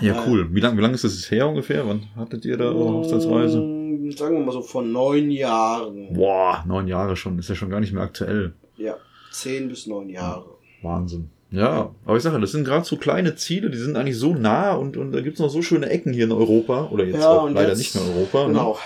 Ja, 0.01 0.25
cool. 0.27 0.49
Wie 0.55 0.61
lange 0.61 0.79
wie 0.79 0.83
lang 0.83 0.95
ist 0.95 1.05
das 1.05 1.15
jetzt 1.15 1.31
her 1.31 1.47
ungefähr? 1.49 1.87
Wann 1.87 2.03
hattet 2.17 2.45
ihr 2.47 2.57
da 2.57 2.65
eure 2.65 2.93
Hochzeitsreise? 2.95 3.59
Mm, 3.61 4.11
Sagen 4.13 4.37
wir 4.39 4.45
mal 4.45 4.53
so 4.53 4.63
vor 4.63 4.83
neun 4.83 5.31
Jahren. 5.31 6.13
Boah, 6.15 6.65
neun 6.67 6.87
Jahre 6.89 7.15
schon. 7.17 7.39
Ist 7.39 7.49
ja 7.51 7.55
schon 7.55 7.69
gar 7.71 7.81
nicht 7.81 7.93
mehr 7.93 8.03
aktuell. 8.03 8.55
Ja, 8.79 8.97
zehn 9.33 9.69
bis 9.69 9.87
neun 9.87 10.09
Jahre. 10.11 10.45
Wahnsinn. 10.83 11.31
Ja, 11.51 11.91
aber 12.07 12.17
ich 12.17 12.23
sage, 12.23 12.41
das 12.41 12.53
sind 12.53 12.65
gerade 12.65 12.85
so 12.87 12.97
kleine 12.97 13.35
Ziele, 13.37 13.69
die 13.71 13.77
sind 13.79 13.97
eigentlich 13.97 14.17
so 14.17 14.33
nah 14.35 14.73
und, 14.75 14.97
und 14.97 15.13
da 15.13 15.21
gibt's 15.21 15.39
noch 15.41 15.51
so 15.51 15.61
schöne 15.61 15.91
Ecken 15.91 16.13
hier 16.15 16.25
in 16.25 16.33
Europa. 16.33 16.89
Oder 16.91 17.05
jetzt 17.05 17.21
Ja, 17.21 17.29
auch 17.31 17.49
leider 17.51 17.69
jetzt- 17.71 17.79
nicht 17.79 17.95
mehr 17.95 18.05
Europa. 18.05 18.43
Ne? 18.45 18.49
Genau. 18.49 18.79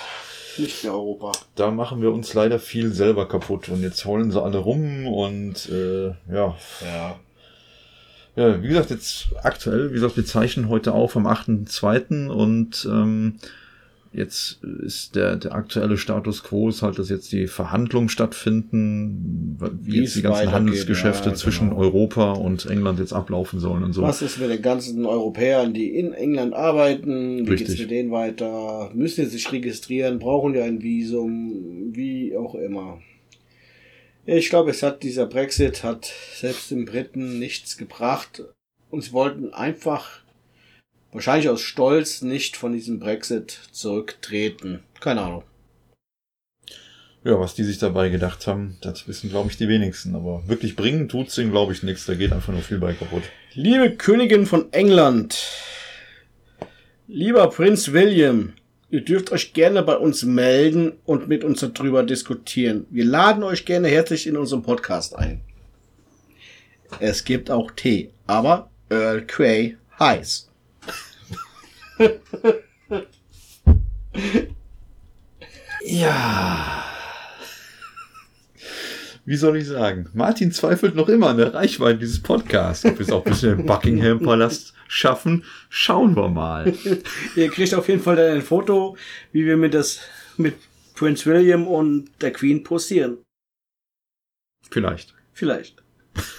Nicht 0.58 0.82
mehr 0.84 0.92
Europa. 0.94 1.32
Da 1.54 1.70
machen 1.70 2.00
wir 2.02 2.12
uns 2.12 2.32
leider 2.34 2.58
viel 2.58 2.92
selber 2.92 3.28
kaputt. 3.28 3.68
Und 3.68 3.82
jetzt 3.82 4.04
heulen 4.06 4.30
sie 4.32 4.42
alle 4.42 4.58
rum 4.58 5.06
und 5.06 5.68
äh, 5.70 6.06
ja. 6.32 6.56
Ja. 6.82 7.16
Ja, 8.34 8.62
wie 8.62 8.68
gesagt, 8.68 8.90
jetzt 8.90 9.28
aktuell, 9.42 9.90
wie 9.90 9.94
gesagt, 9.94 10.16
wir 10.16 10.24
zeichnen 10.26 10.68
heute 10.68 10.92
auf 10.92 11.16
am 11.16 11.26
8.2. 11.26 12.28
und 12.28 12.86
ähm, 12.90 13.36
jetzt 14.16 14.64
ist 14.64 15.14
der, 15.14 15.36
der 15.36 15.54
aktuelle 15.54 15.98
Status 15.98 16.42
quo 16.42 16.70
ist 16.70 16.82
halt, 16.82 16.98
dass 16.98 17.10
jetzt 17.10 17.30
die 17.32 17.46
Verhandlungen 17.46 18.08
stattfinden, 18.08 19.58
wie, 19.82 19.92
Wie 19.92 20.00
jetzt 20.00 20.16
die 20.16 20.22
ganzen 20.22 20.52
Handelsgeschäfte 20.52 21.30
ja, 21.30 21.34
zwischen 21.34 21.68
genau. 21.68 21.80
Europa 21.80 22.32
und 22.32 22.66
England 22.66 22.98
jetzt 22.98 23.12
ablaufen 23.12 23.60
sollen 23.60 23.84
und 23.84 23.92
so. 23.92 24.02
Was 24.02 24.22
ist 24.22 24.38
mit 24.38 24.50
den 24.50 24.62
ganzen 24.62 25.04
Europäern, 25.04 25.74
die 25.74 25.94
in 25.94 26.14
England 26.14 26.54
arbeiten? 26.54 27.46
Wie 27.46 27.50
Richtig. 27.50 27.68
geht's 27.68 27.80
mit 27.80 27.90
denen 27.90 28.10
weiter? 28.10 28.90
Müssen 28.94 29.24
sie 29.26 29.30
sich 29.30 29.52
registrieren? 29.52 30.18
Brauchen 30.18 30.54
ja 30.54 30.64
ein 30.64 30.82
Visum? 30.82 31.92
Wie 31.92 32.36
auch 32.36 32.54
immer. 32.54 33.00
Ich 34.24 34.48
glaube, 34.48 34.70
es 34.70 34.82
hat 34.82 35.02
dieser 35.02 35.26
Brexit 35.26 35.84
hat 35.84 36.12
selbst 36.34 36.70
den 36.70 36.86
Briten 36.86 37.38
nichts 37.38 37.76
gebracht. 37.76 38.42
Und 38.90 39.02
sie 39.02 39.12
wollten 39.12 39.52
einfach, 39.52 40.20
wahrscheinlich 41.16 41.48
aus 41.48 41.62
Stolz, 41.62 42.20
nicht 42.20 42.56
von 42.58 42.74
diesem 42.74 43.00
Brexit 43.00 43.58
zurücktreten. 43.72 44.80
Keine 45.00 45.22
Ahnung. 45.22 45.44
Ja, 47.24 47.40
was 47.40 47.54
die 47.54 47.64
sich 47.64 47.78
dabei 47.78 48.10
gedacht 48.10 48.46
haben, 48.46 48.76
das 48.82 49.08
wissen, 49.08 49.30
glaube 49.30 49.50
ich, 49.50 49.56
die 49.56 49.66
wenigsten. 49.66 50.14
Aber 50.14 50.46
wirklich 50.46 50.76
bringen 50.76 51.08
tut's 51.08 51.38
ihnen, 51.38 51.50
glaube 51.50 51.72
ich, 51.72 51.82
nichts. 51.82 52.04
Da 52.04 52.14
geht 52.14 52.32
einfach 52.32 52.52
nur 52.52 52.62
viel 52.62 52.78
bei 52.78 52.92
kaputt. 52.92 53.22
Liebe 53.54 53.96
Königin 53.96 54.44
von 54.44 54.70
England, 54.74 55.50
lieber 57.08 57.48
Prinz 57.48 57.92
William, 57.92 58.52
ihr 58.90 59.00
dürft 59.00 59.32
euch 59.32 59.54
gerne 59.54 59.82
bei 59.82 59.96
uns 59.96 60.22
melden 60.22 60.92
und 61.06 61.28
mit 61.28 61.44
uns 61.44 61.60
darüber 61.60 62.02
diskutieren. 62.02 62.86
Wir 62.90 63.06
laden 63.06 63.42
euch 63.42 63.64
gerne 63.64 63.88
herzlich 63.88 64.26
in 64.26 64.36
unserem 64.36 64.62
Podcast 64.62 65.16
ein. 65.16 65.40
Es 67.00 67.24
gibt 67.24 67.50
auch 67.50 67.70
Tee, 67.70 68.10
aber 68.26 68.70
Earl 68.90 69.24
Grey 69.26 69.78
heiß. 69.98 70.45
Ja. 75.88 76.84
Wie 79.24 79.36
soll 79.36 79.56
ich 79.56 79.66
sagen? 79.66 80.08
Martin 80.14 80.52
zweifelt 80.52 80.94
noch 80.94 81.08
immer 81.08 81.28
an 81.28 81.36
der 81.36 81.54
Reichweite 81.54 81.98
dieses 81.98 82.22
Podcasts. 82.22 82.84
Ob 82.84 82.98
wir 82.98 83.06
es 83.06 83.12
auch 83.12 83.24
ein 83.24 83.32
bisschen 83.32 83.60
im 83.60 83.66
Buckingham 83.66 84.20
Palast 84.20 84.74
schaffen, 84.88 85.44
schauen 85.68 86.16
wir 86.16 86.28
mal. 86.28 86.74
Ihr 87.36 87.50
kriegt 87.50 87.74
auf 87.74 87.88
jeden 87.88 88.02
Fall 88.02 88.16
dann 88.16 88.36
ein 88.36 88.42
Foto, 88.42 88.96
wie 89.32 89.46
wir 89.46 89.56
mit 89.56 89.74
das 89.74 90.00
mit 90.36 90.54
Prinz 90.94 91.24
William 91.26 91.66
und 91.66 92.10
der 92.20 92.32
Queen 92.32 92.62
posieren. 92.62 93.18
Vielleicht. 94.70 95.14
Vielleicht. 95.32 95.82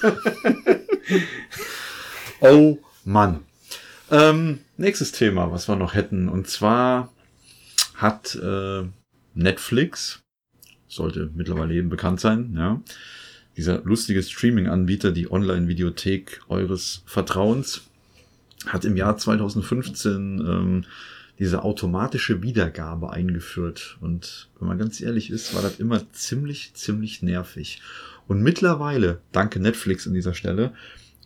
Oh 2.39 2.77
Mann. 3.03 3.46
Ähm, 4.09 4.59
nächstes 4.77 5.11
Thema, 5.11 5.51
was 5.51 5.67
wir 5.67 5.75
noch 5.75 5.93
hätten. 5.93 6.29
Und 6.29 6.47
zwar 6.47 7.11
hat 7.95 8.35
äh, 8.35 8.83
Netflix, 9.33 10.23
sollte 10.87 11.29
mittlerweile 11.35 11.73
jedem 11.73 11.89
bekannt 11.89 12.19
sein, 12.19 12.53
ja, 12.55 12.81
dieser 13.57 13.81
lustige 13.81 14.21
Streaming-Anbieter, 14.21 15.11
die 15.11 15.29
Online-Videothek 15.31 16.41
eures 16.47 17.01
Vertrauens, 17.05 17.81
hat 18.67 18.85
im 18.85 18.95
Jahr 18.95 19.17
2015 19.17 20.13
ähm, 20.39 20.85
diese 21.39 21.63
automatische 21.63 22.41
Wiedergabe 22.41 23.11
eingeführt. 23.11 23.97
Und 23.99 24.49
wenn 24.59 24.67
man 24.67 24.77
ganz 24.77 25.01
ehrlich 25.01 25.29
ist, 25.29 25.53
war 25.53 25.61
das 25.61 25.79
immer 25.79 26.11
ziemlich, 26.11 26.73
ziemlich 26.73 27.21
nervig. 27.21 27.81
Und 28.27 28.41
mittlerweile, 28.41 29.21
danke 29.31 29.59
Netflix 29.59 30.07
an 30.07 30.13
dieser 30.13 30.33
Stelle, 30.33 30.73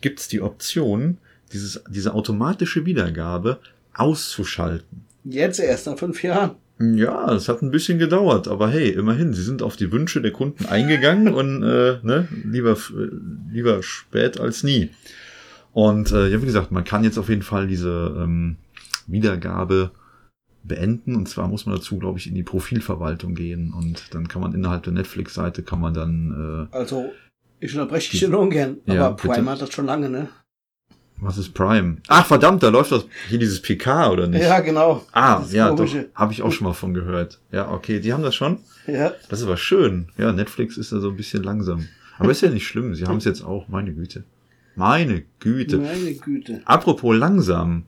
gibt's 0.00 0.28
die 0.28 0.40
Option, 0.40 1.18
dieses, 1.52 1.82
diese 1.88 2.14
automatische 2.14 2.86
Wiedergabe 2.86 3.58
auszuschalten. 3.94 5.04
Jetzt 5.24 5.60
erst 5.60 5.86
nach 5.86 5.98
fünf 5.98 6.22
Jahren. 6.22 6.52
Ja, 6.80 7.32
es 7.32 7.48
hat 7.48 7.62
ein 7.62 7.70
bisschen 7.70 7.98
gedauert, 7.98 8.48
aber 8.48 8.68
hey, 8.68 8.90
immerhin, 8.90 9.34
sie 9.34 9.42
sind 9.42 9.62
auf 9.62 9.76
die 9.76 9.92
Wünsche 9.92 10.20
der 10.20 10.32
Kunden 10.32 10.66
eingegangen 10.66 11.32
und 11.34 11.62
äh, 11.62 11.98
ne, 12.02 12.28
lieber, 12.44 12.72
äh, 12.72 13.52
lieber 13.52 13.82
spät 13.82 14.40
als 14.40 14.64
nie. 14.64 14.90
Und 15.72 16.10
äh, 16.12 16.28
ja, 16.28 16.42
wie 16.42 16.46
gesagt, 16.46 16.72
man 16.72 16.84
kann 16.84 17.04
jetzt 17.04 17.18
auf 17.18 17.28
jeden 17.28 17.42
Fall 17.42 17.66
diese 17.66 18.14
ähm, 18.18 18.56
Wiedergabe 19.06 19.92
beenden. 20.64 21.14
Und 21.16 21.28
zwar 21.28 21.48
muss 21.48 21.66
man 21.66 21.76
dazu, 21.76 21.98
glaube 21.98 22.18
ich, 22.18 22.26
in 22.26 22.34
die 22.34 22.42
Profilverwaltung 22.42 23.34
gehen. 23.34 23.72
Und 23.72 24.14
dann 24.14 24.28
kann 24.28 24.42
man 24.42 24.54
innerhalb 24.54 24.82
der 24.82 24.92
Netflix-Seite 24.92 25.62
kann 25.62 25.80
man 25.80 25.94
dann, 25.94 26.68
äh, 26.72 26.76
Also, 26.76 27.12
ich 27.60 27.72
unterbreche 27.72 28.10
dich 28.10 28.28
nur 28.28 28.40
ungern. 28.40 28.78
Ja, 28.86 29.06
aber 29.06 29.16
Prime 29.16 29.36
bitte. 29.36 29.50
hat 29.50 29.62
das 29.62 29.72
schon 29.72 29.86
lange, 29.86 30.10
ne? 30.10 30.28
Was 31.22 31.38
ist 31.38 31.54
Prime? 31.54 31.98
Ach 32.08 32.26
verdammt, 32.26 32.62
da 32.62 32.68
läuft 32.68 32.92
das 32.92 33.06
hier 33.28 33.38
dieses 33.38 33.62
PK 33.62 34.10
oder 34.10 34.26
nicht? 34.26 34.42
Ja, 34.42 34.60
genau. 34.60 35.04
Ah, 35.12 35.40
Das 35.40 35.52
ja, 35.52 35.68
doch, 35.70 35.76
Komische. 35.76 36.08
habe 36.14 36.32
ich 36.32 36.42
auch 36.42 36.52
schon 36.52 36.66
mal 36.66 36.72
von 36.72 36.94
gehört. 36.94 37.38
Ja, 37.50 37.70
okay, 37.70 38.00
die 38.00 38.12
haben 38.12 38.22
das 38.22 38.34
schon. 38.34 38.58
Ja. 38.86 39.12
Das 39.28 39.40
ist 39.40 39.46
aber 39.46 39.56
schön. 39.56 40.08
Ja, 40.18 40.32
Netflix 40.32 40.76
ist 40.76 40.92
da 40.92 41.00
so 41.00 41.10
ein 41.10 41.16
bisschen 41.16 41.42
langsam. 41.42 41.88
Aber 42.18 42.30
ist 42.30 42.40
ja 42.42 42.50
nicht 42.50 42.66
schlimm. 42.66 42.94
Sie 42.94 43.06
haben 43.06 43.18
es 43.18 43.24
jetzt 43.24 43.42
auch. 43.42 43.68
Meine 43.68 43.92
Güte. 43.94 44.24
Meine 44.74 45.22
Güte. 45.40 45.78
Meine 45.78 46.14
Güte. 46.14 46.60
Apropos 46.64 47.16
langsam. 47.16 47.84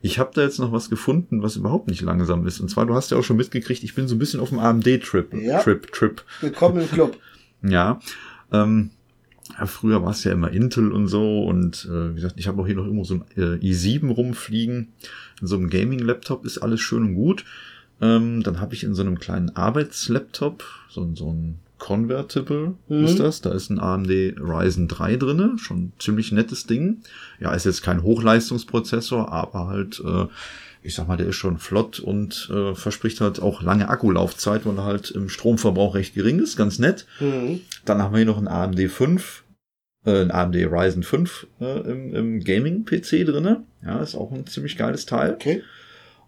Ich 0.00 0.18
habe 0.18 0.30
da 0.34 0.42
jetzt 0.42 0.58
noch 0.58 0.72
was 0.72 0.90
gefunden, 0.90 1.42
was 1.42 1.56
überhaupt 1.56 1.88
nicht 1.88 2.00
langsam 2.02 2.46
ist. 2.46 2.58
Und 2.60 2.68
zwar, 2.68 2.86
du 2.86 2.94
hast 2.94 3.10
ja 3.12 3.16
auch 3.18 3.22
schon 3.22 3.36
mitgekriegt, 3.36 3.84
ich 3.84 3.94
bin 3.94 4.08
so 4.08 4.16
ein 4.16 4.18
bisschen 4.18 4.40
auf 4.40 4.48
dem 4.48 4.58
AMD-Trip. 4.58 5.32
Ja. 5.34 5.60
Trip, 5.62 5.92
Trip. 5.92 6.22
Willkommen 6.40 6.80
im 6.82 6.90
Club. 6.90 7.16
Ja. 7.64 8.00
Ähm, 8.52 8.90
ja, 9.58 9.66
früher 9.66 10.02
war 10.02 10.10
es 10.10 10.24
ja 10.24 10.32
immer 10.32 10.50
Intel 10.50 10.92
und 10.92 11.08
so. 11.08 11.44
Und 11.44 11.88
äh, 11.90 12.10
wie 12.10 12.14
gesagt, 12.16 12.34
ich 12.38 12.48
habe 12.48 12.60
auch 12.62 12.66
hier 12.66 12.76
noch 12.76 12.84
irgendwo 12.84 13.04
so 13.04 13.14
ein 13.14 13.24
äh, 13.36 13.58
i7 13.64 14.10
rumfliegen. 14.10 14.88
In 15.40 15.46
so 15.46 15.56
einem 15.56 15.70
Gaming-Laptop 15.70 16.44
ist 16.44 16.58
alles 16.58 16.80
schön 16.80 17.02
und 17.02 17.14
gut. 17.14 17.44
Ähm, 18.00 18.42
dann 18.42 18.60
habe 18.60 18.74
ich 18.74 18.84
in 18.84 18.94
so 18.94 19.02
einem 19.02 19.18
kleinen 19.18 19.54
Arbeitslaptop 19.56 20.64
so, 20.88 21.02
ein- 21.02 21.16
so 21.16 21.32
ein 21.32 21.58
Convertible 21.78 22.74
Mhm. 22.88 23.04
ist 23.04 23.18
das. 23.18 23.40
Da 23.40 23.50
ist 23.52 23.70
ein 23.70 23.80
AMD 23.80 24.34
Ryzen 24.38 24.86
3 24.88 25.16
drinne, 25.16 25.54
schon 25.58 25.78
ein 25.86 25.92
ziemlich 25.98 26.30
nettes 26.32 26.66
Ding. 26.66 26.98
Ja, 27.40 27.52
ist 27.54 27.64
jetzt 27.66 27.82
kein 27.82 28.02
Hochleistungsprozessor, 28.02 29.32
aber 29.32 29.66
halt, 29.66 30.00
äh, 30.04 30.26
ich 30.84 30.94
sag 30.94 31.06
mal, 31.08 31.16
der 31.16 31.28
ist 31.28 31.36
schon 31.36 31.58
flott 31.58 32.00
und 32.00 32.50
äh, 32.52 32.74
verspricht 32.74 33.20
halt 33.20 33.40
auch 33.40 33.62
lange 33.62 33.88
Akkulaufzeit, 33.88 34.64
weil 34.66 34.76
er 34.78 34.84
halt 34.84 35.10
im 35.10 35.28
Stromverbrauch 35.28 35.94
recht 35.94 36.14
gering 36.14 36.38
ist, 36.40 36.56
ganz 36.56 36.78
nett. 36.78 37.06
Mhm. 37.20 37.60
Dann 37.84 38.00
haben 38.02 38.12
wir 38.12 38.18
hier 38.18 38.26
noch 38.26 38.38
ein 38.38 38.48
AMD 38.48 38.88
5, 38.88 39.41
äh, 40.04 40.22
ein 40.22 40.30
AMD 40.30 40.56
Ryzen 40.56 41.02
5 41.02 41.46
äh, 41.60 41.80
im, 41.80 42.14
im 42.14 42.40
Gaming-PC 42.40 43.26
drinne. 43.26 43.64
Ja, 43.84 44.02
ist 44.02 44.14
auch 44.14 44.32
ein 44.32 44.46
ziemlich 44.46 44.76
geiles 44.76 45.06
Teil. 45.06 45.34
Okay. 45.34 45.62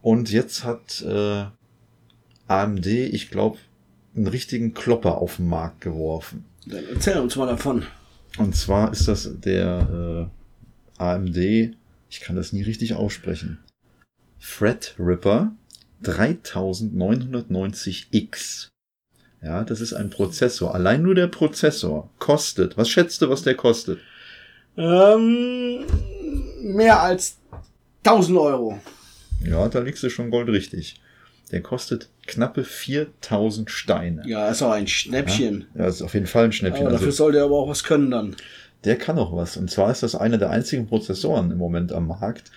Und 0.03 0.31
jetzt 0.31 0.65
hat 0.65 1.03
äh, 1.03 1.45
AMD, 2.47 2.87
ich 2.87 3.31
glaube, 3.31 3.59
einen 4.15 4.27
richtigen 4.27 4.75
Klopper 4.75 5.17
auf 5.19 5.37
den 5.37 5.49
Markt 5.49 5.81
geworfen. 5.81 6.45
Dann 6.67 6.85
erzähl 6.93 7.17
uns 7.19 7.37
mal 7.37 7.47
davon. 7.47 7.85
Und 8.39 8.57
zwar 8.57 8.93
ist 8.93 9.09
das 9.09 9.41
der 9.41 10.31
äh, 10.99 11.03
AMD, 11.03 11.37
ich 11.37 12.21
kann 12.21 12.37
das 12.37 12.53
nie 12.53 12.63
richtig 12.63 12.95
aussprechen, 12.95 13.59
Threadripper 14.41 15.53
3990X. 16.03 18.69
Ja, 19.45 19.63
das 19.65 19.81
ist 19.81 19.93
ein 19.93 20.09
Prozessor. 20.11 20.75
Allein 20.75 21.03
nur 21.03 21.15
der 21.15 21.27
Prozessor 21.27 22.09
kostet. 22.19 22.77
Was 22.79 22.89
schätzt 22.89 23.21
du, 23.23 23.29
was 23.29 23.43
der 23.43 23.55
kostet? 23.55 23.99
Ähm, 24.77 25.85
mehr 26.63 27.01
als 27.03 27.37
1000 28.05 28.39
Euro. 28.39 28.79
Ja, 29.45 29.69
da 29.69 29.81
liegst 29.81 30.03
du 30.03 30.09
schon 30.11 30.31
goldrichtig. 30.31 31.01
Der 31.53 31.61
kostet 31.63 32.09
knappe 32.27 32.65
4000 32.65 33.71
Steine. 33.71 34.23
Ja, 34.27 34.49
ist 34.49 34.63
auch 34.63 34.73
ein 34.73 34.87
Schnäppchen. 34.89 35.67
Ja, 35.75 35.85
das 35.87 35.97
ist 35.97 36.03
auf 36.03 36.15
jeden 36.15 36.27
Fall 36.27 36.45
ein 36.47 36.53
Schnäppchen. 36.53 36.83
Aber 36.87 36.93
dafür 36.93 37.09
Also, 37.09 37.17
sollte 37.25 37.39
er 37.39 37.45
aber 37.45 37.57
auch 37.59 37.69
was 37.69 37.85
können 37.85 38.11
dann. 38.11 38.37
der 38.85 38.97
kann 38.97 39.19
auch 39.19 39.37
was. 39.37 39.57
Und 39.57 39.71
zwar 39.71 39.91
ist 39.91 40.03
das 40.03 40.15
einer 40.15 40.39
der 40.39 40.51
einzigen 40.51 40.87
Prozessoren 40.87 41.51
im 41.51 41.59
Moment 41.59 41.93
am 41.93 42.07
Markt, 42.09 42.51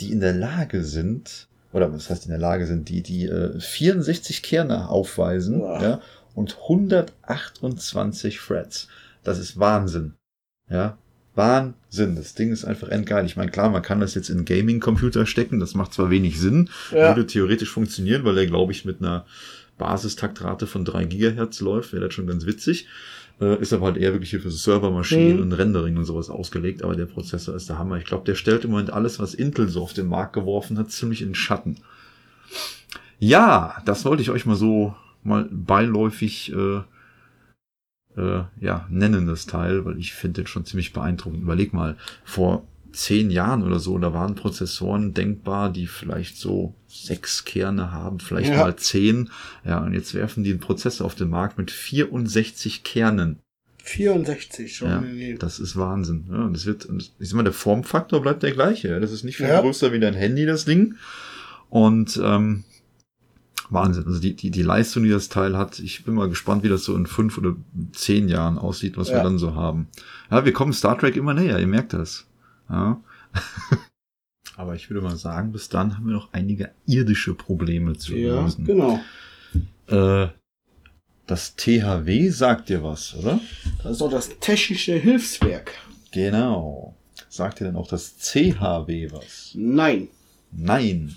die 0.00 0.10
in 0.12 0.20
der 0.20 0.32
Lage 0.34 0.82
sind, 0.84 1.46
oder 1.72 1.92
was 1.92 2.10
heißt 2.10 2.24
in 2.24 2.30
der 2.30 2.38
Lage 2.40 2.66
sind, 2.66 2.88
die, 2.88 3.02
die 3.02 3.26
äh, 3.26 3.58
64 3.58 4.42
Kerne 4.42 4.88
aufweisen 4.88 5.60
Wow. 5.60 5.82
ja, 5.82 6.00
und 6.34 6.56
128 6.68 8.38
Threads. 8.38 8.88
Das 9.24 9.38
ist 9.38 9.58
Wahnsinn. 9.58 10.14
Ja, 10.70 10.98
Wahnsinn. 11.34 12.16
Das 12.16 12.34
Ding 12.34 12.52
ist 12.52 12.64
einfach 12.64 12.88
endgeil. 12.88 13.24
Ich 13.26 13.36
meine, 13.36 13.50
klar, 13.50 13.70
man 13.70 13.82
kann 13.82 14.00
das 14.00 14.14
jetzt 14.14 14.28
in 14.30 14.44
Gaming-Computer 14.44 15.26
stecken. 15.26 15.60
Das 15.60 15.74
macht 15.74 15.92
zwar 15.94 16.10
wenig 16.10 16.38
Sinn, 16.40 16.68
Ja. 16.90 17.08
würde 17.08 17.26
theoretisch 17.26 17.70
funktionieren, 17.70 18.24
weil 18.24 18.38
er, 18.38 18.46
glaube 18.46 18.72
ich, 18.72 18.84
mit 18.84 19.00
einer 19.00 19.24
Basistaktrate 19.78 20.66
von 20.66 20.84
3 20.84 21.04
Gigahertz 21.04 21.60
läuft. 21.60 21.92
Wäre 21.92 22.04
das 22.06 22.14
schon 22.14 22.26
ganz 22.26 22.46
witzig. 22.46 22.86
Äh, 23.40 23.60
ist 23.60 23.72
aber 23.72 23.86
halt 23.86 23.96
eher 23.96 24.12
wirklich 24.12 24.30
hier 24.30 24.40
für 24.40 24.50
Servermaschinen 24.50 25.36
Mhm. 25.36 25.42
und 25.42 25.52
Rendering 25.54 25.96
und 25.96 26.04
sowas 26.04 26.28
ausgelegt. 26.30 26.82
Aber 26.84 26.94
der 26.94 27.06
Prozessor 27.06 27.54
ist 27.56 27.68
der 27.68 27.78
Hammer. 27.78 27.96
Ich 27.96 28.04
glaube, 28.04 28.24
der 28.24 28.34
stellt 28.34 28.64
im 28.64 28.70
Moment 28.70 28.92
alles, 28.92 29.18
was 29.18 29.34
Intel 29.34 29.68
so 29.68 29.82
auf 29.82 29.94
den 29.94 30.06
Markt 30.06 30.34
geworfen 30.34 30.78
hat, 30.78 30.90
ziemlich 30.90 31.22
in 31.22 31.28
den 31.30 31.34
Schatten. 31.34 31.78
Ja, 33.18 33.80
das 33.86 34.04
wollte 34.04 34.22
ich 34.22 34.30
euch 34.30 34.46
mal 34.46 34.56
so 34.56 34.94
mal 35.24 35.48
beiläufig 35.50 36.52
äh, 36.52 36.80
äh, 38.16 38.44
ja, 38.60 38.86
nennen, 38.90 39.26
das 39.26 39.46
Teil, 39.46 39.84
weil 39.84 39.98
ich 39.98 40.12
finde 40.12 40.42
den 40.42 40.46
schon 40.46 40.64
ziemlich 40.66 40.92
beeindruckend. 40.92 41.42
Überleg 41.42 41.72
mal, 41.72 41.96
vor 42.24 42.66
zehn 42.92 43.30
Jahren 43.30 43.62
oder 43.62 43.78
so, 43.78 43.96
da 43.98 44.12
waren 44.12 44.34
Prozessoren 44.34 45.14
denkbar, 45.14 45.72
die 45.72 45.86
vielleicht 45.86 46.36
so 46.36 46.74
sechs 46.86 47.46
Kerne 47.46 47.90
haben, 47.90 48.20
vielleicht 48.20 48.50
Ja. 48.52 48.58
mal 48.58 48.76
zehn. 48.76 49.30
Ja, 49.64 49.78
und 49.78 49.94
jetzt 49.94 50.12
werfen 50.12 50.44
die 50.44 50.50
einen 50.50 50.60
Prozessor 50.60 51.06
auf 51.06 51.14
den 51.14 51.30
Markt 51.30 51.56
mit 51.56 51.70
64 51.70 52.84
Kernen. 52.84 53.38
64 53.84 54.76
schon. 54.76 54.88
Ja, 54.90 55.02
das 55.38 55.58
ist 55.58 55.76
Wahnsinn. 55.76 56.26
Ja, 56.30 56.44
und 56.44 56.52
das 56.52 56.66
wird, 56.66 56.86
ich 57.18 57.28
sag 57.28 57.36
mal, 57.36 57.42
der 57.44 57.52
Formfaktor 57.54 58.20
bleibt 58.20 58.42
der 58.42 58.52
gleiche. 58.52 59.00
Das 59.00 59.10
ist 59.10 59.24
nicht 59.24 59.38
viel 59.38 59.46
Ja. 59.48 59.60
größer 59.62 59.90
wie 59.92 59.98
dein 59.98 60.14
Handy, 60.14 60.44
das 60.46 60.64
Ding. 60.66 60.96
Und 61.70 62.20
ähm, 62.22 62.64
Wahnsinn. 63.72 64.06
Also 64.06 64.20
die, 64.20 64.34
die, 64.34 64.50
die 64.50 64.62
Leistung, 64.62 65.02
die 65.04 65.10
das 65.10 65.28
Teil 65.28 65.56
hat, 65.56 65.78
ich 65.78 66.04
bin 66.04 66.14
mal 66.14 66.28
gespannt, 66.28 66.62
wie 66.62 66.68
das 66.68 66.84
so 66.84 66.94
in 66.96 67.06
fünf 67.06 67.38
oder 67.38 67.54
zehn 67.92 68.28
Jahren 68.28 68.58
aussieht, 68.58 68.96
was 68.96 69.08
wir 69.08 69.16
Ja. 69.16 69.22
dann 69.22 69.38
so 69.38 69.54
haben. 69.54 69.88
Ja, 70.30 70.44
wir 70.44 70.52
kommen 70.52 70.72
Star 70.72 70.98
Trek 70.98 71.16
immer 71.16 71.34
näher, 71.34 71.58
ihr 71.58 71.66
merkt 71.66 71.92
das. 71.92 72.26
Ja. 72.70 73.00
Aber 74.56 74.74
ich 74.74 74.90
würde 74.90 75.00
mal 75.02 75.16
sagen, 75.16 75.52
bis 75.52 75.68
dann 75.68 75.96
haben 75.96 76.06
wir 76.06 76.12
noch 76.14 76.32
einige 76.32 76.70
irdische 76.86 77.34
Probleme 77.34 77.96
zu 77.96 78.14
Ja, 78.14 78.42
lösen. 78.42 78.64
genau. 78.64 79.00
Äh, 79.86 80.28
das 81.26 81.56
THW 81.56 82.28
sagt 82.30 82.68
dir 82.68 82.82
was, 82.82 83.14
oder? 83.14 83.40
Das 83.82 83.92
ist 83.92 84.00
doch 84.00 84.10
das 84.10 84.38
technische 84.40 84.94
Hilfswerk. 84.94 85.72
Genau. 86.12 86.94
Sagt 87.30 87.60
dir 87.60 87.64
denn 87.64 87.76
auch 87.76 87.88
das 87.88 88.18
CHW 88.18 89.10
was? 89.12 89.52
Nein. 89.54 90.08
Nein. 90.50 91.16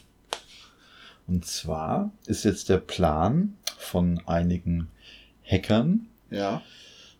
Und 1.28 1.46
zwar 1.46 2.12
ist 2.28 2.46
jetzt 2.46 2.70
der 2.70 2.78
Plan 2.78 3.54
von 3.78 4.22
einigen 4.26 4.88
Hackern, 5.44 6.08
Ja. 6.30 6.62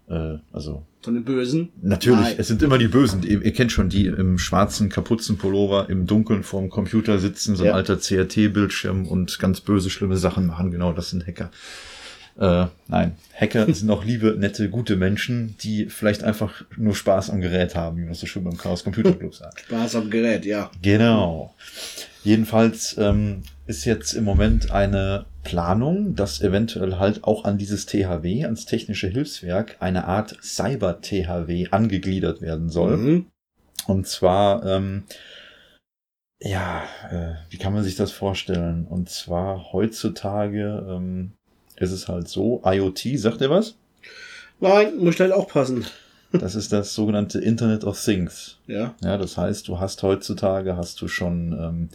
äh, 0.10 0.38
also 0.52 0.84
Von 1.02 1.14
den 1.16 1.24
Bösen. 1.24 1.70
natürlich, 1.82 2.20
Nein. 2.22 2.36
es 2.38 2.48
sind 2.48 2.62
immer 2.64 2.78
die 2.78 2.88
Bösen. 2.88 3.24
Ihr, 3.24 3.42
ihr 3.44 3.54
kennt 3.54 3.72
schon 3.72 3.90
die 3.90 4.06
im 4.08 4.38
schwarzen 4.38 4.90
Kapuzenpullover 4.90 5.90
im 5.90 6.06
Dunkeln 6.08 6.44
vorm 6.44 6.70
Computer 6.70 7.20
sitzen, 7.20 7.56
so 7.56 7.64
ein 7.64 7.68
Ja. 7.70 7.74
alter 7.74 7.98
CRT-Bildschirm 8.00 9.08
und 9.08 9.38
ganz 9.40 9.62
böse, 9.62 9.90
schlimme 9.90 10.18
Sachen 10.18 10.46
machen. 10.48 10.72
Genau, 10.72 10.94
das 10.94 11.10
sind 11.12 11.26
Hacker. 11.28 11.52
Äh, 12.38 12.66
nein, 12.88 13.16
Hacker 13.34 13.66
sind 13.74 13.90
auch 13.90 14.04
liebe, 14.04 14.36
nette, 14.38 14.70
gute 14.70 14.96
Menschen, 14.96 15.56
die 15.62 15.88
vielleicht 15.88 16.24
einfach 16.24 16.64
nur 16.78 16.96
Spaß 16.96 17.30
am 17.30 17.42
Gerät 17.42 17.76
haben, 17.76 17.98
wie 17.98 18.02
man 18.02 18.10
das 18.10 18.20
so 18.20 18.28
schön 18.28 18.44
beim 18.44 18.58
Chaos 18.58 18.84
Computer 18.84 19.14
Club 19.14 19.34
sagt. 19.36 19.62
Spaß 19.62 19.96
am 19.96 20.10
Gerät, 20.10 20.46
ja. 20.46 20.70
Genau. 20.82 21.56
Jedenfalls 22.24 22.98
ähm, 22.98 23.44
ist 23.68 23.86
jetzt 23.86 24.14
im 24.14 24.24
Moment 24.24 24.72
eine 24.72 25.26
Planung, 25.44 26.16
dass 26.16 26.42
eventuell 26.42 26.98
halt 26.98 27.24
auch 27.24 27.46
an 27.46 27.58
dieses 27.58 27.86
THW, 27.86 28.44
ans 28.44 28.66
technische 28.66 29.08
Hilfswerk, 29.08 29.78
eine 29.80 30.06
Art 30.06 30.36
Cyber-THW 30.42 31.68
angegliedert 31.72 32.42
werden 32.42 32.70
soll. 32.70 32.98
Mhm. 32.98 33.26
Und 33.88 34.08
zwar, 34.08 34.66
ähm, 34.66 35.04
ja, 36.40 36.84
äh, 37.12 37.36
wie 37.52 37.58
kann 37.58 37.74
man 37.74 37.84
sich 37.84 37.96
das 37.96 38.12
vorstellen? 38.12 38.86
Und 38.86 39.10
zwar 39.10 39.72
heutzutage 39.72 40.86
ähm, 40.90 41.34
ist 41.78 41.92
es 41.92 42.08
halt 42.08 42.28
so, 42.28 42.62
IoT, 42.66 43.20
sagt 43.20 43.42
ihr 43.42 43.50
was? 43.50 43.76
Nein, 44.60 44.98
muss 44.98 45.20
halt 45.20 45.32
auch 45.32 45.48
passen. 45.48 45.86
Das 46.32 46.56
ist 46.56 46.74
das 46.74 46.94
sogenannte 46.94 47.40
Internet 47.40 47.86
of 47.86 48.04
Things. 48.04 48.58
Ja. 48.68 48.94
Ja, 49.02 49.18
das 49.18 49.38
heißt, 49.38 49.70
du 49.70 49.80
hast 49.80 50.04
heutzutage 50.04 50.76
hast 50.76 51.00
du 51.02 51.08
schon 51.08 51.54
ähm, 51.54 51.90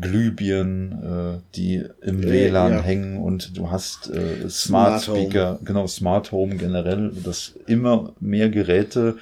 Glühbirnen, 0.00 0.92
äh, 1.36 1.40
die 1.54 1.84
im 2.02 2.22
Äh, 2.22 2.30
WLAN 2.32 2.72
ja. 2.72 2.82
hängen 2.82 3.18
und 3.18 3.56
du 3.56 3.70
hast 3.70 4.10
äh, 4.10 4.48
Smart, 4.48 5.02
Smart 5.02 5.08
Home. 5.08 5.20
Speaker, 5.20 5.58
genau 5.62 5.86
Smart 5.86 6.32
Home 6.32 6.56
generell, 6.56 7.12
dass 7.22 7.54
immer 7.66 8.12
mehr 8.18 8.48
Geräte 8.48 9.18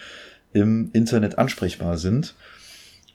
im 0.55 0.89
Internet 0.95 1.37
ansprechbar 1.37 1.99
sind. 1.99 2.35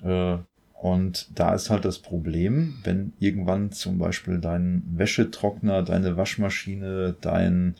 Äh, 0.03 0.37
und 0.81 1.27
da 1.35 1.53
ist 1.53 1.69
halt 1.69 1.85
das 1.85 1.99
Problem, 1.99 2.79
wenn 2.83 3.13
irgendwann 3.19 3.71
zum 3.71 3.99
Beispiel 3.99 4.39
dein 4.39 4.81
Wäschetrockner, 4.95 5.83
deine 5.83 6.17
Waschmaschine, 6.17 7.15
dein 7.21 7.75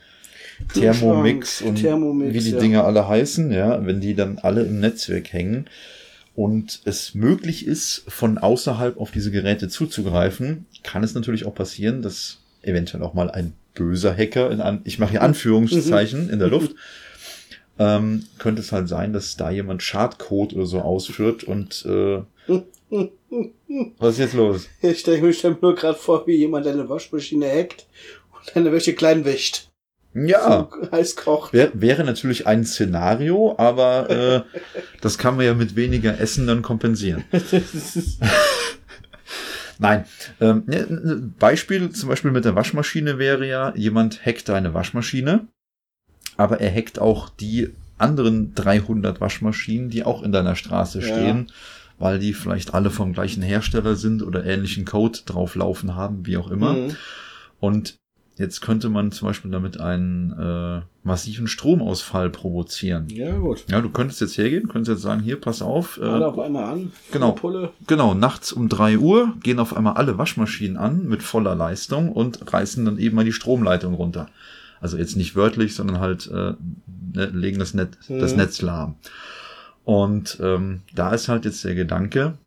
Thermomix 0.71 1.63
und 1.63 1.77
Thermomix, 1.77 2.31
wie 2.35 2.39
die 2.41 2.51
ja. 2.51 2.59
Dinger 2.59 2.83
alle 2.83 3.07
heißen, 3.07 3.51
ja, 3.51 3.83
wenn 3.87 4.01
die 4.01 4.13
dann 4.13 4.37
alle 4.37 4.61
im 4.61 4.79
Netzwerk 4.79 5.33
hängen 5.33 5.65
und 6.35 6.81
es 6.85 7.15
möglich 7.15 7.65
ist, 7.65 8.03
von 8.07 8.37
außerhalb 8.37 8.99
auf 8.99 9.09
diese 9.09 9.31
Geräte 9.31 9.67
zuzugreifen, 9.67 10.67
kann 10.83 11.03
es 11.03 11.15
natürlich 11.15 11.47
auch 11.47 11.55
passieren, 11.55 12.03
dass 12.03 12.37
eventuell 12.61 13.01
auch 13.01 13.15
mal 13.15 13.31
ein 13.31 13.53
böser 13.73 14.15
Hacker, 14.15 14.51
in 14.51 14.61
an, 14.61 14.81
ich 14.83 14.99
mache 14.99 15.09
hier 15.09 15.23
Anführungszeichen 15.23 16.29
in 16.29 16.37
der 16.37 16.49
Luft, 16.49 16.75
ähm, 17.79 18.27
könnte 18.37 18.61
es 18.61 18.71
halt 18.71 18.87
sein, 18.87 19.11
dass 19.11 19.37
da 19.37 19.49
jemand 19.49 19.81
Schadcode 19.81 20.53
oder 20.53 20.67
so 20.67 20.81
ausführt 20.81 21.43
und 21.43 21.83
äh, 21.87 22.21
was 23.99 24.13
ist 24.13 24.19
jetzt 24.19 24.33
los? 24.33 24.67
Ich 24.81 24.99
stelle 24.99 25.21
mir 25.21 25.33
stell 25.33 25.57
nur 25.61 25.75
gerade 25.75 25.97
vor, 25.97 26.27
wie 26.27 26.35
jemand 26.35 26.65
deine 26.65 26.87
Waschmaschine 26.89 27.47
hackt 27.49 27.87
und 28.33 28.55
deine 28.55 28.71
Wäsche 28.71 28.93
klein 28.93 29.23
wäscht. 29.25 29.69
Ja, 30.13 30.69
So 30.69 30.91
heiß 30.91 31.15
kocht. 31.15 31.53
wär, 31.53 31.71
wäre 31.73 32.03
natürlich 32.03 32.45
ein 32.45 32.65
Szenario, 32.65 33.55
aber 33.57 34.09
äh, 34.09 34.41
das 35.01 35.17
kann 35.17 35.37
man 35.37 35.45
ja 35.45 35.53
mit 35.53 35.77
weniger 35.77 36.19
Essen 36.19 36.47
dann 36.47 36.61
kompensieren. 36.61 37.23
Nein, 39.79 40.05
ähm, 40.41 40.63
ne, 40.67 41.31
Beispiel 41.39 41.89
zum 41.91 42.09
Beispiel 42.09 42.31
mit 42.31 42.45
der 42.45 42.55
Waschmaschine 42.55 43.17
wäre 43.17 43.47
ja, 43.47 43.73
jemand 43.75 44.23
hackt 44.25 44.49
deine 44.49 44.73
Waschmaschine, 44.73 45.47
aber 46.37 46.59
er 46.59 46.71
hackt 46.75 46.99
auch 46.99 47.29
die 47.29 47.69
anderen 47.97 48.53
300 48.53 49.21
Waschmaschinen, 49.21 49.89
die 49.89 50.03
auch 50.03 50.23
in 50.23 50.31
deiner 50.31 50.55
Straße 50.55 50.99
Ja. 50.99 51.15
Weil 52.01 52.19
die 52.19 52.33
vielleicht 52.33 52.73
alle 52.73 52.89
vom 52.89 53.13
gleichen 53.13 53.41
Hersteller 53.43 53.95
sind 53.95 54.21
oder 54.23 54.43
ähnlichen 54.45 54.83
Code 54.85 55.19
drauflaufen 55.25 55.95
haben, 55.95 56.25
wie 56.25 56.35
auch 56.37 56.51
immer. 56.51 56.73
Mhm. 56.73 56.95
Und 57.59 57.97
jetzt 58.37 58.61
könnte 58.61 58.89
man 58.89 59.11
zum 59.11 59.27
Beispiel 59.27 59.51
damit 59.51 59.79
einen 59.79 60.31
äh, 60.31 60.81
massiven 61.03 61.47
Stromausfall 61.47 62.29
provozieren. 62.31 63.07
Ja, 63.09 63.37
gut. 63.37 63.63
Ja, 63.69 63.81
du 63.81 63.89
könntest 63.89 64.19
jetzt 64.19 64.37
hergehen, 64.37 64.67
könntest 64.67 64.89
jetzt 64.89 65.01
sagen, 65.03 65.21
hier, 65.21 65.39
pass 65.39 65.61
auf, 65.61 65.99
äh, 66.01 66.05
Alle 66.05 66.27
auf 66.27 66.39
einmal 66.39 66.63
an. 66.65 66.91
genau. 67.11 67.33
Pulle. 67.33 67.71
Genau, 67.87 68.13
nachts 68.15 68.51
um 68.51 68.67
drei 68.67 68.97
Uhr 68.97 69.33
gehen 69.43 69.59
auf 69.59 69.75
einmal 69.77 69.93
alle 69.93 70.17
Waschmaschinen 70.17 70.77
an 70.77 71.07
mit 71.07 71.21
voller 71.23 71.53
Leistung 71.55 72.11
und 72.11 72.51
reißen 72.51 72.83
dann 72.83 72.97
eben 72.97 73.15
mal 73.15 73.25
die 73.25 73.31
Stromleitung 73.33 73.93
runter. 73.93 74.27
Also 74.79 74.97
jetzt 74.97 75.15
nicht 75.15 75.35
wörtlich, 75.35 75.75
sondern 75.75 75.99
halt 75.99 76.25
äh, 76.31 76.53
ne, 77.13 77.25
legen 77.27 77.59
das, 77.59 77.75
Net, 77.75 77.89
das 78.09 78.31
Mhm. 78.31 78.37
Netz 78.37 78.61
lahm. 78.63 78.95
Und 79.83 80.37
ähm, 80.41 80.81
da 80.93 81.13
ist 81.13 81.27
halt 81.27 81.45
jetzt 81.45 81.63
der 81.63 81.75
Gedanke, 81.75 82.37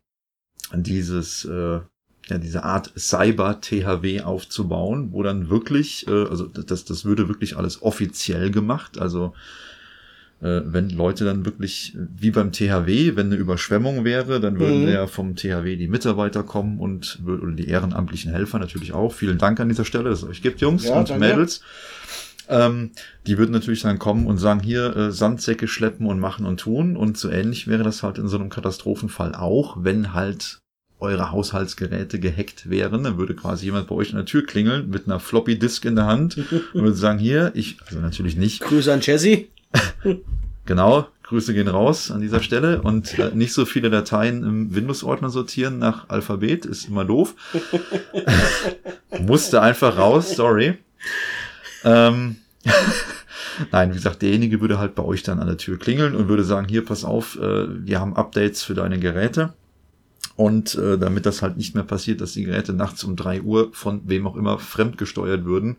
dieses 0.73 1.45
äh, 1.45 1.79
ja, 2.27 2.37
diese 2.39 2.63
Art 2.63 2.91
Cyber-THW 2.97 4.21
aufzubauen, 4.21 5.09
wo 5.11 5.21
dann 5.21 5.49
wirklich, 5.49 6.07
äh, 6.07 6.11
also 6.27 6.47
das, 6.47 6.85
das 6.85 7.05
würde 7.05 7.27
wirklich 7.27 7.55
alles 7.57 7.83
offiziell 7.83 8.49
gemacht, 8.49 8.97
also 8.99 9.33
äh, 10.41 10.61
wenn 10.65 10.89
Leute 10.89 11.23
dann 11.23 11.45
wirklich, 11.45 11.95
wie 11.95 12.31
beim 12.31 12.51
THW, 12.51 13.15
wenn 13.15 13.27
eine 13.27 13.35
Überschwemmung 13.35 14.05
wäre, 14.05 14.39
dann 14.39 14.59
würden 14.59 14.81
Mhm. 14.81 14.87
ja 14.89 15.07
vom 15.07 15.35
THW 15.35 15.75
die 15.75 15.87
Mitarbeiter 15.87 16.43
kommen 16.43 16.79
und 16.79 17.19
oder 17.25 17.51
die 17.51 17.67
ehrenamtlichen 17.67 18.31
Helfer 18.31 18.57
natürlich 18.59 18.91
auch. 18.93 19.13
Vielen 19.13 19.37
Dank 19.37 19.59
an 19.59 19.69
dieser 19.69 19.85
Stelle, 19.85 20.09
dass 20.09 20.23
es 20.23 20.29
euch 20.29 20.41
gibt, 20.41 20.61
Jungs 20.61 20.85
Ja, 20.85 20.99
und 20.99 21.09
danke. 21.09 21.27
Mädels. 21.27 21.61
Ähm, 22.49 22.91
die 23.27 23.37
würden 23.37 23.51
natürlich 23.51 23.81
dann 23.81 23.99
kommen 23.99 24.27
und 24.27 24.37
sagen, 24.37 24.59
hier 24.59 24.95
äh, 24.95 25.11
Sandsäcke 25.11 25.67
schleppen 25.67 26.07
und 26.07 26.19
machen 26.19 26.45
und 26.45 26.59
tun. 26.59 26.95
Und 26.97 27.17
so 27.17 27.29
ähnlich 27.29 27.67
wäre 27.67 27.83
das 27.83 28.03
halt 28.03 28.17
in 28.17 28.27
so 28.27 28.37
einem 28.37 28.49
Katastrophenfall 28.49 29.35
auch, 29.35 29.77
wenn 29.79 30.13
halt 30.13 30.59
eure 30.99 31.31
Haushaltsgeräte 31.31 32.19
gehackt 32.19 32.69
wären, 32.69 33.03
dann 33.03 33.17
würde 33.17 33.35
quasi 33.35 33.65
jemand 33.65 33.87
bei 33.87 33.95
euch 33.95 34.11
an 34.11 34.15
der 34.15 34.25
Tür 34.25 34.45
klingeln 34.45 34.89
mit 34.89 35.07
einer 35.07 35.19
Floppy 35.19 35.59
Disk 35.59 35.83
in 35.85 35.95
der 35.95 36.05
Hand 36.05 36.37
und 36.37 36.83
würde 36.83 36.95
sagen, 36.95 37.19
hier, 37.19 37.51
ich, 37.53 37.77
also 37.85 37.99
natürlich 37.99 38.37
nicht, 38.37 38.61
Grüße 38.61 38.91
an 38.91 39.01
Jesse. 39.01 39.45
Genau, 40.67 41.07
Grüße 41.21 41.53
gehen 41.53 41.67
raus 41.67 42.09
an 42.09 42.21
dieser 42.21 42.41
Stelle 42.41 42.81
und 42.81 43.19
äh, 43.19 43.29
nicht 43.35 43.53
so 43.53 43.65
viele 43.65 43.91
Dateien 43.91 44.43
im 44.43 44.73
Windows-Ordner 44.73 45.29
sortieren 45.29 45.77
nach 45.77 46.09
Alphabet, 46.09 46.65
ist 46.65 46.87
immer 46.87 47.05
doof. 47.05 47.35
Musste 49.19 49.61
einfach 49.61 49.95
raus, 49.97 50.35
sorry. 50.35 50.79
Ähm, 51.85 52.37
Nein, 53.71 53.91
wie 53.91 53.95
gesagt, 53.95 54.21
derjenige 54.21 54.59
würde 54.59 54.79
halt 54.79 54.95
bei 54.95 55.03
euch 55.03 55.23
dann 55.23 55.39
an 55.39 55.47
der 55.47 55.57
Tür 55.57 55.79
klingeln 55.79 56.15
und 56.15 56.27
würde 56.27 56.43
sagen, 56.43 56.67
hier, 56.67 56.83
pass 56.83 57.05
auf, 57.05 57.37
äh, 57.39 57.85
wir 57.85 57.99
haben 57.99 58.15
Updates 58.15 58.63
für 58.63 58.73
deine 58.73 58.99
Geräte. 58.99 59.53
Und 60.35 60.75
äh, 60.75 60.97
damit 60.97 61.25
das 61.25 61.41
halt 61.41 61.55
nicht 61.55 61.75
mehr 61.75 61.85
passiert, 61.85 62.19
dass 62.19 62.33
die 62.33 62.43
Geräte 62.43 62.73
nachts 62.73 63.05
um 63.05 63.15
drei 63.15 63.41
Uhr 63.41 63.69
von 63.71 64.01
wem 64.05 64.27
auch 64.27 64.35
immer 64.35 64.59
fremdgesteuert 64.59 65.45
würden, 65.45 65.77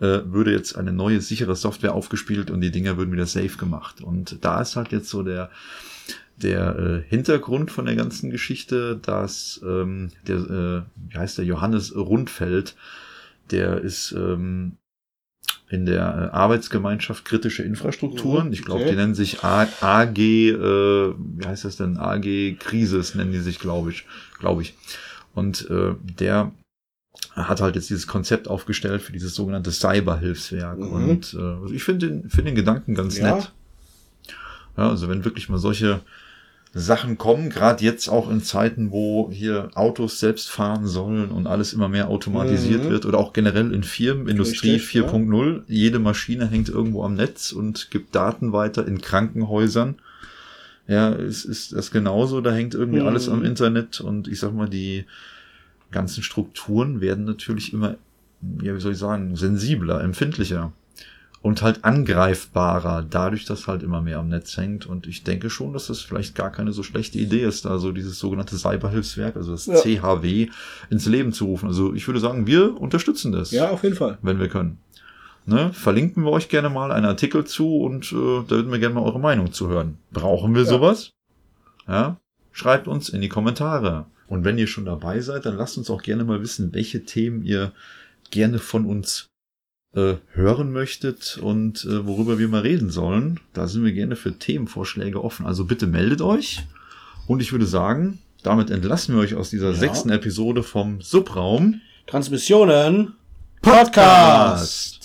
äh, 0.00 0.20
würde 0.26 0.52
jetzt 0.52 0.76
eine 0.76 0.92
neue 0.92 1.22
sichere 1.22 1.56
Software 1.56 1.94
aufgespielt 1.94 2.50
und 2.50 2.60
die 2.60 2.70
Dinger 2.70 2.98
würden 2.98 3.12
wieder 3.12 3.26
safe 3.26 3.56
gemacht. 3.56 4.02
Und 4.02 4.44
da 4.44 4.60
ist 4.60 4.76
halt 4.76 4.92
jetzt 4.92 5.08
so 5.08 5.22
der 5.22 5.50
der 6.36 6.78
äh, 6.78 7.02
Hintergrund 7.06 7.70
von 7.70 7.84
der 7.84 7.96
ganzen 7.96 8.30
Geschichte, 8.30 8.96
dass 8.96 9.60
ähm, 9.62 10.08
der, 10.26 10.36
äh, 10.36 10.82
wie 11.10 11.18
heißt 11.18 11.36
der, 11.36 11.44
Johannes 11.44 11.94
Rundfeld, 11.94 12.76
der 13.50 13.82
ist 13.82 14.12
ähm, 14.12 14.76
in 15.68 15.86
der 15.86 16.30
äh, 16.32 16.36
Arbeitsgemeinschaft 16.36 17.24
kritische 17.24 17.62
Infrastrukturen. 17.62 18.48
Mhm, 18.48 18.52
Ich 18.52 18.64
glaube, 18.64 18.82
okay. 18.82 18.90
die 18.90 18.96
nennen 18.96 19.14
sich 19.14 19.44
A 19.44 19.68
AG, 19.80 20.18
äh, 20.18 20.52
wie 20.56 21.46
heißt 21.46 21.64
das 21.64 21.76
denn? 21.76 21.96
AG 21.96 22.56
Krisis 22.58 23.14
nennen 23.14 23.32
die 23.32 23.38
sich, 23.38 23.58
glaube 23.58 23.90
ich, 23.90 24.04
glaube 24.38 24.62
ich. 24.62 24.74
Und 25.34 25.70
äh, 25.70 25.94
der 26.18 26.52
hat 27.32 27.60
halt 27.60 27.76
jetzt 27.76 27.88
dieses 27.90 28.06
Konzept 28.06 28.48
aufgestellt 28.48 29.02
für 29.02 29.12
dieses 29.12 29.34
sogenannte 29.34 29.70
Cyberhilfswerk. 29.70 30.78
Mhm. 30.78 30.92
Und 30.92 31.34
äh, 31.34 31.38
also 31.62 31.72
ich 31.74 31.84
finde 31.84 32.08
den, 32.08 32.30
finde 32.30 32.50
den 32.50 32.56
Gedanken 32.56 32.94
ganz 32.94 33.18
Ja. 33.18 33.36
nett. 33.36 33.52
Ja, 34.76 34.88
also 34.88 35.08
wenn 35.08 35.24
wirklich 35.24 35.48
mal 35.48 35.58
solche 35.58 36.00
Sachen 36.72 37.18
kommen, 37.18 37.50
gerade 37.50 37.84
jetzt 37.84 38.08
auch 38.08 38.30
in 38.30 38.42
Zeiten, 38.42 38.92
wo 38.92 39.28
hier 39.32 39.70
Autos 39.74 40.20
selbst 40.20 40.48
fahren 40.50 40.86
sollen 40.86 41.30
und 41.30 41.48
alles 41.48 41.72
immer 41.72 41.88
mehr 41.88 42.08
automatisiert 42.08 42.84
Mhm. 42.84 42.90
wird 42.90 43.06
oder 43.06 43.18
auch 43.18 43.32
generell 43.32 43.72
in 43.74 43.82
Firmen, 43.82 44.28
Industrie 44.28 44.74
Richtig, 44.74 44.94
ja. 44.94 45.02
4.0, 45.02 45.64
jede 45.66 45.98
Maschine 45.98 46.46
hängt 46.48 46.68
irgendwo 46.68 47.02
am 47.02 47.14
Netz 47.14 47.50
und 47.50 47.90
gibt 47.90 48.14
Daten 48.14 48.52
weiter 48.52 48.86
in 48.86 49.00
Krankenhäusern. 49.00 49.96
Ja, 50.86 51.10
ist, 51.10 51.44
ist 51.44 51.72
das 51.72 51.90
genauso, 51.90 52.40
da 52.40 52.52
hängt 52.52 52.74
irgendwie 52.74 53.00
Mhm. 53.00 53.06
alles 53.06 53.28
am 53.28 53.44
Internet 53.44 54.00
und 54.00 54.28
ich 54.28 54.38
sag 54.38 54.52
mal, 54.54 54.68
die 54.68 55.06
ganzen 55.90 56.22
Strukturen 56.22 57.00
werden 57.00 57.24
natürlich 57.24 57.72
immer, 57.72 57.96
ja, 58.62 58.76
wie 58.76 58.80
soll 58.80 58.92
ich 58.92 58.98
sagen, 58.98 59.34
sensibler, 59.34 60.02
empfindlicher 60.02 60.72
und 61.42 61.62
halt 61.62 61.84
angreifbarer, 61.84 63.02
dadurch, 63.08 63.46
dass 63.46 63.66
halt 63.66 63.82
immer 63.82 64.02
mehr 64.02 64.18
am 64.18 64.28
Netz 64.28 64.56
hängt. 64.56 64.86
Und 64.86 65.06
ich 65.06 65.24
denke 65.24 65.48
schon, 65.48 65.72
dass 65.72 65.86
das 65.86 66.00
vielleicht 66.00 66.34
gar 66.34 66.50
keine 66.52 66.72
so 66.72 66.82
schlechte 66.82 67.18
Idee 67.18 67.44
ist, 67.44 67.64
da 67.64 67.78
so 67.78 67.92
dieses 67.92 68.18
sogenannte 68.18 68.56
Cyberhilfswerk, 68.58 69.36
also 69.36 69.52
das 69.52 69.66
Ja. 69.66 69.76
CHW, 69.76 70.48
ins 70.90 71.06
Leben 71.06 71.32
zu 71.32 71.46
rufen. 71.46 71.66
Also 71.68 71.94
ich 71.94 72.06
würde 72.06 72.20
sagen, 72.20 72.46
wir 72.46 72.78
unterstützen 72.80 73.32
das, 73.32 73.50
Ja, 73.52 73.70
auf 73.70 73.82
jeden 73.84 73.96
Fall. 73.96 74.18
wenn 74.22 74.38
wir 74.38 74.48
können. 74.48 74.78
Ne? 75.46 75.72
Verlinken 75.72 76.24
wir 76.24 76.30
euch 76.30 76.50
gerne 76.50 76.68
mal 76.68 76.92
einen 76.92 77.06
Artikel 77.06 77.44
zu 77.46 77.78
und 77.78 78.12
äh, 78.12 78.14
da 78.14 78.50
würden 78.50 78.70
wir 78.70 78.78
gerne 78.78 78.94
mal 78.96 79.02
eure 79.04 79.18
Meinung 79.18 79.52
zu 79.52 79.68
hören. 79.68 79.96
Brauchen 80.12 80.54
wir 80.54 80.62
Ja. 80.62 80.68
sowas? 80.68 81.10
Ja? 81.88 82.18
Schreibt 82.52 82.86
uns 82.86 83.08
in 83.08 83.22
die 83.22 83.28
Kommentare. 83.30 84.04
Und 84.28 84.44
wenn 84.44 84.58
ihr 84.58 84.66
schon 84.66 84.84
dabei 84.84 85.20
seid, 85.20 85.46
dann 85.46 85.56
lasst 85.56 85.78
uns 85.78 85.88
auch 85.90 86.02
gerne 86.02 86.24
mal 86.24 86.40
wissen, 86.42 86.72
welche 86.74 87.04
Themen 87.04 87.42
ihr 87.42 87.72
gerne 88.30 88.58
von 88.58 88.84
uns 88.84 89.29
äh, 89.94 90.14
hören 90.32 90.72
möchtet 90.72 91.38
und 91.42 91.84
äh, 91.84 92.06
worüber 92.06 92.38
wir 92.38 92.48
mal 92.48 92.60
reden 92.62 92.90
sollen. 92.90 93.40
Da 93.52 93.66
sind 93.66 93.84
wir 93.84 93.92
gerne 93.92 94.16
für 94.16 94.38
Themenvorschläge 94.38 95.22
offen. 95.22 95.46
Also 95.46 95.64
bitte 95.64 95.86
meldet 95.86 96.20
euch. 96.20 96.60
Und 97.26 97.40
ich 97.42 97.52
würde 97.52 97.66
sagen, 97.66 98.18
damit 98.42 98.70
entlassen 98.70 99.14
wir 99.14 99.22
euch 99.22 99.34
aus 99.34 99.50
dieser 99.50 99.70
Ja. 99.70 99.74
sechsten 99.76 100.10
Episode 100.10 100.62
vom 100.62 101.00
Subraum. 101.00 101.80
Transmissionen 102.06 103.14
Podcast. 103.62 104.99